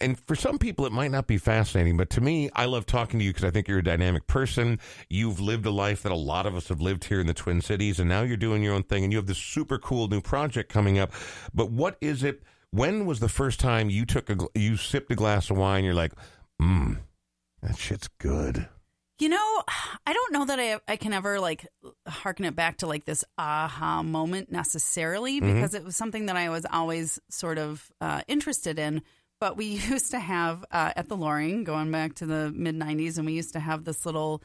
and 0.00 0.16
for 0.28 0.36
some 0.36 0.58
people 0.58 0.86
it 0.86 0.92
might 0.92 1.10
not 1.10 1.26
be 1.26 1.38
fascinating, 1.38 1.96
but 1.96 2.08
to 2.10 2.20
me, 2.20 2.50
I 2.54 2.66
love 2.66 2.86
talking 2.86 3.18
to 3.18 3.24
you 3.24 3.32
because 3.32 3.44
I 3.44 3.50
think 3.50 3.66
you're 3.66 3.80
a 3.80 3.82
dynamic 3.84 4.28
person. 4.28 4.78
You've 5.10 5.40
lived 5.40 5.66
a 5.66 5.70
life 5.72 6.04
that 6.04 6.12
a 6.12 6.16
lot 6.16 6.46
of 6.46 6.54
us 6.54 6.68
have 6.68 6.80
lived 6.80 7.04
here 7.04 7.18
in 7.18 7.26
the 7.26 7.34
Twin 7.34 7.60
Cities, 7.62 7.98
and 7.98 8.08
now 8.08 8.22
you're 8.22 8.36
doing 8.36 8.62
your 8.62 8.74
own 8.74 8.84
thing, 8.84 9.02
and 9.02 9.12
you 9.12 9.18
have 9.18 9.26
this 9.26 9.38
super 9.38 9.76
cool 9.78 10.06
new 10.06 10.20
project 10.20 10.70
coming 10.72 11.00
up. 11.00 11.12
But 11.52 11.70
what 11.72 11.96
is 12.00 12.22
it? 12.22 12.44
When 12.70 13.04
was 13.04 13.18
the 13.18 13.28
first 13.28 13.58
time 13.58 13.90
you 13.90 14.06
took 14.06 14.30
a 14.30 14.36
you 14.54 14.76
sipped 14.76 15.10
a 15.10 15.16
glass 15.16 15.50
of 15.50 15.56
wine? 15.56 15.82
You're 15.84 15.94
like, 15.94 16.12
mmm, 16.62 16.98
that 17.60 17.76
shit's 17.76 18.08
good. 18.18 18.68
You 19.18 19.28
know, 19.28 19.62
I 20.06 20.12
don't 20.12 20.32
know 20.32 20.44
that 20.46 20.60
I 20.60 20.78
I 20.86 20.96
can 20.96 21.12
ever 21.12 21.40
like 21.40 21.66
harken 22.06 22.44
it 22.44 22.56
back 22.56 22.78
to 22.78 22.86
like 22.86 23.04
this 23.04 23.24
aha 23.38 24.02
moment 24.02 24.50
necessarily 24.50 25.40
because 25.40 25.74
it 25.74 25.84
was 25.84 25.96
something 25.96 26.26
that 26.26 26.36
I 26.36 26.50
was 26.50 26.66
always 26.70 27.18
sort 27.30 27.58
of 27.58 27.90
uh, 28.00 28.22
interested 28.28 28.78
in. 28.78 29.02
But 29.40 29.56
we 29.56 29.66
used 29.88 30.10
to 30.12 30.18
have 30.18 30.64
uh, 30.70 30.92
at 30.96 31.08
the 31.08 31.16
Loring, 31.16 31.64
going 31.64 31.90
back 31.90 32.14
to 32.16 32.26
the 32.26 32.52
mid 32.54 32.76
'90s, 32.76 33.16
and 33.18 33.26
we 33.26 33.32
used 33.32 33.52
to 33.54 33.60
have 33.60 33.84
this 33.84 34.04
little 34.06 34.42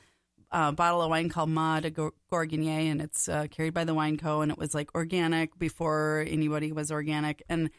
uh, 0.51 0.72
bottle 0.72 1.01
of 1.01 1.09
wine 1.09 1.30
called 1.30 1.49
Ma 1.49 1.80
de 1.80 1.89
Gour- 1.89 2.13
and 2.32 3.01
it's 3.01 3.30
uh, 3.30 3.47
carried 3.51 3.74
by 3.74 3.84
the 3.84 3.93
Wine 3.93 4.17
Co. 4.17 4.41
And 4.41 4.51
it 4.51 4.57
was 4.57 4.74
like 4.74 4.93
organic 4.95 5.57
before 5.57 6.26
anybody 6.28 6.72
was 6.72 6.91
organic, 6.91 7.43
and 7.49 7.70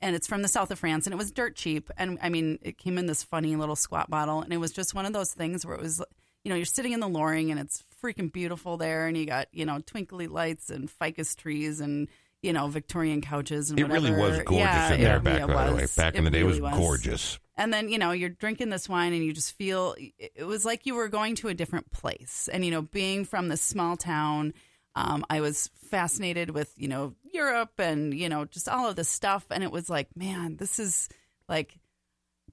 and 0.00 0.14
it's 0.14 0.26
from 0.26 0.42
the 0.42 0.48
south 0.48 0.70
of 0.70 0.78
France, 0.78 1.06
and 1.06 1.14
it 1.14 1.16
was 1.16 1.32
dirt 1.32 1.56
cheap. 1.56 1.90
And 1.96 2.18
I 2.22 2.28
mean, 2.28 2.58
it 2.62 2.78
came 2.78 2.98
in 2.98 3.06
this 3.06 3.22
funny 3.22 3.56
little 3.56 3.76
squat 3.76 4.10
bottle, 4.10 4.42
and 4.42 4.52
it 4.52 4.58
was 4.58 4.72
just 4.72 4.94
one 4.94 5.06
of 5.06 5.12
those 5.12 5.32
things 5.32 5.66
where 5.66 5.74
it 5.74 5.82
was, 5.82 6.02
you 6.48 6.54
know, 6.54 6.56
you're 6.56 6.64
sitting 6.64 6.92
in 6.92 7.00
the 7.00 7.08
Loring, 7.08 7.50
and 7.50 7.60
it's 7.60 7.84
freaking 8.02 8.32
beautiful 8.32 8.78
there, 8.78 9.06
and 9.06 9.18
you 9.18 9.26
got 9.26 9.48
you 9.52 9.66
know 9.66 9.80
twinkly 9.84 10.28
lights 10.28 10.70
and 10.70 10.90
ficus 10.90 11.34
trees, 11.34 11.78
and 11.78 12.08
you 12.40 12.54
know, 12.54 12.68
Victorian 12.68 13.20
couches 13.20 13.70
and 13.70 13.78
It 13.78 13.88
really 13.88 14.10
was 14.12 14.38
gorgeous 14.44 14.50
yeah, 14.54 14.92
in 14.94 15.00
there 15.02 15.16
it- 15.18 15.24
back 15.24 15.42
it 15.42 15.46
by 15.48 15.66
the 15.66 15.74
way. 15.74 15.82
was. 15.82 15.94
Back 15.94 16.14
in 16.14 16.24
the 16.24 16.30
day, 16.30 16.42
really 16.42 16.56
it 16.58 16.62
was, 16.62 16.74
gorgeous. 16.74 17.38
And 17.58 17.70
then, 17.70 17.90
you 17.90 17.98
know, 17.98 18.12
you're 18.12 18.30
drinking 18.30 18.70
this 18.70 18.88
wine 18.88 19.12
and 19.12 19.22
you 19.22 19.34
just 19.34 19.56
feel 19.56 19.94
it 19.98 20.44
was 20.46 20.64
like 20.64 20.86
you 20.86 20.94
were 20.94 21.08
going 21.08 21.34
to 21.34 21.48
a 21.48 21.54
different 21.54 21.90
place. 21.90 22.48
And, 22.50 22.64
you 22.64 22.70
know, 22.70 22.80
being 22.80 23.24
from 23.26 23.48
this 23.48 23.60
small 23.60 23.96
town, 23.98 24.54
um, 24.94 25.26
I 25.28 25.40
was 25.42 25.68
fascinated 25.90 26.50
with, 26.50 26.72
you 26.76 26.86
know, 26.88 27.14
Europe 27.34 27.72
and, 27.78 28.14
you 28.14 28.28
know, 28.28 28.44
just 28.44 28.68
all 28.68 28.88
of 28.88 28.94
this 28.96 29.08
stuff. 29.08 29.44
And 29.50 29.64
it 29.64 29.72
was 29.72 29.90
like, 29.90 30.06
man, 30.16 30.56
this 30.56 30.78
is 30.78 31.08
like, 31.48 31.76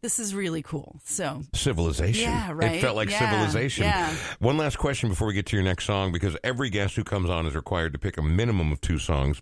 this 0.05 0.19
is 0.19 0.35
really 0.35 0.61
cool. 0.61 0.99
So, 1.03 1.41
Civilization. 1.55 2.29
Yeah, 2.29 2.51
right? 2.53 2.75
It 2.75 2.81
felt 2.81 2.95
like 2.95 3.09
Yeah, 3.09 3.31
civilization. 3.31 3.85
yeah. 3.85 4.13
One 4.37 4.55
last 4.55 4.77
question 4.77 5.09
before 5.09 5.27
we 5.27 5.33
get 5.33 5.47
to 5.47 5.55
your 5.55 5.63
next 5.65 5.85
song, 5.85 6.11
because 6.11 6.37
every 6.43 6.69
guest 6.69 6.95
who 6.95 7.03
comes 7.03 7.27
on 7.27 7.47
is 7.47 7.55
required 7.55 7.91
to 7.93 7.97
pick 7.99 8.15
a 8.19 8.21
minimum 8.21 8.71
of 8.71 8.79
two 8.81 8.99
songs. 8.99 9.41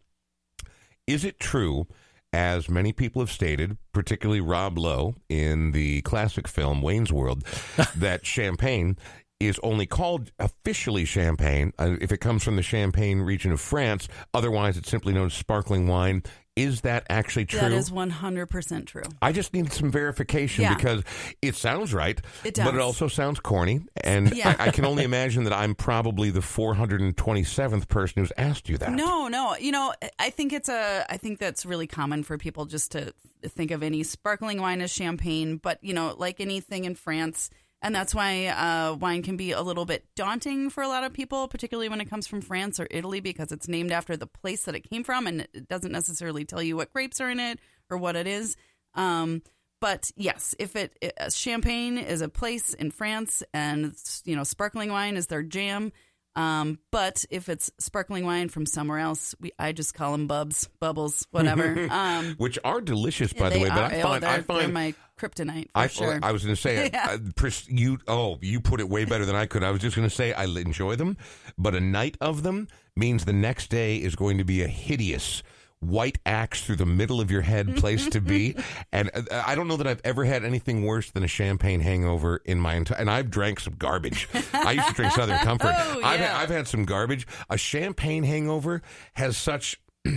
Is 1.05 1.25
it 1.25 1.37
true, 1.37 1.85
as 2.31 2.69
many 2.69 2.93
people 2.93 3.21
have 3.21 3.29
stated, 3.29 3.77
particularly 3.91 4.39
Rob 4.39 4.77
Lowe 4.77 5.15
in 5.27 5.73
the 5.73 6.01
classic 6.03 6.47
film 6.47 6.81
Wayne's 6.81 7.11
World, 7.11 7.43
that 7.97 8.25
champagne 8.25 8.95
is 9.41 9.59
only 9.63 9.85
called 9.85 10.31
officially 10.39 11.03
champagne 11.03 11.73
uh, 11.77 11.97
if 11.99 12.13
it 12.13 12.19
comes 12.19 12.41
from 12.41 12.55
the 12.55 12.63
Champagne 12.63 13.19
region 13.19 13.51
of 13.51 13.59
France. 13.59 14.07
Otherwise, 14.33 14.77
it's 14.77 14.89
simply 14.89 15.11
known 15.11 15.25
as 15.25 15.33
sparkling 15.33 15.87
wine. 15.87 16.23
Is 16.55 16.81
that 16.81 17.05
actually 17.09 17.45
true? 17.45 17.61
that 17.61 17.71
is 17.71 17.89
100% 17.89 18.85
true. 18.85 19.01
I 19.23 19.31
just 19.31 19.53
need 19.53 19.73
some 19.73 19.89
verification 19.91 20.61
Yeah. 20.63 20.75
because 20.75 21.01
it 21.41 21.55
sounds 21.55 21.93
right, 21.95 22.21
It 22.43 22.55
but 22.57 22.75
it 22.75 22.79
also 22.79 23.07
sounds 23.07 23.39
corny. 23.39 23.81
And 24.03 24.31
Yeah. 24.35 24.55
I, 24.59 24.67
I 24.67 24.71
can 24.71 24.85
only 24.85 25.03
imagine 25.03 25.45
that 25.45 25.53
I'm 25.53 25.73
probably 25.73 26.29
the 26.29 26.41
427th 26.41 27.87
person 27.87 28.21
who's 28.21 28.31
asked 28.37 28.69
you 28.69 28.77
that. 28.77 28.91
No, 28.91 29.27
no. 29.27 29.55
You 29.55 29.71
know, 29.71 29.93
I 30.19 30.29
think 30.29 30.53
it's 30.53 30.69
a. 30.69 31.05
I 31.09 31.17
think 31.17 31.39
that's 31.39 31.65
really 31.65 31.87
common 31.87 32.23
for 32.23 32.37
people 32.37 32.65
just 32.65 32.91
to 32.91 33.13
think 33.43 33.71
of 33.71 33.83
any 33.83 34.03
sparkling 34.03 34.61
wine 34.61 34.81
as 34.81 34.91
champagne. 34.91 35.57
But 35.57 35.79
you 35.83 35.93
know, 35.93 36.13
like 36.17 36.39
anything 36.39 36.85
in 36.85 36.95
France, 36.95 37.49
and 37.83 37.93
that's 37.93 38.15
why 38.15 38.47
uh, 38.47 38.95
wine 38.95 39.21
can 39.21 39.35
be 39.35 39.51
a 39.51 39.61
little 39.61 39.85
bit 39.85 40.05
daunting 40.15 40.69
for 40.69 40.81
a 40.81 40.87
lot 40.87 41.03
of 41.03 41.11
people, 41.11 41.49
particularly 41.49 41.89
when 41.89 41.99
it 41.99 42.09
comes 42.09 42.25
from 42.25 42.41
France 42.41 42.79
or 42.79 42.87
Italy, 42.89 43.19
because 43.19 43.51
it's 43.51 43.67
named 43.67 43.91
after 43.91 44.15
the 44.15 44.25
place 44.25 44.63
that 44.63 44.73
it 44.73 44.89
came 44.89 45.03
from, 45.03 45.27
and 45.27 45.41
it 45.53 45.67
doesn't 45.67 45.91
necessarily 45.91 46.45
tell 46.45 46.63
you 46.63 46.77
what 46.77 46.93
grapes 46.93 47.19
are 47.19 47.29
in 47.29 47.41
it 47.41 47.59
or 47.89 47.97
what 47.97 48.15
it 48.15 48.25
is. 48.25 48.55
Um, 48.95 49.41
but 49.81 50.11
yes, 50.15 50.55
if 50.59 50.77
it, 50.77 50.95
it 51.01 51.13
uh, 51.19 51.29
champagne 51.29 51.97
is 51.97 52.21
a 52.21 52.29
place 52.29 52.73
in 52.73 52.89
France, 52.89 53.43
and 53.53 53.93
you 54.23 54.37
know, 54.37 54.45
sparkling 54.45 54.89
wine 54.89 55.17
is 55.17 55.27
their 55.27 55.43
jam. 55.43 55.91
Um, 56.35 56.79
but 56.89 57.25
if 57.29 57.47
it's 57.49 57.69
sparkling 57.79 58.25
wine 58.25 58.49
from 58.49 58.65
somewhere 58.65 58.99
else, 58.99 59.35
we 59.39 59.51
I 59.59 59.73
just 59.73 59.93
call 59.93 60.13
them 60.13 60.25
bubs, 60.25 60.69
bubbles, 60.79 61.27
whatever. 61.31 61.87
Um, 61.93 62.35
Which 62.37 62.57
are 62.63 62.81
delicious, 62.81 63.33
by 63.33 63.49
the 63.49 63.59
way. 63.59 63.69
But 63.69 63.77
are- 63.77 63.91
I 63.91 63.99
oh, 63.99 64.03
find 64.03 64.23
they're, 64.23 64.29
I 64.29 64.41
find 64.41 64.73
my 64.73 64.95
kryptonite. 65.23 65.65
For 65.71 65.77
I, 65.79 65.87
sure. 65.87 66.19
I 66.21 66.31
was 66.31 66.43
going 66.43 66.55
to 66.55 66.61
say 66.61 66.89
Yeah. 66.93 67.17
pres- 67.35 67.67
you. 67.69 67.99
Oh, 68.07 68.37
you 68.41 68.59
put 68.59 68.79
it 68.79 68.89
way 68.89 69.05
better 69.05 69.25
than 69.25 69.35
I 69.35 69.45
could. 69.45 69.63
I 69.63 69.71
was 69.71 69.81
just 69.81 69.95
going 69.95 70.07
to 70.07 70.13
say 70.13 70.33
I 70.33 70.45
enjoy 70.45 70.95
them, 70.95 71.17
but 71.57 71.75
a 71.75 71.79
night 71.81 72.17
of 72.21 72.43
them 72.43 72.67
means 72.95 73.25
the 73.25 73.33
next 73.33 73.69
day 73.69 73.97
is 73.97 74.15
going 74.15 74.37
to 74.37 74.43
be 74.43 74.61
a 74.61 74.67
hideous 74.67 75.41
white 75.79 76.17
axe 76.25 76.63
through 76.63 76.77
the 76.77 76.85
middle 76.85 77.19
of 77.19 77.29
your 77.29 77.41
head 77.41 77.75
place 77.75 78.07
to 78.09 78.21
be. 78.21 78.55
And 78.93 79.09
uh, 79.15 79.43
I 79.45 79.55
don't 79.55 79.67
know 79.67 79.75
that 79.77 79.87
I've 79.87 80.01
ever 80.03 80.23
had 80.23 80.45
anything 80.45 80.85
worse 80.85 81.09
than 81.11 81.23
a 81.23 81.27
champagne 81.27 81.79
hangover 81.79 82.41
in 82.45 82.59
my 82.59 82.75
entire. 82.75 82.99
And 82.99 83.09
I've 83.09 83.29
drank 83.31 83.59
some 83.59 83.73
garbage. 83.77 84.29
I 84.53 84.73
used 84.73 84.87
to 84.89 84.93
drink 84.93 85.11
Southern 85.13 85.39
Comfort. 85.49 85.73
Oh, 85.75 85.99
I've. 86.03 86.21
I've 86.21 86.49
had 86.49 86.67
some 86.67 86.85
garbage. 86.85 87.25
A 87.49 87.57
champagne 87.57 88.23
hangover 88.23 88.81
has 89.13 89.35
such. 89.35 89.79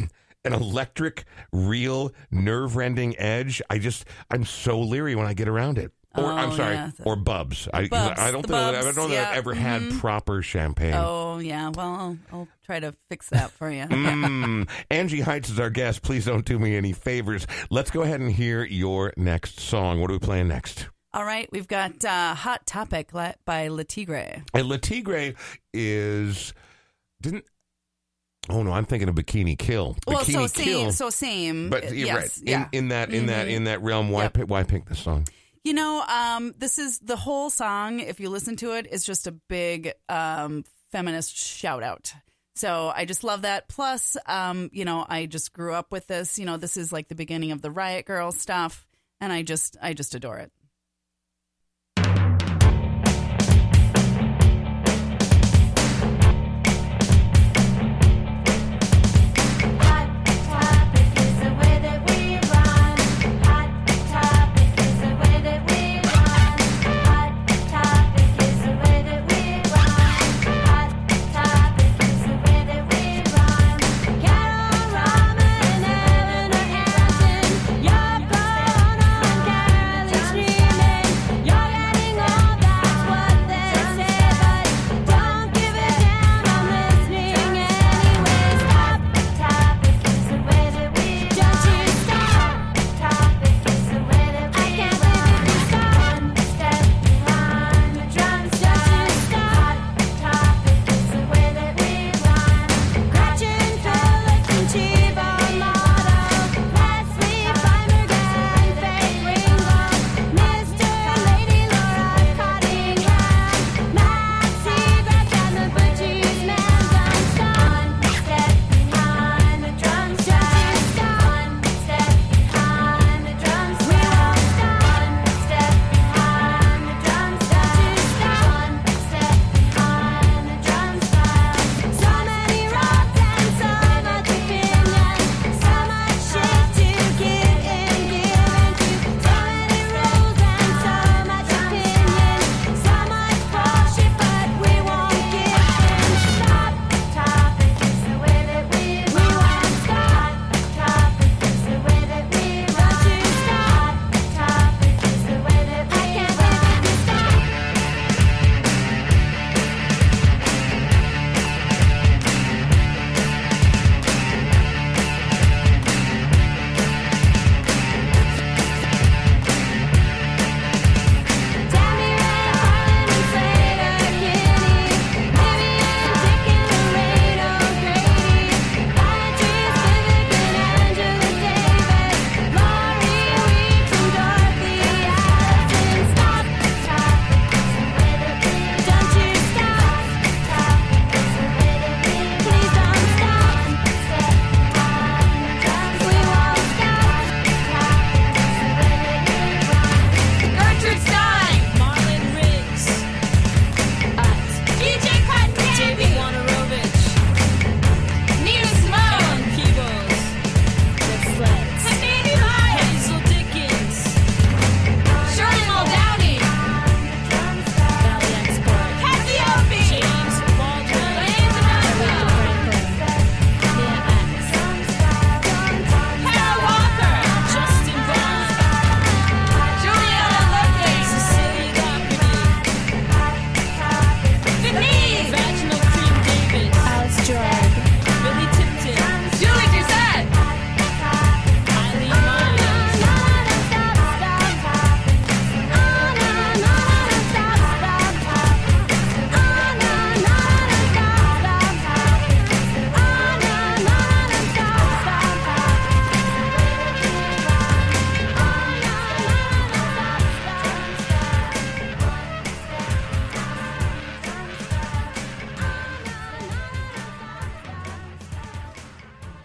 An 0.47 0.53
electric, 0.55 1.25
real, 1.53 2.13
nerve-rending 2.31 3.19
edge. 3.19 3.61
I 3.69 3.79
just, 3.79 4.05
I'm 4.31 4.45
so 4.45 4.81
leery 4.81 5.15
when 5.15 5.27
I 5.27 5.35
get 5.35 5.49
around 5.49 5.79
it. 5.79 5.93
Or 6.17 6.33
I'm 6.33 6.51
Oh, 6.53 6.57
sorry, 6.57 6.75
yeah. 6.77 6.91
or 7.05 7.15
Bubs. 7.15 7.69
I, 7.75 7.89
Bubs, 7.89 8.19
I 8.19 8.31
don't 8.31 8.49
know. 8.49 8.57
that- 8.73 8.75
I 8.75 8.83
Bubs, 8.85 8.97
don't 8.97 9.11
know 9.11 9.15
that 9.17 9.33
I've 9.33 9.37
ever 9.37 9.53
had 9.53 9.83
mhm. 9.83 10.01
proper 10.01 10.41
champagne. 10.41 10.95
oh 10.95 11.37
yeah, 11.41 11.69
well 11.69 11.95
I'll, 11.95 12.19
I'll 12.33 12.49
try 12.65 12.81
to 12.81 12.95
fix 13.11 13.29
that 13.29 13.51
for 13.51 13.71
you. 13.71 13.85
Mm. 13.85 14.67
Angie 14.91 15.21
Heights 15.21 15.51
is 15.51 15.61
our 15.61 15.69
guest. 15.69 16.01
Please 16.01 16.25
don't 16.25 16.47
do 16.47 16.59
me 16.59 16.75
any 16.75 16.93
favors. 16.95 17.47
Let's 17.69 17.91
go 17.91 18.01
ahead 18.01 18.21
and 18.21 18.33
hear 18.33 18.65
your 18.65 19.13
next 19.19 19.61
song. 19.61 20.01
What 20.01 20.09
are 20.11 20.15
we 20.15 20.19
playing 20.19 20.49
next? 20.49 20.89
All 21.13 21.25
right, 21.25 21.51
we've 21.53 21.69
got 21.69 22.03
uh, 22.03 22.35
"Hot 22.35 22.65
Topic" 22.67 23.11
by 23.45 23.69
Le 23.69 23.85
Tigre. 23.85 24.43
And 24.55 24.69
Le 24.69 24.79
Tigre 24.79 25.35
is 25.75 26.55
didn't. 27.21 27.45
Oh 28.49 28.63
no, 28.63 28.73
I'm 28.73 28.85
thinking 28.85 29.09
of 29.09 29.15
Bikini 29.15 29.59
Kill. 29.59 29.97
well, 30.07 30.19
Bikini 30.19 30.33
so 30.33 30.47
same, 30.47 30.65
Kill. 30.65 30.93
so 30.93 31.11
same. 31.11 31.71
but 31.71 31.85
uh, 31.85 31.89
you're 31.89 32.07
yes, 32.07 32.39
right. 32.39 32.49
yeah. 32.49 32.69
In, 32.73 32.79
in 32.85 32.89
that 32.89 33.13
in 33.13 33.27
that 33.27 33.49
in 33.49 33.65
that 33.65 33.83
realm, 33.83 34.11
why 34.11 34.25
Yep. 34.25 34.35
pick, 34.35 34.51
why 34.51 34.63
pick 34.63 34.87
this 34.87 35.01
song? 35.01 35.27
You 35.65 35.75
know, 35.75 36.03
um, 36.03 36.55
this 36.57 36.79
is 36.79 37.01
the 37.01 37.17
whole 37.17 37.51
song. 37.51 37.99
If 37.99 38.21
you 38.21 38.31
listen 38.31 38.55
to 38.57 38.75
it, 38.75 38.87
it, 38.87 38.93
is 38.93 39.05
just 39.05 39.27
a 39.27 39.33
big 39.33 39.93
um, 40.09 40.65
feminist 40.93 41.37
shout 41.37 41.83
out. 41.83 42.15
So 42.55 42.93
I 42.95 43.05
just 43.05 43.25
love 43.25 43.43
that. 43.43 43.69
Plus, 43.69 44.17
um, 44.27 44.71
you 44.73 44.85
know, 44.85 45.05
I 45.09 45.27
just 45.27 45.53
grew 45.53 45.75
up 45.75 45.91
with 45.91 46.07
this. 46.07 46.39
You 46.39 46.47
know, 46.47 46.57
this 46.57 46.77
is 46.77 46.93
like 46.93 47.09
the 47.09 47.17
beginning 47.17 47.51
of 47.51 47.63
the 47.63 47.71
Riot 47.73 48.07
Girl 48.07 48.31
stuff, 48.31 48.87
and 49.21 49.33
I 49.33 49.43
just, 49.43 49.77
I 49.83 49.93
just 49.93 50.15
adore 50.15 50.39
it. 50.39 50.53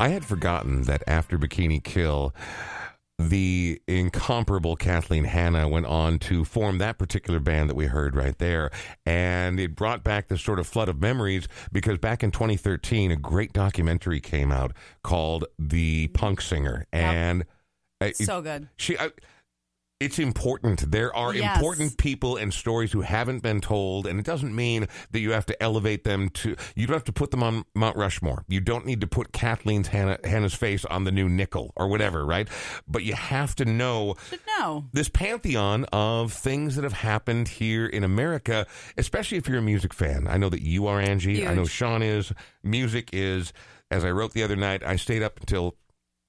I 0.02 0.10
had 0.10 0.26
forgotten 0.26 0.84
that 0.84 1.04
after 1.06 1.38
Bikini 1.38 1.84
Kill, 1.84 2.34
the 3.20 3.80
incomparable 3.88 4.76
Kathleen 4.76 5.26
Hanna 5.26 5.68
went 5.68 5.86
on 5.86 6.18
to 6.20 6.44
form 6.44 6.80
that 6.80 6.98
particular 6.98 7.40
band 7.40 7.70
that 7.70 7.76
we 7.76 7.86
heard 7.86 8.16
right 8.16 8.36
there. 8.40 8.72
And 9.06 9.60
it 9.60 9.76
brought 9.76 10.04
back 10.04 10.28
this 10.28 10.42
sort 10.42 10.58
of 10.58 10.66
flood 10.66 10.90
of 10.90 11.00
memories 11.00 11.48
because 11.72 12.00
back 12.00 12.24
in 12.24 12.32
2013, 12.32 13.12
a 13.12 13.16
great 13.16 13.54
documentary 13.54 14.20
came 14.20 14.52
out 14.52 14.72
called 15.04 15.46
The 15.60 16.08
Punk 16.08 16.42
Singer. 16.42 16.88
And 16.92 17.44
uh, 18.02 18.06
it- 18.06 18.18
So 18.18 18.42
good. 18.42 18.70
she. 18.78 18.98
I, 18.98 19.12
it's 20.02 20.18
important. 20.20 20.92
There 20.92 21.16
are 21.16 21.34
Yes. 21.34 21.56
important 21.56 21.98
people 21.98 22.36
and 22.36 22.54
stories 22.54 22.92
who 22.92 23.02
haven't 23.02 23.44
been 23.44 23.62
told, 23.62 24.08
and 24.08 24.20
it 24.20 24.26
doesn't 24.26 24.54
mean 24.56 24.88
that 25.12 25.20
you 25.20 25.32
have 25.32 25.46
to 25.46 25.64
elevate 25.64 26.04
them 26.04 26.30
to. 26.30 26.56
You 26.76 26.88
don't 26.88 26.96
have 26.96 27.04
to 27.06 27.12
put 27.14 27.32
them 27.32 27.44
on 27.44 27.64
Mount 27.76 27.96
Rushmore. 27.96 28.44
You 28.48 28.60
don't 28.62 28.86
need 28.86 29.00
to 29.02 29.08
put 29.08 29.32
Kathleen's 29.32 29.90
Hanna, 29.90 30.18
Hanna's 30.24 30.54
face 30.56 30.84
on 30.86 31.04
the 31.04 31.12
new 31.12 31.30
nickel 31.30 31.72
or 31.76 31.88
whatever, 31.88 32.26
right? 32.26 32.48
But 32.88 33.04
you 33.04 33.14
have 33.14 33.56
to 33.58 33.66
know 33.66 34.16
know. 34.60 34.86
this 34.92 35.08
pantheon 35.08 35.86
of 35.94 36.34
things 36.34 36.76
that 36.76 36.84
have 36.84 36.94
happened 36.94 37.48
here 37.48 37.86
in 37.86 38.04
America, 38.04 38.66
especially 38.98 39.38
if 39.38 39.48
you're 39.48 39.60
a 39.60 39.62
music 39.62 39.94
fan. 39.94 40.28
I 40.28 40.38
know 40.38 40.50
that 40.50 40.62
you 40.64 40.88
are, 40.88 41.00
Angie. 41.00 41.48
I 41.48 41.54
know 41.54 41.66
Sean 41.66 42.02
is. 42.02 42.34
Music 42.64 43.10
is. 43.14 43.54
As 43.92 44.06
I 44.06 44.12
wrote 44.12 44.32
the 44.34 44.42
other 44.44 44.56
night, 44.56 44.84
I 44.84 44.96
stayed 44.96 45.22
up 45.22 45.40
until. 45.40 45.76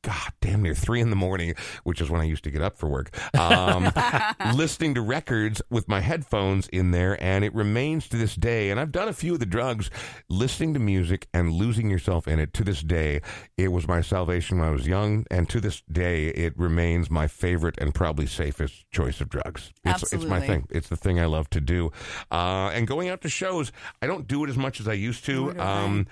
God, 0.02 0.32
damn 0.40 0.62
near 0.62 0.74
three 0.74 1.00
in 1.00 1.10
the 1.10 1.16
morning, 1.16 1.54
which 1.84 2.00
is 2.00 2.10
when 2.10 2.20
I 2.20 2.24
used 2.24 2.42
to 2.44 2.50
get 2.50 2.60
up 2.60 2.76
for 2.76 2.88
work, 2.88 3.16
um, 3.38 3.92
listening 4.54 4.94
to 4.94 5.00
records 5.00 5.62
with 5.70 5.88
my 5.88 6.00
headphones 6.00 6.66
in 6.68 6.90
there. 6.90 7.22
And 7.22 7.44
it 7.44 7.54
remains 7.54 8.08
to 8.08 8.16
this 8.16 8.34
day, 8.34 8.70
and 8.70 8.80
I've 8.80 8.90
done 8.90 9.06
a 9.08 9.12
few 9.12 9.34
of 9.34 9.38
the 9.38 9.46
drugs, 9.46 9.90
listening 10.28 10.74
to 10.74 10.80
music 10.80 11.28
and 11.32 11.52
losing 11.52 11.88
yourself 11.88 12.26
in 12.26 12.40
it 12.40 12.52
to 12.54 12.64
this 12.64 12.82
day. 12.82 13.20
It 13.56 13.68
was 13.68 13.86
my 13.86 14.00
salvation 14.00 14.58
when 14.58 14.68
I 14.68 14.72
was 14.72 14.88
young, 14.88 15.24
and 15.30 15.48
to 15.50 15.60
this 15.60 15.82
day, 15.82 16.28
it 16.28 16.58
remains 16.58 17.08
my 17.08 17.28
favorite 17.28 17.76
and 17.78 17.94
probably 17.94 18.26
safest 18.26 18.90
choice 18.90 19.20
of 19.20 19.28
drugs. 19.28 19.72
It's, 19.84 20.12
it's 20.12 20.24
my 20.24 20.40
thing. 20.40 20.66
It's 20.70 20.88
the 20.88 20.96
thing 20.96 21.20
I 21.20 21.26
love 21.26 21.48
to 21.50 21.60
do. 21.60 21.92
Uh, 22.30 22.70
and 22.74 22.88
going 22.88 23.08
out 23.08 23.20
to 23.20 23.28
shows, 23.28 23.70
I 24.00 24.08
don't 24.08 24.26
do 24.26 24.42
it 24.42 24.50
as 24.50 24.56
much 24.56 24.80
as 24.80 24.88
I 24.88 24.94
used 24.94 25.24
to. 25.26 25.50
I. 25.60 26.06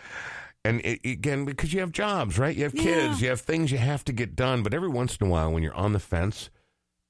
And 0.65 0.81
it, 0.85 1.01
again, 1.05 1.45
because 1.45 1.73
you 1.73 1.81
have 1.81 1.93
jobs, 1.93 2.39
right? 2.39 2.55
You 2.55 2.65
have 2.65 2.75
kids, 2.75 3.21
Yeah. 3.21 3.25
you 3.25 3.29
have 3.31 3.41
things 3.41 3.73
you 3.73 3.79
have 3.79 4.05
to 4.05 4.13
get 4.13 4.37
done. 4.37 4.63
But 4.63 4.75
every 4.75 4.89
once 4.89 5.17
in 5.17 5.27
a 5.27 5.31
while, 5.31 5.51
when 5.53 5.63
you're 5.63 5.75
on 5.75 5.93
the 5.93 5.99
fence, 5.99 6.51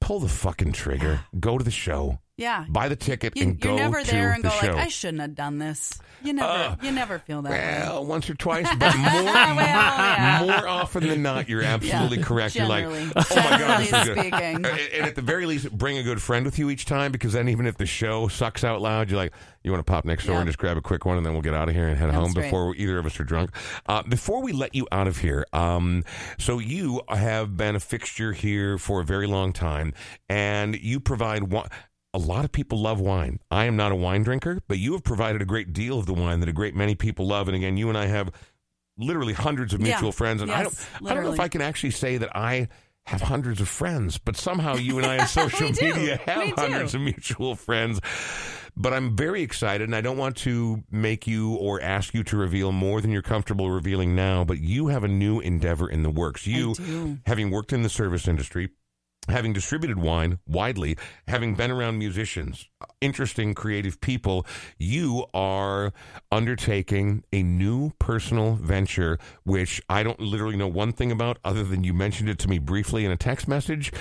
pull 0.00 0.20
the 0.20 0.28
fucking 0.28 0.72
trigger, 0.72 1.20
ah. 1.22 1.28
go 1.38 1.58
to 1.58 1.64
the 1.64 1.70
show, 1.70 2.20
Yeah. 2.40 2.64
buy 2.68 2.88
the 2.88 2.96
ticket, 2.96 3.36
You, 3.36 3.42
and 3.44 3.64
you're 3.64 3.72
go 3.72 3.76
never 3.76 4.02
to 4.02 4.10
there 4.10 4.32
and 4.32 4.42
the 4.42 4.48
go 4.48 4.54
show. 4.56 4.66
like, 4.74 4.86
I 4.86 4.88
shouldn't 4.88 5.20
have 5.20 5.34
done 5.34 5.58
this. 5.58 5.92
You 6.22 6.32
never, 6.34 6.48
Uh, 6.52 6.76
you 6.82 6.90
never 6.92 7.18
feel 7.18 7.40
that. 7.42 7.50
way. 7.50 7.78
well, 7.82 8.04
once 8.04 8.28
or 8.28 8.34
twice, 8.34 8.66
but 8.78 8.94
more, 8.98 9.04
yeah. 9.22 10.40
more 10.44 10.68
often 10.68 11.06
than 11.06 11.22
not, 11.22 11.48
you're 11.48 11.62
absolutely 11.62 12.18
correct. 12.22 12.54
You're 12.56 12.66
like, 12.66 12.84
oh 12.84 12.90
my 13.14 13.58
god, 13.58 13.80
this 13.80 13.92
is 13.92 14.04
good. 14.14 14.32
Uh, 14.32 14.36
And 14.36 14.66
at 15.06 15.14
the 15.14 15.22
very 15.22 15.46
least, 15.46 15.70
bring 15.70 15.96
a 15.98 16.02
good 16.02 16.20
friend 16.20 16.44
with 16.44 16.58
you 16.58 16.68
each 16.70 16.84
time 16.84 17.10
because 17.12 17.32
then 17.32 17.48
even 17.48 17.66
if 17.66 17.76
the 17.78 17.86
show 17.86 18.28
sucks 18.28 18.64
out 18.64 18.82
loud, 18.82 19.10
you're 19.10 19.16
like, 19.18 19.32
you 19.62 19.70
want 19.70 19.84
to 19.84 19.90
pop 19.90 20.04
next 20.04 20.24
door 20.26 20.34
Yeah. 20.34 20.40
and 20.40 20.48
just 20.48 20.58
grab 20.58 20.76
a 20.76 20.82
quick 20.82 21.04
one 21.06 21.16
and 21.18 21.24
then 21.24 21.32
we'll 21.34 21.42
get 21.42 21.54
out 21.54 21.68
of 21.68 21.74
here 21.74 21.88
and 21.88 21.96
head 21.96 22.10
home 22.10 22.24
That's 22.32 22.36
right. 22.36 22.44
before 22.44 22.74
either 22.76 22.98
of 22.98 23.06
us 23.06 23.18
are 23.20 23.24
drunk. 23.24 23.50
Uh, 23.86 24.02
before 24.02 24.42
we 24.42 24.52
let 24.52 24.74
you 24.74 24.86
out 24.92 25.06
of 25.06 25.18
here, 25.18 25.46
um, 25.52 26.04
so 26.38 26.58
you 26.58 27.00
have 27.08 27.56
been 27.56 27.76
a 27.76 27.80
fixture 27.80 28.32
here 28.32 28.76
for 28.78 29.00
a 29.00 29.04
very 29.04 29.26
long 29.26 29.52
time 29.52 29.92
and 30.28 30.76
you 30.78 31.00
provide 31.00 31.44
one. 31.44 31.68
A 32.12 32.18
lot 32.18 32.44
of 32.44 32.50
people 32.52 32.78
love 32.80 33.00
wine. 33.00 33.38
I 33.50 33.66
am 33.66 33.76
not 33.76 33.92
a 33.92 33.96
wine 33.96 34.22
drinker, 34.24 34.60
but 34.66 34.78
you 34.78 34.92
have 34.94 35.04
provided 35.04 35.40
a 35.42 35.44
great 35.44 35.72
deal 35.72 35.98
of 35.98 36.06
the 36.06 36.12
wine 36.14 36.40
that 36.40 36.48
a 36.48 36.52
great 36.52 36.74
many 36.74 36.94
people 36.96 37.26
love. 37.26 37.46
And 37.46 37.56
again, 37.56 37.76
you 37.76 37.88
and 37.88 37.96
I 37.96 38.06
have 38.06 38.30
literally 38.98 39.32
hundreds 39.32 39.72
of 39.74 39.80
Yeah. 39.80 39.88
mutual 39.94 40.10
friends. 40.12 40.42
And 40.42 40.50
I 40.50 40.64
don't, 40.64 40.72
Yes, 40.74 40.86
I 41.06 41.14
don't 41.14 41.24
know 41.24 41.32
if. 41.34 41.40
I 41.40 41.48
can 41.48 41.62
actually 41.62 41.92
say 41.92 42.16
that 42.16 42.34
I 42.36 42.68
have 43.06 43.20
hundreds 43.22 43.60
of 43.60 43.68
friends, 43.68 44.18
but 44.18 44.36
somehow 44.36 44.74
you 44.74 44.98
and 44.98 45.06
I 45.06 45.18
on 45.20 45.26
social 45.28 45.68
media 45.70 46.20
have 46.26 46.38
We 46.42 46.48
do. 46.50 46.54
hundreds 46.56 46.94
of 46.96 47.00
mutual 47.00 47.54
friends. 47.54 48.00
But 48.76 48.92
I'm 48.92 49.16
very 49.16 49.42
excited, 49.42 49.84
and 49.88 49.94
I 49.96 50.00
don't 50.00 50.16
want 50.16 50.36
to 50.38 50.82
make 50.90 51.26
you 51.26 51.54
or 51.56 51.80
ask 51.80 52.14
you 52.14 52.22
to 52.24 52.36
reveal 52.36 52.72
more 52.72 53.00
than 53.00 53.10
you're 53.10 53.20
comfortable 53.22 53.70
revealing 53.70 54.14
now. 54.14 54.44
But 54.44 54.58
you 54.60 54.88
have 54.88 55.02
a 55.04 55.08
new 55.08 55.40
endeavor 55.40 55.88
in 55.90 56.02
the 56.02 56.10
works. 56.10 56.46
You, 56.46 57.18
having 57.26 57.50
worked 57.50 57.72
in 57.72 57.82
the 57.82 57.88
service 57.88 58.28
industry, 58.28 58.70
having 59.28 59.52
distributed 59.52 59.98
wine 59.98 60.38
widely, 60.46 60.96
having 61.28 61.54
been 61.54 61.70
around 61.70 61.98
musicians, 61.98 62.68
interesting, 63.00 63.54
creative 63.54 64.00
people, 64.00 64.46
you 64.78 65.26
are 65.34 65.92
undertaking 66.32 67.24
a 67.32 67.42
new 67.42 67.90
personal 67.98 68.54
venture, 68.54 69.18
which 69.44 69.80
I 69.88 70.02
don't 70.02 70.20
literally 70.20 70.56
know 70.56 70.68
one 70.68 70.92
thing 70.92 71.12
about 71.12 71.38
other 71.44 71.64
than 71.64 71.84
you 71.84 71.92
mentioned 71.92 72.28
it 72.28 72.38
to 72.40 72.48
me 72.48 72.58
briefly 72.58 73.04
in 73.04 73.10
a 73.10 73.16
text 73.16 73.46
message. 73.46 73.92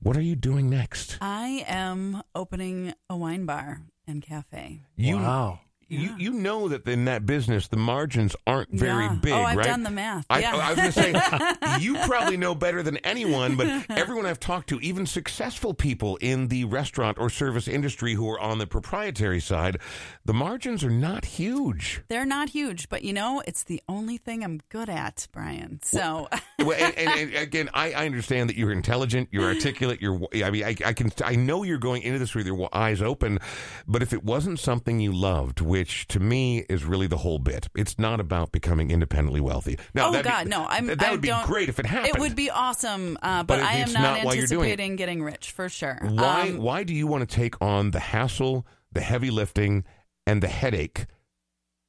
What 0.00 0.16
are 0.16 0.22
you 0.22 0.36
doing 0.36 0.68
next? 0.68 1.18
I 1.20 1.64
am 1.66 2.22
opening 2.34 2.94
a 3.08 3.16
wine 3.16 3.46
bar 3.46 3.82
and 4.06 4.22
cafe. 4.22 4.82
You, 4.96 5.16
wow. 5.16 5.60
You, 5.94 6.14
you 6.18 6.32
know 6.32 6.68
that 6.68 6.86
in 6.88 7.04
that 7.06 7.26
business 7.26 7.68
the 7.68 7.76
margins 7.76 8.34
aren't 8.46 8.70
very 8.70 9.04
Yeah. 9.04 9.14
big, 9.14 9.32
Oh, 9.32 9.42
I've 9.42 9.56
right? 9.56 9.66
done 9.66 9.82
the 9.82 9.90
math. 9.90 10.26
I, 10.30 10.40
Yeah. 10.40 10.56
I 10.56 10.68
was 10.72 10.76
going 10.76 10.92
to 10.92 11.58
say, 11.72 11.78
you 11.80 11.96
probably 12.06 12.36
know 12.36 12.54
better 12.54 12.82
than 12.82 12.96
anyone, 12.98 13.56
but 13.56 13.66
everyone 13.90 14.26
I've 14.26 14.40
talked 14.40 14.68
to, 14.70 14.80
even 14.80 15.06
successful 15.06 15.74
people 15.74 16.16
in 16.16 16.48
the 16.48 16.64
restaurant 16.64 17.18
or 17.18 17.30
service 17.30 17.68
industry 17.68 18.14
who 18.14 18.28
are 18.30 18.40
on 18.40 18.58
the 18.58 18.66
proprietary 18.66 19.40
side, 19.40 19.78
the 20.24 20.34
margins 20.34 20.82
are 20.84 20.90
not 20.90 21.24
huge. 21.24 22.02
They're 22.08 22.24
not 22.26 22.48
huge, 22.50 22.88
but 22.88 23.02
you 23.04 23.12
know, 23.12 23.42
it's 23.46 23.62
the 23.64 23.82
only 23.88 24.16
thing 24.16 24.42
I'm 24.44 24.60
good 24.68 24.88
at, 24.88 25.26
Brian. 25.32 25.80
So 25.82 26.28
well, 26.58 26.72
and, 26.78 26.96
and, 26.98 27.10
and 27.20 27.34
again, 27.34 27.70
I, 27.74 27.92
I 27.92 28.06
understand 28.06 28.48
that 28.50 28.56
you're 28.56 28.72
intelligent, 28.72 29.28
you're 29.32 29.44
articulate, 29.44 30.00
you're. 30.00 30.20
I 30.44 30.50
mean, 30.50 30.64
I, 30.64 30.76
I 30.84 30.92
can, 30.92 31.10
I 31.24 31.36
know 31.36 31.62
you're 31.62 31.78
going 31.78 32.02
into 32.02 32.18
this 32.18 32.34
with 32.34 32.46
your 32.46 32.68
eyes 32.72 33.02
open, 33.02 33.38
but 33.86 34.02
if 34.02 34.12
it 34.12 34.24
wasn't 34.24 34.58
something 34.58 35.00
you 35.00 35.12
loved, 35.12 35.60
which 35.60 35.83
to 35.84 36.20
me 36.20 36.60
is 36.68 36.84
really 36.84 37.06
the 37.06 37.16
whole 37.18 37.38
bit, 37.38 37.68
it's 37.74 37.98
not 37.98 38.20
about 38.20 38.52
becoming 38.52 38.90
independently 38.90 39.40
wealthy. 39.40 39.78
Now, 39.94 40.08
oh 40.14 40.22
God, 40.22 40.44
be, 40.44 40.50
no! 40.50 40.66
I'm. 40.68 40.86
that 40.86 41.02
I 41.02 41.10
would 41.10 41.20
be 41.20 41.32
great 41.44 41.68
if 41.68 41.78
it 41.78 41.86
happened. 41.86 42.14
It 42.16 42.20
would 42.20 42.36
be 42.36 42.50
awesome, 42.50 43.18
uh, 43.22 43.42
but, 43.42 43.54
But 43.54 43.58
it- 43.60 43.66
I 43.66 43.72
am 43.74 43.92
not, 43.92 44.00
not 44.02 44.24
why 44.26 44.34
you're 44.34 44.46
doing 44.46 44.68
it. 44.68 44.72
anticipating 44.72 44.96
getting 44.96 45.22
rich 45.22 45.50
for 45.50 45.68
sure. 45.68 45.98
Why? 46.02 46.48
Um, 46.50 46.58
why 46.58 46.84
do 46.84 46.94
you 46.94 47.06
want 47.06 47.28
to 47.28 47.34
take 47.34 47.60
on 47.62 47.90
the 47.90 48.00
hassle, 48.00 48.66
the 48.92 49.00
heavy 49.00 49.30
lifting, 49.30 49.84
and 50.26 50.42
the 50.42 50.48
headache 50.48 51.06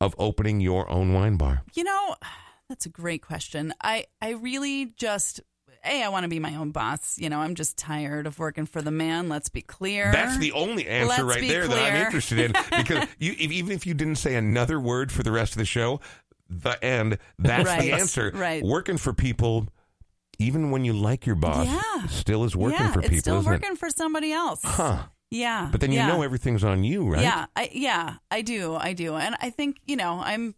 of 0.02 0.14
opening 0.18 0.60
your 0.62 0.90
own 0.90 1.14
wine 1.14 1.38
bar? 1.38 1.64
You 1.74 1.84
know, 1.86 2.16
that's 2.70 2.86
a 2.86 2.90
great 2.90 3.22
question. 3.22 3.74
I 3.82 4.06
I 4.22 4.32
really 4.32 4.94
just 4.98 5.42
a 5.86 6.04
I 6.04 6.10
want 6.10 6.24
to 6.24 6.28
be 6.30 6.40
my 6.40 6.56
own 6.56 6.72
boss. 6.72 7.18
You 7.18 7.30
know, 7.30 7.40
I'm 7.40 7.56
just 7.56 7.78
tired 7.78 8.28
of 8.28 8.40
working 8.40 8.66
for 8.66 8.82
the 8.82 8.92
man. 8.92 9.30
Let's 9.30 9.50
be 9.50 9.62
clear. 9.62 10.12
That's 10.12 10.38
the 10.38 10.52
only 10.52 10.88
answer 10.88 11.24
Let's 11.24 11.40
right 11.40 11.48
there 11.48 11.68
that 11.68 11.94
I'm 11.94 12.06
interested 12.06 12.40
in 12.40 12.52
because 12.78 13.08
you, 13.20 13.34
even 13.38 13.72
if 13.72 13.86
you 13.86 13.94
didn't 13.94 14.16
say 14.16 14.36
another 14.36 14.80
word 14.80 15.12
for 15.12 15.24
the 15.24 15.32
rest 15.32 15.54
of 15.54 15.58
the 15.60 15.66
show, 15.66 16.00
the 16.50 16.84
end. 16.84 17.18
That's 17.40 17.84
the 17.84 17.92
answer. 17.94 18.32
right. 18.34 18.64
Working 18.64 18.98
for 18.98 19.14
people, 19.14 19.68
even 20.40 20.72
when 20.72 20.86
you 20.86 20.94
like 20.94 21.26
your 21.26 21.36
boss, 21.36 21.68
Yeah. 21.68 22.08
still 22.08 22.44
is 22.44 22.56
working 22.56 22.80
yeah, 22.80 22.92
for 22.92 23.00
it's 23.00 23.10
people, 23.10 23.22
still 23.22 23.40
isn't 23.40 23.52
working 23.52 23.76
for 23.76 23.90
somebody 23.90 24.32
else. 24.32 24.62
Huh. 24.64 25.04
Yeah, 25.32 25.70
But 25.72 25.82
then 25.82 25.92
you 25.92 25.98
yeah. 25.98 26.08
know 26.08 26.22
everything's 26.22 26.64
on 26.64 26.84
you, 26.84 27.06
right? 27.10 27.22
Yeah, 27.22 27.48
I, 27.56 27.70
yeah, 27.74 28.16
I 28.30 28.42
do, 28.42 28.76
I 28.76 28.94
do, 28.94 29.16
and 29.16 29.36
I 29.42 29.50
think 29.50 29.78
you 29.86 29.96
know, 29.96 30.22
I'm, 30.24 30.54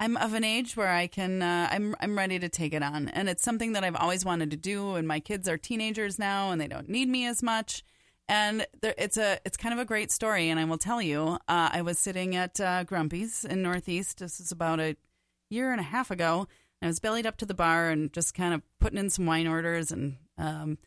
I'm 0.00 0.16
of 0.16 0.34
an 0.34 0.44
age 0.44 0.76
where 0.76 0.92
I 0.92 1.06
can, 1.06 1.40
uh, 1.40 1.68
I'm, 1.70 1.94
I'm 2.00 2.18
ready 2.18 2.38
to 2.38 2.48
take 2.48 2.74
it 2.74 2.82
on, 2.82 3.08
and 3.08 3.28
it's 3.28 3.42
something 3.42 3.72
that 3.72 3.84
I've 3.84 3.96
always 3.96 4.24
wanted 4.24 4.50
to 4.50 4.56
do. 4.56 4.96
And 4.96 5.06
my 5.06 5.20
kids 5.20 5.48
are 5.48 5.56
teenagers 5.56 6.18
now, 6.18 6.50
and 6.50 6.60
they 6.60 6.66
don't 6.66 6.88
need 6.88 7.08
me 7.08 7.26
as 7.26 7.42
much. 7.42 7.84
And 8.28 8.66
there, 8.80 8.94
it's 8.98 9.16
a, 9.16 9.38
it's 9.44 9.56
kind 9.56 9.72
of 9.72 9.78
a 9.78 9.84
great 9.84 10.10
story, 10.10 10.48
and 10.48 10.58
I 10.58 10.64
will 10.64 10.78
tell 10.78 11.00
you. 11.00 11.38
Uh, 11.48 11.70
I 11.72 11.82
was 11.82 11.98
sitting 11.98 12.34
at 12.34 12.60
uh, 12.60 12.84
Grumpy's 12.84 13.44
in 13.44 13.62
Northeast. 13.62 14.18
This 14.18 14.40
is 14.40 14.50
about 14.50 14.80
a 14.80 14.96
year 15.48 15.70
and 15.70 15.80
a 15.80 15.84
half 15.84 16.10
ago. 16.10 16.48
I 16.82 16.86
was 16.86 17.00
bellied 17.00 17.26
up 17.26 17.36
to 17.38 17.46
the 17.46 17.54
bar 17.54 17.90
and 17.90 18.12
just 18.12 18.34
kind 18.34 18.52
of 18.52 18.62
putting 18.80 18.98
in 18.98 19.10
some 19.10 19.26
wine 19.26 19.46
orders 19.46 19.90
and. 19.92 20.16
Um, 20.36 20.78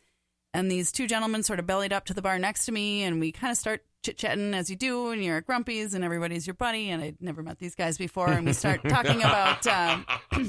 and 0.54 0.72
these 0.72 0.92
two 0.92 1.06
gentlemen 1.06 1.44
sort 1.44 1.60
of 1.60 1.68
bellied 1.68 1.94
up 1.94 2.06
to 2.06 2.16
the 2.16 2.22
bar 2.22 2.40
next 2.40 2.66
to 2.66 2.72
me, 2.72 3.04
and 3.04 3.20
we 3.20 3.32
kind 3.32 3.52
of 3.52 3.58
start 3.58 3.84
chit 4.04 4.18
chatting 4.18 4.54
as 4.54 4.70
you 4.70 4.76
do, 4.76 5.10
and 5.10 5.24
you're 5.24 5.38
at 5.38 5.46
Grumpy's, 5.46 5.94
and 5.94 6.04
everybody's 6.04 6.48
your 6.48 6.54
buddy. 6.54 6.90
And 6.90 7.04
I'd 7.04 7.22
never 7.22 7.44
met 7.44 7.60
these 7.60 7.76
guys 7.76 7.98
before, 7.98 8.30
and 8.30 8.46
we 8.46 8.54
start 8.54 8.82
talking 8.88 9.20
about 9.20 9.66
uh, 9.68 10.00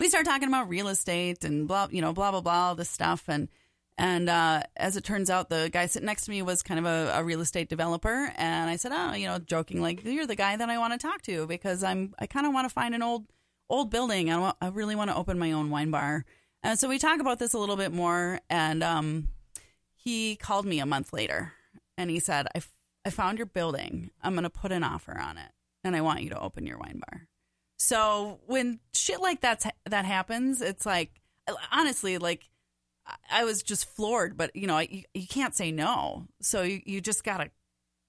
we 0.00 0.08
start 0.08 0.24
talking 0.24 0.48
about 0.48 0.68
real 0.68 0.88
estate 0.88 1.44
and 1.44 1.68
blah, 1.68 1.88
you 1.90 2.00
know, 2.00 2.12
blah 2.12 2.30
blah 2.30 2.40
blah, 2.40 2.68
all 2.68 2.74
this 2.74 2.90
stuff, 2.90 3.24
and 3.28 3.48
and 3.96 4.28
uh, 4.28 4.62
as 4.76 4.96
it 4.96 5.04
turns 5.04 5.28
out, 5.28 5.48
the 5.48 5.70
guy 5.72 5.86
sitting 5.86 6.06
next 6.06 6.26
to 6.26 6.30
me 6.30 6.42
was 6.42 6.62
kind 6.62 6.78
of 6.78 6.86
a, 6.86 7.18
a 7.18 7.24
real 7.24 7.40
estate 7.40 7.68
developer, 7.68 8.32
and 8.36 8.70
I 8.70 8.76
said, 8.76 8.92
oh, 8.94 9.14
you 9.14 9.26
know, 9.26 9.38
joking 9.38 9.80
like 9.82 10.04
you're 10.04 10.26
the 10.26 10.36
guy 10.36 10.56
that 10.56 10.70
I 10.70 10.78
want 10.78 10.98
to 10.98 11.04
talk 11.04 11.22
to 11.22 11.46
because 11.46 11.82
I'm 11.82 12.14
I 12.18 12.26
kind 12.26 12.46
of 12.46 12.52
want 12.52 12.68
to 12.68 12.72
find 12.72 12.94
an 12.94 13.02
old 13.02 13.26
old 13.70 13.90
building. 13.90 14.30
I, 14.30 14.38
want, 14.38 14.56
I 14.60 14.68
really 14.68 14.96
want 14.96 15.10
to 15.10 15.16
open 15.16 15.38
my 15.38 15.52
own 15.52 15.70
wine 15.70 15.90
bar. 15.90 16.24
And 16.62 16.78
so 16.78 16.88
we 16.88 16.98
talk 16.98 17.20
about 17.20 17.38
this 17.38 17.54
a 17.54 17.58
little 17.58 17.76
bit 17.76 17.92
more. 17.92 18.40
And 18.50 18.82
um, 18.82 19.28
he 19.94 20.36
called 20.36 20.66
me 20.66 20.80
a 20.80 20.86
month 20.86 21.12
later 21.12 21.52
and 21.98 22.08
he 22.10 22.18
said, 22.20 22.46
I, 22.54 22.58
f- 22.58 22.72
I 23.04 23.10
found 23.10 23.36
your 23.38 23.46
building. 23.46 24.10
I'm 24.22 24.32
going 24.32 24.44
to 24.44 24.50
put 24.50 24.72
an 24.72 24.82
offer 24.84 25.18
on 25.18 25.36
it 25.36 25.50
and 25.84 25.94
I 25.94 26.00
want 26.00 26.22
you 26.22 26.30
to 26.30 26.40
open 26.40 26.66
your 26.66 26.78
wine 26.78 27.02
bar. 27.10 27.26
So 27.78 28.40
when 28.46 28.80
shit 28.94 29.20
like 29.20 29.40
that's 29.40 29.66
that 29.86 30.04
happens, 30.04 30.60
it's 30.62 30.86
like 30.86 31.20
honestly, 31.70 32.18
like 32.18 32.48
I- 33.30 33.44
was 33.44 33.62
just 33.62 33.84
floored. 33.94 34.36
But 34.36 34.54
you 34.56 34.66
know, 34.66 34.78
you, 34.78 35.02
you 35.14 35.26
can't 35.26 35.54
say 35.54 35.70
no, 35.70 36.26
so 36.40 36.62
you, 36.62 36.80
you 36.86 37.00
just 37.00 37.22
gotta 37.24 37.50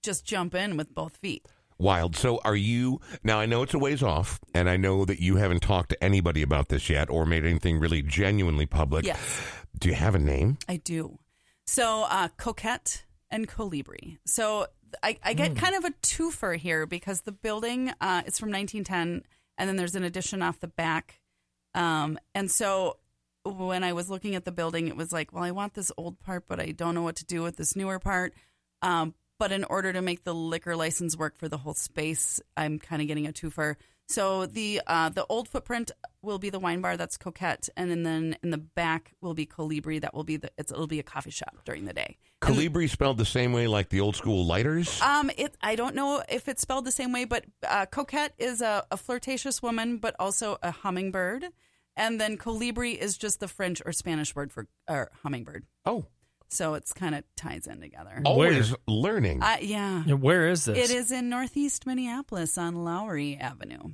just 0.03 0.25
jump 0.25 0.55
in 0.55 0.77
with 0.77 0.93
both 0.93 1.17
feet. 1.17 1.45
Wild. 1.77 2.15
So 2.15 2.41
are 2.43 2.55
you 2.55 2.99
now 3.23 3.39
I 3.39 3.45
know 3.45 3.63
it's 3.63 3.73
a 3.73 3.79
ways 3.79 4.03
off 4.03 4.39
and 4.53 4.69
I 4.69 4.75
know 4.75 5.05
that 5.05 5.21
you 5.21 5.37
haven't 5.37 5.61
talked 5.61 5.89
to 5.91 6.03
anybody 6.03 6.41
about 6.41 6.67
this 6.69 6.89
yet 6.89 7.09
or 7.09 7.25
made 7.25 7.45
anything 7.45 7.79
really 7.79 8.01
genuinely 8.01 8.65
public. 8.65 9.05
Yes. 9.05 9.41
Do 9.79 9.87
you 9.87 9.95
have 9.95 10.15
a 10.15 10.19
name? 10.19 10.57
I 10.67 10.77
do. 10.77 11.19
So, 11.67 12.05
uh, 12.09 12.29
Coquette 12.37 13.03
and 13.31 13.47
Colibri. 13.47 14.17
So, 14.25 14.67
I, 15.03 15.17
I 15.23 15.33
get 15.33 15.55
kind 15.55 15.75
of 15.75 15.85
a 15.85 15.91
twofer 16.01 16.57
here 16.57 16.87
because 16.87 17.21
the 17.21 17.31
building 17.31 17.89
uh, 18.01 18.23
is 18.25 18.39
from 18.39 18.51
1910, 18.51 19.23
and 19.57 19.69
then 19.69 19.75
there's 19.75 19.95
an 19.95 20.03
addition 20.03 20.41
off 20.41 20.59
the 20.59 20.67
back. 20.67 21.19
Um, 21.75 22.17
and 22.33 22.49
so, 22.49 22.97
when 23.43 23.83
I 23.83 23.93
was 23.93 24.09
looking 24.09 24.35
at 24.35 24.45
the 24.45 24.51
building, 24.51 24.87
it 24.87 24.97
was 24.97 25.11
like, 25.11 25.33
well, 25.33 25.43
I 25.43 25.51
want 25.51 25.73
this 25.73 25.91
old 25.97 26.19
part, 26.19 26.45
but 26.47 26.59
I 26.59 26.71
don't 26.71 26.95
know 26.95 27.03
what 27.03 27.17
to 27.17 27.25
do 27.25 27.41
with 27.41 27.57
this 27.57 27.75
newer 27.75 27.99
part. 27.99 28.33
Um, 28.81 29.13
but 29.37 29.51
in 29.51 29.63
order 29.63 29.93
to 29.93 30.01
make 30.01 30.23
the 30.23 30.35
liquor 30.35 30.75
license 30.75 31.17
work 31.17 31.37
for 31.37 31.47
the 31.47 31.57
whole 31.57 31.73
space, 31.73 32.41
I'm 32.57 32.77
kind 32.77 33.01
of 33.01 33.07
getting 33.07 33.27
a 33.27 33.31
twofer. 33.31 33.75
So 34.09 34.47
the 34.47 34.81
uh, 34.87 35.09
the 35.09 35.25
old 35.27 35.47
footprint 35.47 35.91
will 36.23 36.39
be 36.39 36.49
the 36.49 36.59
wine 36.59 36.81
bar 36.81 36.97
that's 36.97 37.15
Coquette, 37.15 37.69
and 37.77 37.91
then, 37.91 38.01
then 38.03 38.35
in 38.41 38.49
the 38.49 38.57
back 38.57 39.13
will 39.21 39.35
be 39.35 39.45
Colibri. 39.45 40.01
That 40.01 40.15
will 40.15 40.23
be 40.23 40.37
the 40.37 40.51
it's, 40.57 40.71
it'll 40.71 40.87
be 40.87 40.99
a 40.99 41.03
coffee 41.03 41.29
shop 41.29 41.57
during 41.63 41.85
the 41.85 41.93
day. 41.93 42.17
Colibri 42.41 42.89
spelled 42.89 43.19
the 43.19 43.25
same 43.25 43.53
way 43.53 43.67
like 43.67 43.89
the 43.89 43.99
old 43.99 44.15
school 44.15 44.45
lighters? 44.45 44.99
Um, 45.01 45.29
it 45.37 45.55
I 45.61 45.75
don't 45.75 45.93
know 45.93 46.23
if 46.27 46.47
it's 46.47 46.61
spelled 46.63 46.85
the 46.85 46.91
same 46.91 47.11
way, 47.11 47.25
but 47.25 47.45
uh, 47.67 47.85
Coquette 47.85 48.33
is 48.39 48.61
a, 48.61 48.83
a 48.89 48.97
flirtatious 48.97 49.61
woman, 49.61 49.97
but 49.97 50.15
also 50.17 50.57
a 50.63 50.71
hummingbird, 50.71 51.45
and 51.95 52.19
then 52.19 52.35
Colibri 52.35 52.97
is 52.97 53.15
just 53.15 53.39
the 53.39 53.47
French 53.47 53.79
or 53.85 53.91
Spanish 53.91 54.35
word 54.35 54.51
for 54.51 54.67
or 54.87 55.11
hummingbird. 55.21 55.65
oh, 55.85 56.05
So 56.49 56.73
it's 56.73 56.93
kind 56.93 57.13
of 57.15 57.23
ties 57.35 57.67
in 57.67 57.79
together. 57.79 58.21
always 58.25 58.73
learning. 58.87 59.41
Uh, 59.43 59.57
yeah. 59.61 60.03
Yeah, 60.05 60.15
Where 60.15 60.49
is 60.49 60.65
this? 60.65 60.89
It 60.89 60.95
is 60.95 61.11
in 61.11 61.29
Northeast 61.29 61.85
Minneapolis 61.85 62.57
on 62.57 62.83
Lowry 62.83 63.37
Avenue. 63.39 63.91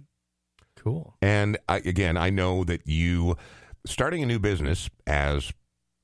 cool. 0.77 1.15
And 1.21 1.57
I, 1.67 1.77
again, 1.77 2.15
I 2.15 2.29
know 2.29 2.63
that 2.63 2.81
you 2.85 3.35
starting 3.85 4.21
a 4.23 4.25
new 4.25 4.39
business, 4.39 4.89
as 5.07 5.51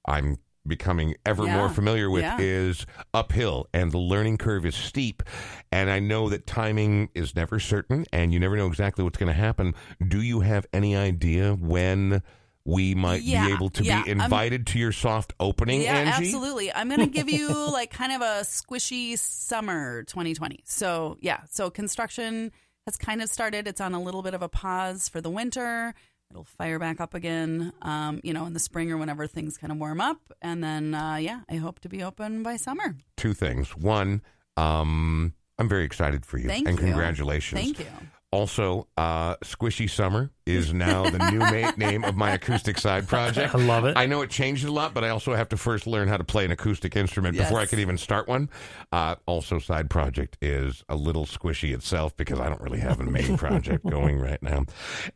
I'm 0.08 0.38
becoming 0.68 1.16
ever 1.26 1.46
Yeah. 1.46 1.56
more 1.58 1.70
familiar 1.70 2.10
with, 2.10 2.24
Yeah. 2.24 2.38
is 2.40 2.86
uphill 3.14 3.68
and 3.74 3.92
the 3.92 3.98
learning 3.98 4.38
curve 4.38 4.66
is 4.66 4.76
steep. 4.76 5.24
And 5.72 5.90
I 5.90 6.00
know 6.00 6.30
that 6.30 6.46
timing 6.48 7.10
is 7.16 7.36
never 7.36 7.60
certain 7.60 8.06
and 8.12 8.34
you 8.34 8.40
never 8.40 8.56
know 8.58 8.68
exactly 8.68 9.04
what's 9.04 9.18
going 9.18 9.28
to 9.34 9.40
happen. 9.40 9.74
Do 10.08 10.22
you 10.22 10.42
have 10.42 10.66
any 10.74 10.96
idea 10.96 11.54
when? 11.54 12.22
We 12.66 12.94
might 12.96 13.24
Yeah, 13.24 13.48
be 13.48 13.54
able 13.54 13.70
to 13.72 13.84
yeah, 13.84 14.04
be 14.04 14.12
I'm- 14.12 14.22
invited 14.22 14.68
to 14.68 14.80
your 14.80 14.92
soft 14.92 15.34
opening, 15.40 15.82
yeah, 15.82 15.96
Angie. 15.96 16.28
absolutely. 16.28 16.72
I'm 16.74 16.88
going 16.90 17.00
to 17.02 17.08
give 17.08 17.30
you 17.30 17.50
like 17.72 17.92
kind 17.92 18.12
of 18.12 18.22
a 18.22 18.42
squishy 18.44 19.18
summer 19.18 20.04
2020. 20.04 20.60
So, 20.66 21.18
yeah. 21.22 21.40
So, 21.50 21.70
construction 21.72 22.52
has 22.86 22.98
kind 22.98 23.22
of 23.22 23.30
started. 23.30 23.68
It's 23.68 23.82
on 23.82 23.94
a 23.94 24.02
little 24.02 24.22
bit 24.22 24.34
of 24.34 24.42
a 24.42 24.50
pause 24.50 25.10
for 25.10 25.22
the 25.22 25.30
winter. 25.30 25.94
It'll 26.30 26.44
fire 26.46 26.80
back 26.80 27.02
up 27.02 27.14
again, 27.14 27.74
um, 27.82 28.22
you 28.24 28.32
know, 28.34 28.46
in 28.46 28.54
the 28.54 28.60
spring 28.60 28.90
or 28.92 28.98
whenever 28.98 29.28
things 29.28 29.58
kind 29.58 29.72
of 29.72 29.78
warm 29.80 30.00
up. 30.00 30.18
And 30.42 30.64
then, 30.64 30.94
uh, 30.94 31.16
yeah, 31.16 31.42
I 31.50 31.56
hope 31.56 31.80
to 31.82 31.90
be 31.90 32.02
open 32.04 32.42
by 32.42 32.56
summer. 32.56 32.96
Two 33.18 33.34
things. 33.34 33.76
One, 33.76 34.22
um, 34.56 35.34
I'm 35.60 35.68
very 35.68 35.84
excited 35.84 36.26
for 36.26 36.38
you, 36.38 36.48
Thank 36.48 36.68
and 36.70 36.78
you. 36.80 36.86
congratulations. 36.86 37.60
Thank 37.62 37.80
you. 37.80 37.86
Also, 38.32 38.88
uh, 38.96 39.36
Squishy 39.44 39.90
Summer 39.90 40.30
is 40.46 40.74
now 40.74 41.10
the 41.10 41.18
new 41.32 41.40
ma- 41.40 41.72
name 41.78 42.06
of 42.06 42.16
my 42.16 42.32
acoustic 42.32 42.78
side 42.80 43.06
project. 43.06 43.54
I 43.54 43.58
love 43.58 43.84
it. 43.84 43.98
I 43.98 44.06
know 44.06 44.22
it 44.22 44.30
changed 44.30 44.64
a 44.64 44.72
lot, 44.72 44.94
but 44.94 45.04
I 45.04 45.10
also 45.10 45.34
have 45.36 45.50
to 45.50 45.58
first 45.58 45.86
learn 45.86 46.08
how 46.08 46.16
to 46.16 46.24
play 46.24 46.46
an 46.46 46.52
acoustic 46.52 46.96
instrument 46.96 47.38
before 47.38 47.58
I 47.58 47.64
Yes. 47.64 47.72
can 47.72 47.80
even 47.80 47.98
start 47.98 48.30
one. 48.30 48.50
Uh, 48.90 49.16
also, 49.26 49.60
side 49.60 49.90
project 49.90 50.38
is 50.42 50.82
a 50.88 50.96
little 50.96 51.26
squishy 51.26 51.74
itself 51.74 52.16
because 52.16 52.40
I 52.40 52.48
don't 52.48 52.62
really 52.62 52.80
have 52.80 53.02
a 53.02 53.04
main 53.04 53.36
project 53.46 53.86
going 53.90 54.18
right 54.18 54.42
now. 54.42 54.64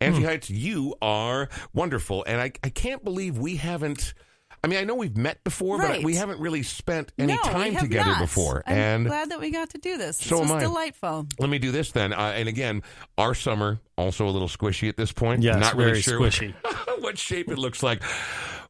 Angie 0.01 0.19
Hmm. 0.19 0.25
Heights, 0.25 0.49
you 0.49 0.93
are 1.01 1.47
wonderful, 1.73 2.25
and 2.27 2.41
I, 2.41 2.51
I 2.65 2.69
can't 2.69 3.01
believe 3.03 3.37
we 3.37 3.55
haven't. 3.55 4.13
I 4.65 4.67
mean, 4.67 4.79
I 4.79 4.83
know 4.83 4.95
we've 4.95 5.15
met 5.15 5.43
before, 5.43 5.77
but 5.77 6.01
we 6.01 6.15
haven't 6.15 6.39
really 6.39 6.63
spent 6.63 7.13
any 7.19 7.33
no, 7.33 7.41
time 7.43 7.75
together 7.75 8.09
not. 8.09 8.19
before. 8.19 8.63
I'm 8.65 8.75
and 8.75 9.05
glad 9.05 9.29
that 9.29 9.39
we 9.39 9.51
got 9.51 9.69
to 9.69 9.77
do 9.77 9.95
this. 9.95 10.17
So 10.17 10.39
this 10.39 10.41
was 10.41 10.49
am 10.49 10.57
I. 10.57 10.59
delightful. 10.59 11.27
let 11.37 11.51
me 11.51 11.59
do 11.59 11.71
this 11.71 11.91
then. 11.91 12.13
Uh, 12.13 12.33
and 12.35 12.49
again, 12.49 12.81
our 13.15 13.35
summer 13.35 13.79
also 13.95 14.27
a 14.27 14.31
little 14.31 14.47
squishy 14.47 14.89
at 14.89 14.97
this 14.97 15.11
point. 15.11 15.43
Yeah, 15.43 15.57
not 15.57 15.75
very 15.75 15.91
really 15.91 16.01
sure 16.01 16.19
squishy. 16.19 16.55
what 16.99 17.19
shape 17.19 17.51
it 17.51 17.59
looks 17.59 17.83
like. 17.83 18.01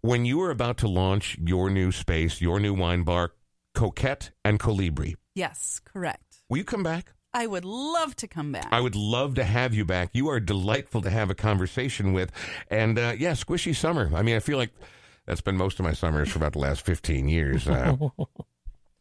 When 0.01 0.25
you 0.25 0.39
were 0.39 0.51
about 0.51 0.79
to 0.79 0.89
launch 0.89 1.37
your 1.41 1.69
new 1.69 1.93
space, 1.93 2.41
your 2.41 2.59
new 2.59 2.73
wine 2.73 3.03
bar, 3.03 3.31
Coquette 3.73 4.31
and 4.43 4.59
Colibri, 4.59 5.15
Yes, 5.33 5.79
correct. 5.85 6.41
will 6.49 6.57
you 6.57 6.65
come 6.65 6.83
back? 6.83 7.13
I 7.33 7.47
would 7.47 7.63
love 7.63 8.17
to 8.17 8.27
come 8.27 8.51
back. 8.51 8.67
I 8.69 8.81
would 8.81 8.97
love 8.97 9.35
to 9.35 9.45
have 9.45 9.73
you 9.73 9.85
back. 9.85 10.09
You 10.11 10.27
are 10.27 10.41
delightful 10.41 11.01
to 11.03 11.09
have 11.09 11.29
a 11.29 11.35
conversation 11.35 12.11
with. 12.11 12.33
And 12.69 12.99
uh, 12.99 13.13
yeah, 13.17 13.31
squishy 13.31 13.73
summer. 13.73 14.11
I 14.13 14.23
mean, 14.23 14.35
I 14.35 14.39
feel 14.39 14.57
like 14.57 14.71
that's 15.25 15.41
been 15.41 15.57
most 15.57 15.79
of 15.79 15.83
my 15.85 15.93
summers 15.93 16.29
for 16.29 16.39
about 16.39 16.53
the 16.53 16.59
last 16.59 16.81
15 16.85 17.27
years. 17.27 17.67
Uh, 17.67 17.95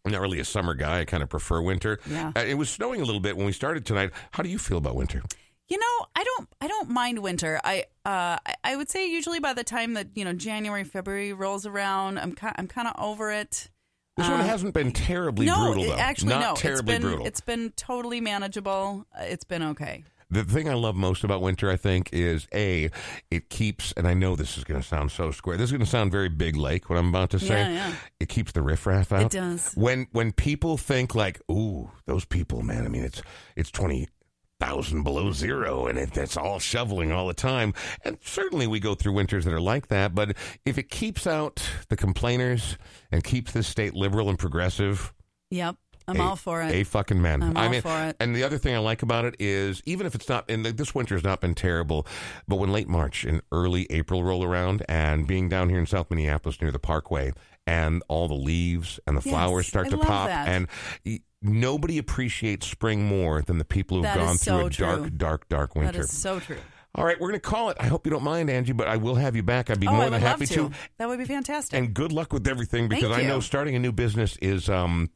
I'm 0.06 0.12
not 0.12 0.20
really 0.20 0.40
a 0.40 0.44
summer 0.44 0.74
guy. 0.74 1.00
I 1.00 1.04
kind 1.04 1.22
of 1.22 1.30
prefer 1.30 1.62
winter. 1.62 1.98
Yeah. 2.06 2.32
Uh, 2.36 2.40
it 2.40 2.54
was 2.58 2.68
snowing 2.68 3.00
a 3.00 3.04
little 3.04 3.20
bit 3.20 3.36
when 3.36 3.46
we 3.46 3.52
started 3.52 3.86
tonight. 3.86 4.10
How 4.32 4.42
do 4.42 4.48
you 4.50 4.58
feel 4.58 4.78
about 4.78 4.96
winter? 4.96 5.22
You 5.68 5.78
know, 5.78 6.06
I 6.14 6.24
don't 6.24 6.48
I 6.60 6.68
don't 6.68 6.90
mind 6.90 7.20
winter. 7.20 7.58
I 7.64 7.84
uh 8.04 8.36
I- 8.46 8.54
I 8.64 8.76
would 8.76 8.90
say 8.90 9.08
usually 9.10 9.40
by 9.40 9.54
the 9.54 9.64
time 9.64 9.94
that, 9.94 10.08
you 10.14 10.24
know, 10.26 10.34
January, 10.34 10.84
February 10.84 11.32
rolls 11.32 11.64
around, 11.64 12.18
I'm 12.18 12.34
ki- 12.34 12.48
I'm 12.56 12.66
kind 12.68 12.86
of 12.86 12.94
over 13.02 13.32
it. 13.32 13.70
This 14.18 14.28
one 14.28 14.40
Uh, 14.42 14.44
hasn't 14.44 14.74
been 14.74 14.92
terribly 14.92 15.46
no, 15.46 15.72
brutal, 15.72 15.84
it- 15.84 15.96
though. 15.96 16.02
actually 16.02 16.28
Not 16.34 16.40
no. 16.40 16.54
terribly 16.54 16.94
it's 16.94 17.00
been 17.00 17.02
brutal. 17.10 17.26
it's 17.26 17.40
been 17.40 17.70
totally 17.76 18.20
manageable. 18.20 19.06
Uh, 19.18 19.22
It's 19.24 19.44
been 19.44 19.62
okay. 19.62 20.04
The 20.30 20.44
thing 20.44 20.68
I 20.68 20.74
love 20.74 20.96
most 20.96 21.24
about 21.24 21.40
winter, 21.42 21.70
I 21.70 21.76
think, 21.76 22.10
is 22.12 22.46
A, 22.54 22.90
it 23.30 23.50
keeps, 23.50 23.92
and 23.92 24.06
I 24.08 24.14
know 24.14 24.36
this 24.36 24.56
is 24.56 24.64
going 24.64 24.80
to 24.80 24.86
sound 24.86 25.10
so 25.12 25.30
square. 25.30 25.56
This 25.56 25.66
is 25.66 25.72
going 25.72 25.80
to 25.84 25.86
sound 25.86 26.10
very 26.12 26.28
big 26.28 26.56
lake, 26.56 26.88
what 26.90 26.98
I'm 26.98 27.08
about 27.08 27.30
to 27.30 27.38
say. 27.38 27.58
Yeah, 27.60 27.70
yeah. 27.70 27.94
It 28.20 28.28
keeps 28.28 28.52
the 28.52 28.62
riffraff 28.62 29.12
out. 29.12 29.26
It 29.34 29.38
does. 29.38 29.72
When 29.74 30.06
when 30.12 30.32
people 30.32 30.76
think 30.76 31.14
like, 31.14 31.40
ooh, 31.50 31.90
those 32.06 32.24
people, 32.24 32.62
man, 32.62 32.84
I 32.84 32.88
mean, 32.88 33.04
it's 33.04 33.22
it's 33.56 33.70
20,000 33.70 35.02
below 35.02 35.32
zero 35.32 35.86
and 35.86 35.98
it, 35.98 36.16
it's 36.16 36.36
all 36.36 36.58
shoveling 36.58 37.12
all 37.12 37.26
the 37.26 37.34
time. 37.34 37.74
And 38.04 38.18
certainly 38.22 38.66
we 38.66 38.80
go 38.80 38.94
through 38.94 39.12
winters 39.12 39.44
that 39.44 39.52
are 39.52 39.60
like 39.60 39.88
that. 39.88 40.14
But 40.14 40.36
if 40.64 40.78
it 40.78 40.90
keeps 40.90 41.26
out 41.26 41.62
the 41.88 41.96
complainers 41.96 42.78
and 43.12 43.22
keeps 43.22 43.52
this 43.52 43.66
state 43.68 43.94
liberal 43.94 44.28
and 44.28 44.38
progressive, 44.38 45.12
Yep. 45.50 45.76
I'm 46.06 46.20
a- 46.20 46.22
all 46.22 46.36
for 46.36 46.60
it. 46.62 46.72
A 46.72 46.84
fucking 46.84 47.20
man. 47.20 47.42
I'm 47.42 47.56
I 47.56 47.64
all 47.64 47.70
mean, 47.70 47.82
for 47.82 48.04
it. 48.04 48.16
And 48.20 48.34
the 48.36 48.42
other 48.44 48.58
thing 48.58 48.74
I 48.74 48.78
like 48.78 49.02
about 49.02 49.24
it 49.24 49.36
is, 49.38 49.82
even 49.86 50.06
if 50.06 50.14
it's 50.14 50.28
not, 50.28 50.44
and 50.50 50.64
this 50.64 50.94
winter 50.94 51.14
has 51.14 51.24
not 51.24 51.40
been 51.40 51.54
terrible, 51.54 52.06
but 52.46 52.56
when 52.56 52.72
late 52.72 52.88
March 52.88 53.24
and 53.24 53.40
early 53.52 53.86
April 53.90 54.22
roll 54.22 54.44
around, 54.44 54.84
and 54.88 55.26
being 55.26 55.48
down 55.48 55.68
here 55.70 55.78
in 55.78 55.86
South 55.86 56.10
Minneapolis 56.10 56.60
near 56.60 56.70
the 56.70 56.78
Parkway, 56.78 57.32
and 57.66 58.02
all 58.08 58.28
the 58.28 58.34
leaves 58.34 59.00
and 59.06 59.16
the 59.16 59.22
Yes, 59.24 59.32
flowers 59.32 59.66
start 59.66 59.86
I 59.86 59.90
to 59.90 59.98
pop, 59.98 60.28
that. 60.28 60.48
and 60.48 60.68
y- 61.06 61.20
nobody 61.40 61.96
appreciates 61.98 62.66
spring 62.66 63.04
more 63.06 63.40
than 63.42 63.58
the 63.58 63.64
people 63.64 63.96
who've 63.96 64.02
That 64.04 64.16
gone 64.18 64.34
is 64.34 64.44
through 64.44 64.60
so 64.60 64.66
a 64.66 64.70
true. 64.70 64.86
dark, 64.86 65.16
dark, 65.16 65.48
dark 65.48 65.74
winter. 65.74 66.00
is 66.00 66.12
so 66.12 66.40
true. 66.40 66.58
All 66.96 67.04
right, 67.04 67.18
we're 67.20 67.28
going 67.28 67.40
to 67.40 67.48
call 67.48 67.70
it. 67.70 67.76
I 67.80 67.86
hope 67.86 68.06
you 68.06 68.10
don't 68.10 68.22
mind, 68.22 68.48
Angie, 68.48 68.72
but 68.72 68.86
I 68.86 68.98
will 68.98 69.16
have 69.16 69.34
you 69.34 69.42
back. 69.42 69.68
I'd 69.68 69.80
be 69.80 69.88
oh, 69.88 69.92
more 69.92 70.08
than 70.10 70.20
happy 70.20 70.46
love 70.46 70.70
to. 70.70 70.78
That 70.98 71.08
would 71.08 71.18
be 71.18 71.24
fantastic. 71.24 71.76
and 71.76 71.92
good 71.92 72.12
luck 72.12 72.32
with 72.32 72.46
everything 72.46 72.86
because 72.88 73.10
I 73.10 73.22
know 73.22 73.40
starting 73.40 73.74
a 73.74 73.80
new 73.80 73.90
business 73.90 74.36
is 74.40 74.68
um 74.68 75.10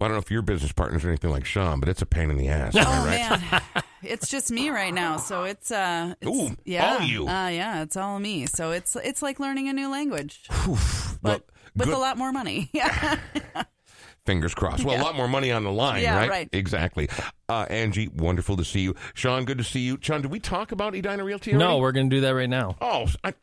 I 0.00 0.08
don't 0.08 0.12
know 0.16 0.18
if 0.20 0.30
your 0.30 0.42
business 0.42 0.72
partners 0.72 1.04
are 1.04 1.08
anything 1.08 1.30
like 1.30 1.44
Sean, 1.44 1.80
but 1.80 1.88
it's 1.88 2.02
a 2.02 2.06
pain 2.06 2.30
in 2.30 2.36
the 2.36 2.48
ass. 2.48 2.74
Oh 2.76 2.80
right? 2.82 3.40
man, 3.40 3.62
it's 4.02 4.28
just 4.28 4.50
me 4.50 4.70
right 4.70 4.94
now, 4.94 5.16
so 5.18 5.44
it's 5.44 5.70
uh, 5.70 6.14
it's, 6.20 6.30
Ooh, 6.30 6.56
yeah, 6.64 6.94
all 6.98 7.02
you. 7.06 7.26
uh, 7.28 7.48
yeah, 7.48 7.82
it's 7.82 7.96
all 7.96 8.18
me. 8.18 8.46
So 8.46 8.70
it's 8.70 8.96
it's 8.96 9.22
like 9.22 9.38
learning 9.40 9.68
a 9.68 9.72
new 9.72 9.88
language, 9.90 10.48
Well, 10.66 10.78
but 11.22 11.46
with 11.76 11.88
good- 11.88 11.94
a 11.96 11.98
lot 11.98 12.16
more 12.18 12.32
money. 12.32 12.70
Yeah, 12.72 13.18
fingers 14.26 14.54
crossed. 14.54 14.84
Well, 14.84 15.00
a 15.00 15.02
lot 15.02 15.14
more 15.16 15.28
money 15.28 15.50
on 15.52 15.64
the 15.64 15.72
line, 15.72 16.02
Yeah, 16.02 16.16
right? 16.16 16.30
right. 16.30 16.48
Exactly. 16.52 17.08
Uh, 17.48 17.66
Angie, 17.68 18.08
wonderful 18.08 18.56
to 18.56 18.64
see 18.64 18.80
you. 18.80 18.94
Sean, 19.14 19.44
good 19.44 19.58
to 19.58 19.64
see 19.64 19.80
you. 19.80 19.98
Sean, 20.00 20.22
did 20.22 20.30
we 20.30 20.40
talk 20.40 20.72
about 20.72 20.94
Edina 20.94 21.24
Realty? 21.24 21.52
No, 21.52 21.78
we're 21.78 21.92
going 21.92 22.08
to 22.10 22.16
do 22.16 22.20
that 22.22 22.30
right 22.30 22.48
now. 22.48 22.76
Oh, 22.80 23.06
I, 23.24 23.34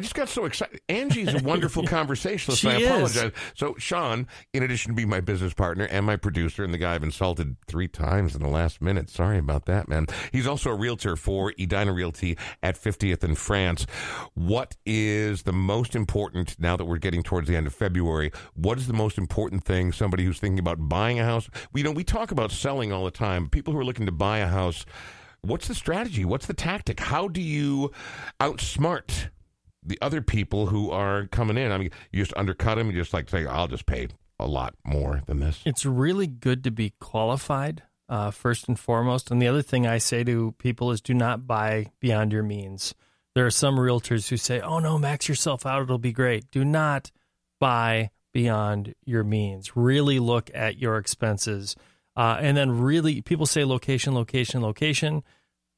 I 0.00 0.02
just 0.02 0.14
got 0.14 0.30
so 0.30 0.46
excited. 0.46 0.80
Angie's 0.88 1.34
a 1.34 1.38
wonderful 1.44 1.84
conversationalist. 1.84 2.64
I 2.64 2.80
apologize. 2.80 3.32
So, 3.54 3.74
Sean, 3.76 4.26
in 4.54 4.62
addition 4.62 4.92
to 4.92 4.96
being 4.96 5.10
my 5.10 5.20
business 5.20 5.52
partner 5.52 5.84
and 5.84 6.06
my 6.06 6.16
producer, 6.16 6.64
and 6.64 6.72
the 6.72 6.78
guy 6.78 6.94
I've 6.94 7.02
insulted 7.02 7.56
three 7.66 7.86
times 7.86 8.34
in 8.34 8.40
the 8.40 8.48
last 8.48 8.80
minute. 8.80 9.10
Sorry 9.10 9.36
about 9.36 9.66
that, 9.66 9.90
man. 9.90 10.06
He's 10.32 10.46
also 10.46 10.70
a 10.70 10.74
realtor 10.74 11.16
for 11.16 11.52
Edina 11.60 11.92
Realty 11.92 12.38
at 12.62 12.80
50th 12.80 13.22
in 13.22 13.34
France. 13.34 13.84
What 14.32 14.74
is 14.86 15.42
the 15.42 15.52
most 15.52 15.94
important 15.94 16.58
now 16.58 16.78
that 16.78 16.86
we're 16.86 16.96
getting 16.96 17.22
towards 17.22 17.46
the 17.46 17.56
end 17.56 17.66
of 17.66 17.74
February? 17.74 18.32
What 18.54 18.78
is 18.78 18.86
the 18.86 18.94
most 18.94 19.18
important 19.18 19.64
thing 19.64 19.92
somebody 19.92 20.24
who's 20.24 20.38
thinking 20.38 20.60
about 20.60 20.88
buying 20.88 21.20
a 21.20 21.24
house? 21.24 21.50
We, 21.74 21.82
you 21.82 21.84
know, 21.84 21.92
we 21.92 22.04
talk 22.04 22.30
about 22.30 22.52
selling 22.52 22.90
all 22.90 23.04
the 23.04 23.10
time. 23.10 23.50
People 23.50 23.74
who 23.74 23.78
are 23.78 23.84
looking 23.84 24.06
to 24.06 24.12
buy 24.12 24.38
a 24.38 24.46
house 24.46 24.86
what's 25.42 25.68
the 25.68 25.74
strategy? 25.74 26.22
What's 26.22 26.44
the 26.44 26.52
tactic? 26.52 27.00
How 27.00 27.26
do 27.26 27.40
you 27.40 27.92
outsmart 28.40 29.30
the 29.82 29.98
other 30.00 30.22
people 30.22 30.66
who 30.66 30.90
are 30.90 31.26
coming 31.26 31.56
in? 31.56 31.72
I 31.72 31.78
mean, 31.78 31.90
you 32.12 32.22
just 32.22 32.36
undercut 32.36 32.76
them. 32.76 32.90
You 32.90 32.96
just 32.96 33.14
like 33.14 33.28
say, 33.28 33.46
"I'll 33.46 33.68
just 33.68 33.86
pay 33.86 34.08
a 34.38 34.46
lot 34.46 34.74
more 34.84 35.22
than 35.26 35.40
this." 35.40 35.60
It's 35.64 35.84
really 35.84 36.26
good 36.26 36.64
to 36.64 36.70
be 36.70 36.94
qualified, 37.00 37.82
uh, 38.10 38.30
first 38.30 38.68
and 38.68 38.78
foremost. 38.78 39.30
And 39.30 39.40
the 39.40 39.48
other 39.48 39.62
thing 39.62 39.86
I 39.86 39.98
say 39.98 40.24
to 40.24 40.52
people 40.58 40.90
is 40.90 41.00
do 41.00 41.14
not 41.14 41.46
buy 41.46 41.92
beyond 42.00 42.32
your 42.32 42.42
means. 42.42 42.94
There 43.34 43.46
are 43.46 43.50
some 43.50 43.76
realtors 43.76 44.28
who 44.28 44.36
say, 44.36 44.60
oh, 44.60 44.80
no, 44.80 44.98
max 44.98 45.28
yourself 45.28 45.64
out. 45.64 45.82
It'll 45.82 45.98
be 45.98 46.12
great. 46.12 46.50
Do 46.50 46.64
not 46.64 47.12
buy 47.60 48.10
beyond 48.32 48.94
your 49.04 49.22
means. 49.22 49.76
Really 49.76 50.18
look 50.18 50.50
at 50.52 50.78
your 50.78 50.98
expenses. 50.98 51.76
Uh, 52.16 52.38
and 52.40 52.56
then, 52.56 52.80
really, 52.80 53.22
people 53.22 53.46
say 53.46 53.64
location, 53.64 54.14
location, 54.14 54.60
location. 54.60 55.22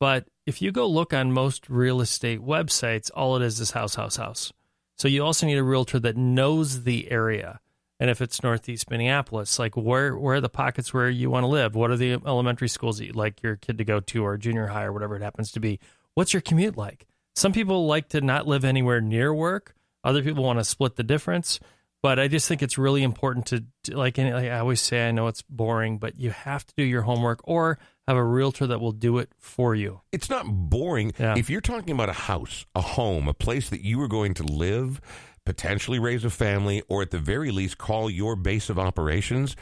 But 0.00 0.26
if 0.46 0.60
you 0.60 0.72
go 0.72 0.86
look 0.86 1.12
on 1.12 1.32
most 1.32 1.68
real 1.68 2.00
estate 2.00 2.40
websites, 2.40 3.10
all 3.14 3.36
it 3.36 3.42
is 3.42 3.60
is 3.60 3.72
house, 3.72 3.94
house, 3.94 4.16
house. 4.16 4.52
So 4.96 5.08
you 5.08 5.24
also 5.24 5.46
need 5.46 5.58
a 5.58 5.62
realtor 5.62 5.98
that 6.00 6.16
knows 6.16 6.84
the 6.84 7.10
area. 7.10 7.60
And 8.00 8.10
if 8.10 8.20
it's 8.20 8.42
Northeast 8.42 8.90
Minneapolis, 8.90 9.58
like 9.58 9.76
where 9.76 10.16
where 10.16 10.36
are 10.36 10.40
the 10.40 10.48
pockets 10.48 10.92
where 10.92 11.08
you 11.08 11.30
want 11.30 11.44
to 11.44 11.48
live? 11.48 11.76
What 11.76 11.92
are 11.92 11.96
the 11.96 12.14
elementary 12.14 12.68
schools 12.68 12.98
that 12.98 13.06
you'd 13.06 13.16
like 13.16 13.42
your 13.42 13.56
kid 13.56 13.78
to 13.78 13.84
go 13.84 14.00
to, 14.00 14.24
or 14.24 14.36
junior 14.36 14.66
high, 14.66 14.84
or 14.84 14.92
whatever 14.92 15.14
it 15.14 15.22
happens 15.22 15.52
to 15.52 15.60
be? 15.60 15.78
What's 16.14 16.32
your 16.32 16.42
commute 16.42 16.76
like? 16.76 17.06
Some 17.36 17.52
people 17.52 17.86
like 17.86 18.08
to 18.08 18.20
not 18.20 18.48
live 18.48 18.64
anywhere 18.64 19.00
near 19.00 19.32
work. 19.32 19.74
Other 20.02 20.22
people 20.22 20.42
want 20.42 20.58
to 20.58 20.64
split 20.64 20.96
the 20.96 21.04
difference. 21.04 21.60
But 22.02 22.18
I 22.18 22.26
just 22.28 22.48
think 22.48 22.62
it's 22.62 22.76
really 22.76 23.02
important 23.04 23.46
to, 23.46 23.64
to 23.84 23.96
like, 23.96 24.18
any- 24.18 24.32
like 24.32 24.50
I 24.50 24.58
always 24.58 24.80
say, 24.80 25.06
I 25.08 25.12
know 25.12 25.28
it's 25.28 25.42
boring, 25.42 25.98
but 25.98 26.18
you 26.18 26.30
have 26.30 26.66
to 26.66 26.74
do 26.76 26.82
your 26.82 27.02
homework 27.02 27.40
or 27.44 27.78
have 28.08 28.16
a 28.16 28.24
realtor 28.24 28.66
that 28.66 28.80
will 28.80 28.90
do 28.92 29.18
it 29.18 29.30
for 29.38 29.74
you. 29.76 30.00
it's 30.10 30.28
not 30.28 30.44
boring. 30.46 31.12
Yeah. 31.18 31.36
If 31.38 31.48
you're 31.48 31.60
talking 31.60 31.94
about 31.94 32.08
a 32.08 32.14
house, 32.14 32.66
a 32.74 32.80
home, 32.80 33.28
a 33.28 33.34
place 33.34 33.70
that 33.70 33.82
you 33.82 34.00
are 34.02 34.08
going 34.08 34.34
to 34.34 34.42
live, 34.42 35.00
potentially 35.46 36.00
raise 36.00 36.24
a 36.24 36.30
family, 36.30 36.82
or 36.88 37.02
at 37.02 37.12
the 37.12 37.18
very 37.20 37.52
least 37.52 37.78
call 37.78 38.10
your 38.10 38.34
base 38.34 38.68
of 38.68 38.78
operations, 38.80 39.54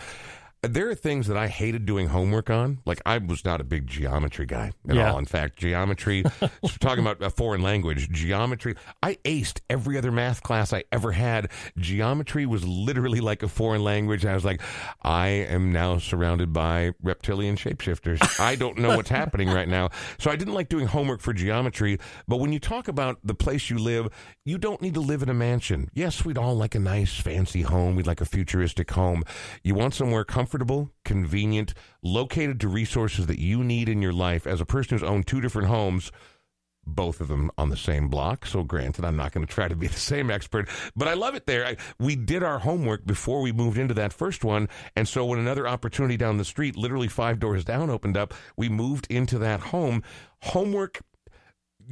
there 0.63 0.91
are 0.91 0.95
things 0.95 1.27
that 1.29 1.37
I 1.39 1.49
hated 1.49 1.87
doing 1.87 2.09
homework 2.09 2.51
on. 2.51 2.81
Like 2.85 3.01
I 3.07 3.17
was 3.19 3.45
not 3.45 3.61
a 3.63 3.65
big 3.65 3.87
geometry 3.87 4.45
guy 4.45 4.73
at 4.89 4.95
Yeah. 4.95 5.13
all. 5.13 5.19
In 5.19 5.25
fact, 5.25 5.59
geometry, 5.59 6.23
talking 6.81 7.01
about 7.01 7.23
a 7.23 7.31
foreign 7.31 7.63
language, 7.63 8.11
geometry, 8.11 8.75
I 9.03 9.15
aced 9.25 9.61
every 9.71 9.97
other 9.97 10.13
math 10.13 10.43
class 10.43 10.73
I 10.75 10.85
ever 10.93 11.13
had. 11.13 11.51
Geometry 11.79 12.45
was 12.45 12.67
literally 12.67 13.21
like 13.21 13.43
a 13.43 13.49
foreign 13.49 13.83
language. 13.83 14.27
I 14.27 14.35
was 14.35 14.45
like, 14.45 14.61
I 15.03 15.29
am 15.29 15.73
now 15.73 15.97
surrounded 15.99 16.53
by 16.53 16.93
reptilian 17.03 17.57
shapeshifters. 17.57 18.21
I 18.39 18.55
don't 18.57 18.77
know 18.79 18.97
what's 18.97 19.09
happening 19.09 19.49
right 19.49 19.69
now. 19.69 19.89
So 20.19 20.31
I 20.31 20.37
didn't 20.37 20.55
like 20.55 20.69
doing 20.69 20.87
homework 20.87 21.21
for 21.23 21.33
geometry. 21.33 21.99
But 22.29 22.37
when 22.37 22.53
you 22.53 22.59
talk 22.61 22.87
about 22.89 23.19
the 23.25 23.35
place 23.35 23.71
you 23.71 23.79
live, 23.79 24.09
you 24.45 24.59
don't 24.59 24.83
need 24.83 24.93
to 24.95 25.01
live 25.01 25.23
in 25.23 25.31
a 25.31 25.35
mansion. 25.35 25.89
Yes, 25.95 26.23
we'd 26.25 26.37
all 26.37 26.55
like 26.55 26.75
a 26.75 26.79
nice, 26.81 27.19
fancy 27.19 27.63
home. 27.63 27.97
We'd 27.97 28.07
like 28.07 28.21
a 28.21 28.27
futuristic 28.27 28.91
home. 28.91 29.25
You 29.63 29.75
want 29.75 29.95
somewhere 29.95 30.25
comfortable, 30.25 30.50
convenient, 31.05 31.75
located 32.03 32.61
to 32.61 32.69
resources 32.69 33.27
that 33.27 33.39
you 33.39 33.63
need 33.65 33.89
in 33.89 34.03
your 34.03 34.13
life. 34.13 34.47
As 34.47 34.61
a 34.61 34.67
person 34.67 34.97
who's 34.97 35.09
owned 35.09 35.27
two 35.27 35.41
different 35.41 35.69
homes, 35.69 36.11
both 36.87 37.21
of 37.21 37.29
them 37.29 37.51
on 37.59 37.69
the 37.69 37.77
same 37.77 38.09
block. 38.09 38.47
So, 38.47 38.63
granted, 38.63 39.05
I'm 39.05 39.17
not 39.17 39.33
going 39.33 39.47
to 39.47 39.53
try 39.53 39.69
to 39.69 39.77
be 39.77 39.87
the 39.87 39.99
same 39.99 40.31
expert, 40.31 40.69
but 40.97 41.09
I 41.09 41.15
love 41.15 41.35
it 41.35 41.47
there. 41.47 41.67
I, 41.67 41.77
we 41.99 42.17
did 42.17 42.43
our 42.43 42.59
homework 42.59 43.07
before 43.07 43.41
we 43.41 43.53
moved 43.53 43.79
into 43.79 43.95
that 43.95 44.13
first 44.13 44.45
one. 44.45 44.69
And 44.97 45.07
so, 45.07 45.25
when 45.25 45.39
another 45.39 45.69
opportunity 45.69 46.17
down 46.17 46.39
the 46.39 46.45
street, 46.45 46.77
literally 46.77 47.09
five 47.09 47.39
doors 47.39 47.65
down, 47.65 47.91
opened 47.91 48.17
up, 48.17 48.35
we 48.57 48.69
moved 48.69 49.07
into 49.11 49.39
that 49.39 49.61
home. 49.61 50.03
Homework. 50.43 51.01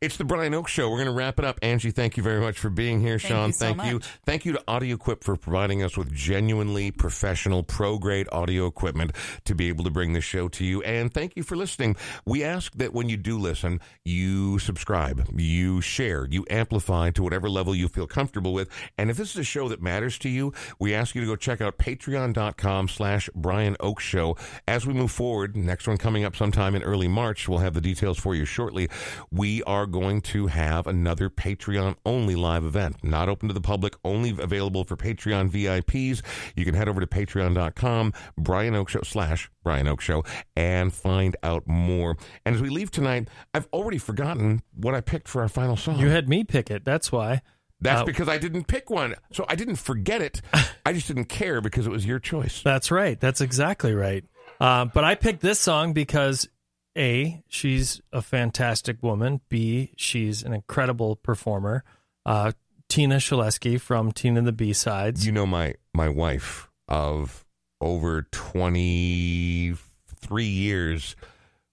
It's 0.00 0.16
the 0.16 0.24
Brian 0.24 0.52
Oake 0.52 0.68
Show. 0.68 0.90
We're 0.90 0.96
going 0.96 1.06
to 1.06 1.12
wrap 1.12 1.38
it 1.38 1.44
up. 1.44 1.58
Angie, 1.62 1.90
thank 1.90 2.16
you 2.16 2.22
very 2.22 2.40
much 2.40 2.58
for 2.58 2.70
being 2.70 3.00
here. 3.00 3.18
Thank 3.18 3.32
Sean, 3.32 3.46
you 3.48 3.52
so 3.52 3.66
thank 3.66 3.84
you. 3.84 3.94
much. 3.94 4.06
Thank 4.24 4.44
you 4.44 4.52
to 4.52 4.62
AudioQuip 4.68 5.22
for 5.22 5.36
providing 5.36 5.82
us 5.82 5.96
with 5.96 6.12
genuinely 6.12 6.90
professional, 6.90 7.62
pro 7.62 7.98
grade 7.98 8.28
audio 8.32 8.66
equipment 8.66 9.12
to 9.44 9.54
be 9.54 9.68
able 9.68 9.84
to 9.84 9.90
bring 9.90 10.12
this 10.12 10.24
show 10.24 10.48
to 10.48 10.64
you. 10.64 10.82
And 10.82 11.12
thank 11.12 11.36
you 11.36 11.42
for 11.42 11.56
listening. 11.56 11.96
We 12.24 12.42
ask 12.44 12.72
that 12.74 12.92
when 12.92 13.08
you 13.08 13.16
do 13.16 13.38
listen, 13.38 13.80
you 14.04 14.58
subscribe, 14.58 15.28
you 15.36 15.80
share, 15.80 16.26
you 16.30 16.44
amplify 16.50 17.10
to 17.10 17.22
whatever 17.22 17.48
level 17.48 17.74
you 17.74 17.88
feel 17.88 18.06
comfortable 18.06 18.52
with. 18.52 18.68
And 18.98 19.10
if 19.10 19.16
this 19.16 19.30
is 19.30 19.36
a 19.36 19.44
show 19.44 19.68
that 19.68 19.82
matters 19.82 20.18
to 20.20 20.28
you, 20.28 20.52
we 20.78 20.94
ask 20.94 21.14
you 21.14 21.20
to 21.20 21.26
go 21.26 21.36
check 21.36 21.60
out 21.60 21.78
patreon.com 21.78 22.88
slash 22.88 23.28
Brian 23.34 23.76
Oake 23.80 24.00
Show. 24.00 24.36
As 24.66 24.86
we 24.86 24.94
move 24.94 25.10
forward, 25.10 25.56
next 25.56 25.86
one 25.86 25.98
coming 25.98 26.24
up 26.24 26.34
sometime 26.36 26.74
in 26.74 26.82
early 26.82 27.08
March, 27.08 27.48
we'll 27.48 27.58
have 27.58 27.74
the 27.74 27.80
details 27.80 28.18
for 28.18 28.34
you 28.34 28.44
shortly. 28.44 28.88
We 29.30 29.51
are 29.66 29.86
going 29.86 30.20
to 30.22 30.46
have 30.46 30.86
another 30.86 31.28
Patreon 31.28 31.96
only 32.06 32.34
live 32.34 32.64
event, 32.64 33.02
not 33.02 33.28
open 33.28 33.48
to 33.48 33.54
the 33.54 33.60
public, 33.60 33.94
only 34.04 34.30
available 34.30 34.84
for 34.84 34.96
Patreon 34.96 35.50
VIPs. 35.50 36.22
You 36.56 36.64
can 36.64 36.74
head 36.74 36.88
over 36.88 37.00
to 37.00 37.06
patreon.com, 37.06 38.12
Brian 38.38 38.74
Oake 38.74 38.88
Show 38.88 39.02
slash 39.02 39.50
Brian 39.62 39.86
Oake 39.86 40.00
Show, 40.00 40.24
and 40.56 40.92
find 40.92 41.36
out 41.42 41.66
more. 41.66 42.16
And 42.46 42.54
as 42.54 42.62
we 42.62 42.70
leave 42.70 42.90
tonight, 42.90 43.28
I've 43.52 43.68
already 43.72 43.98
forgotten 43.98 44.62
what 44.74 44.94
I 44.94 45.00
picked 45.00 45.28
for 45.28 45.42
our 45.42 45.48
final 45.48 45.76
song. 45.76 45.98
You 45.98 46.08
had 46.08 46.28
me 46.28 46.44
pick 46.44 46.70
it. 46.70 46.84
That's 46.84 47.12
why. 47.12 47.42
That's 47.80 48.02
uh, 48.02 48.04
because 48.04 48.28
I 48.28 48.38
didn't 48.38 48.68
pick 48.68 48.88
one. 48.88 49.16
So 49.32 49.44
I 49.48 49.56
didn't 49.56 49.76
forget 49.76 50.22
it. 50.22 50.40
I 50.86 50.92
just 50.92 51.08
didn't 51.08 51.26
care 51.26 51.60
because 51.60 51.86
it 51.86 51.90
was 51.90 52.06
your 52.06 52.20
choice. 52.20 52.62
That's 52.62 52.90
right. 52.90 53.20
That's 53.20 53.40
exactly 53.40 53.92
right. 53.92 54.24
Uh, 54.60 54.84
but 54.84 55.02
I 55.02 55.16
picked 55.16 55.40
this 55.40 55.58
song 55.58 55.92
because 55.92 56.48
A, 56.96 57.42
she's 57.48 58.00
a 58.12 58.22
fantastic 58.22 59.02
woman. 59.02 59.40
B, 59.48 59.92
she's 59.96 60.42
an 60.42 60.52
incredible 60.52 61.16
performer. 61.16 61.84
Uh, 62.24 62.52
Tina 62.88 63.16
Schlieske 63.16 63.80
from 63.80 64.12
Tina 64.12 64.38
and 64.38 64.46
the 64.46 64.52
B 64.52 64.72
Sides. 64.72 65.26
You 65.26 65.32
know 65.32 65.46
my 65.46 65.74
my 65.94 66.08
wife 66.08 66.68
of 66.88 67.44
over 67.80 68.22
23 68.30 70.44
years 70.44 71.16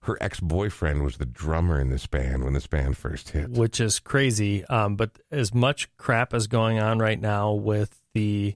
her 0.04 0.18
ex-boyfriend 0.22 1.04
was 1.04 1.18
the 1.18 1.26
drummer 1.26 1.80
in 1.80 1.90
this 1.90 2.08
band 2.08 2.44
when 2.44 2.54
this 2.54 2.68
band 2.68 2.98
first 2.98 3.30
hit. 3.30 3.52
which 3.52 3.80
is 3.80 4.00
crazy. 4.00 4.66
Um, 4.66 4.96
but 4.96 5.20
as 5.30 5.54
much 5.54 5.90
crap 5.98 6.34
as 6.34 6.48
going 6.48 6.80
on 6.80 7.00
right 7.00 7.20
now 7.20 7.52
with 7.52 8.00
the 8.14 8.56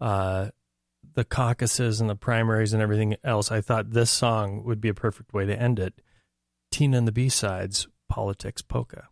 uh, 0.00 0.48
the 1.18 1.24
caucuses 1.24 2.00
and 2.00 2.08
the 2.08 2.14
primaries 2.14 2.72
and 2.72 2.80
everything 2.80 3.16
else, 3.24 3.50
I 3.50 3.60
thought 3.60 3.90
this 3.90 4.08
song 4.08 4.62
would 4.62 4.80
be 4.80 4.88
a 4.88 4.94
perfect 4.94 5.34
way 5.34 5.46
to 5.46 5.60
end 5.60 5.80
it. 5.80 6.00
Tina 6.70 6.96
and 6.96 7.08
the 7.08 7.12
B 7.12 7.28
sides, 7.28 7.88
politics 8.08 8.62
polka. 8.62 9.08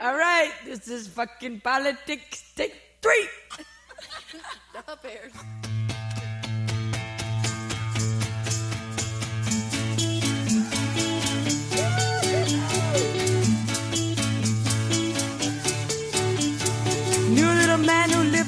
All 0.00 0.16
right, 0.16 0.50
this 0.64 0.88
is 0.88 1.06
fucking 1.06 1.60
politics. 1.60 2.42
Take 2.56 2.74
three. 3.00 3.28
Knew 4.74 5.79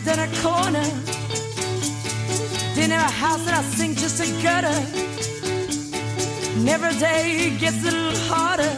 than 0.04 0.18
a 0.18 0.28
corner. 0.42 0.86
in 2.76 2.90
a 2.90 3.10
house 3.22 3.44
that 3.44 3.54
I 3.54 3.62
sink 3.62 3.96
just 3.98 4.18
a 4.20 4.26
gutter. 4.42 4.78
And 6.56 6.68
every 6.68 6.94
day 6.98 7.56
gets 7.58 7.82
a 7.82 7.90
little 7.90 8.18
harder 8.26 8.74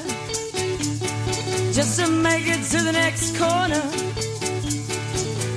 just 1.72 1.98
to 2.00 2.10
make 2.10 2.46
it 2.46 2.62
to 2.72 2.78
the 2.82 2.92
next 2.92 3.36
corner. 3.38 3.82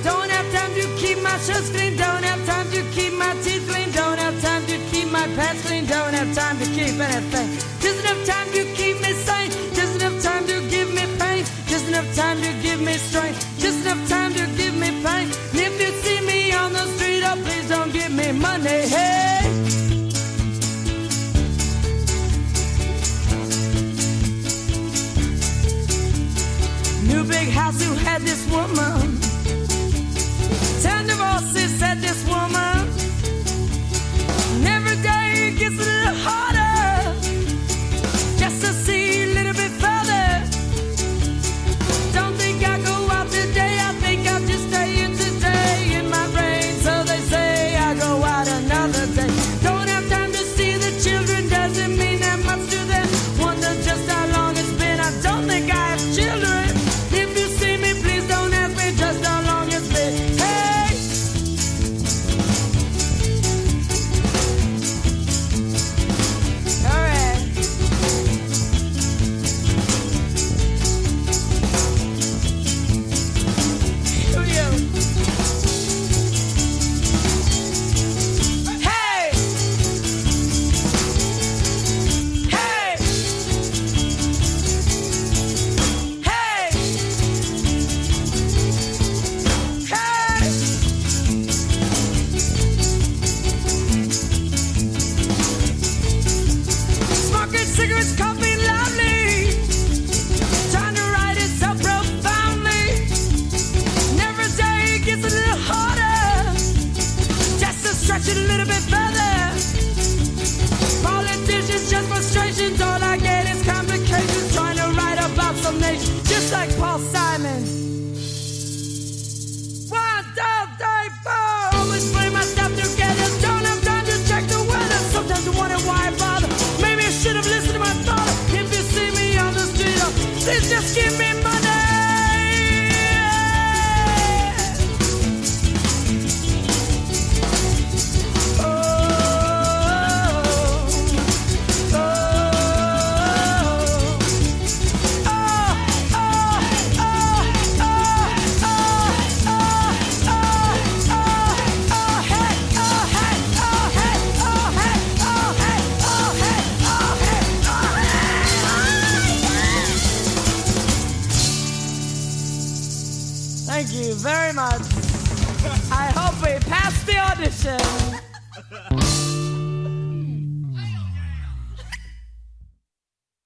Don't 0.02 0.30
have 0.30 0.48
time 0.52 0.72
to 0.80 0.84
keep 0.96 1.20
my 1.22 1.36
shirts 1.44 1.70
clean. 1.70 1.96
Don't 1.96 2.24
have 2.24 2.44
time 2.46 2.70
to 2.70 2.82
keep 2.96 3.12
my 3.12 3.34
teeth 3.42 3.68
clean. 3.68 3.90
Don't 3.92 4.18
have 4.18 4.40
time 4.40 4.64
to 4.66 4.78
keep 4.90 5.10
my 5.10 5.26
pants 5.36 5.66
clean. 5.66 5.84
Don't 5.86 6.14
have 6.14 6.34
time 6.34 6.58
to 6.58 6.66
keep 6.76 6.96
anything. 6.98 7.48
Just 7.84 8.00
enough 8.04 8.24
time 8.24 8.48
to 8.52 8.64
keep 8.74 8.96
me 9.02 9.12
sane 9.12 9.67
enough 11.98 12.14
time 12.14 12.40
to 12.40 12.52
give 12.62 12.80
me 12.80 12.92
strength, 12.92 13.40
just 13.58 13.84
enough 13.84 14.08
time 14.08 14.32
to 14.32 14.46
give 14.56 14.74
me 14.74 14.90
pain. 15.02 15.28
And 15.52 15.60
If 15.66 15.80
you 15.80 15.90
see 16.02 16.20
me 16.20 16.52
on 16.52 16.72
the 16.72 16.86
street, 16.94 17.22
oh, 17.24 17.36
please 17.42 17.68
don't 17.68 17.92
give 17.92 18.12
me 18.12 18.30
money. 18.32 18.86
Hey. 18.94 19.40
New 27.08 27.24
big 27.24 27.48
house, 27.48 27.82
who 27.82 27.94
had 27.94 28.22
this 28.22 28.48
woman? 28.50 29.27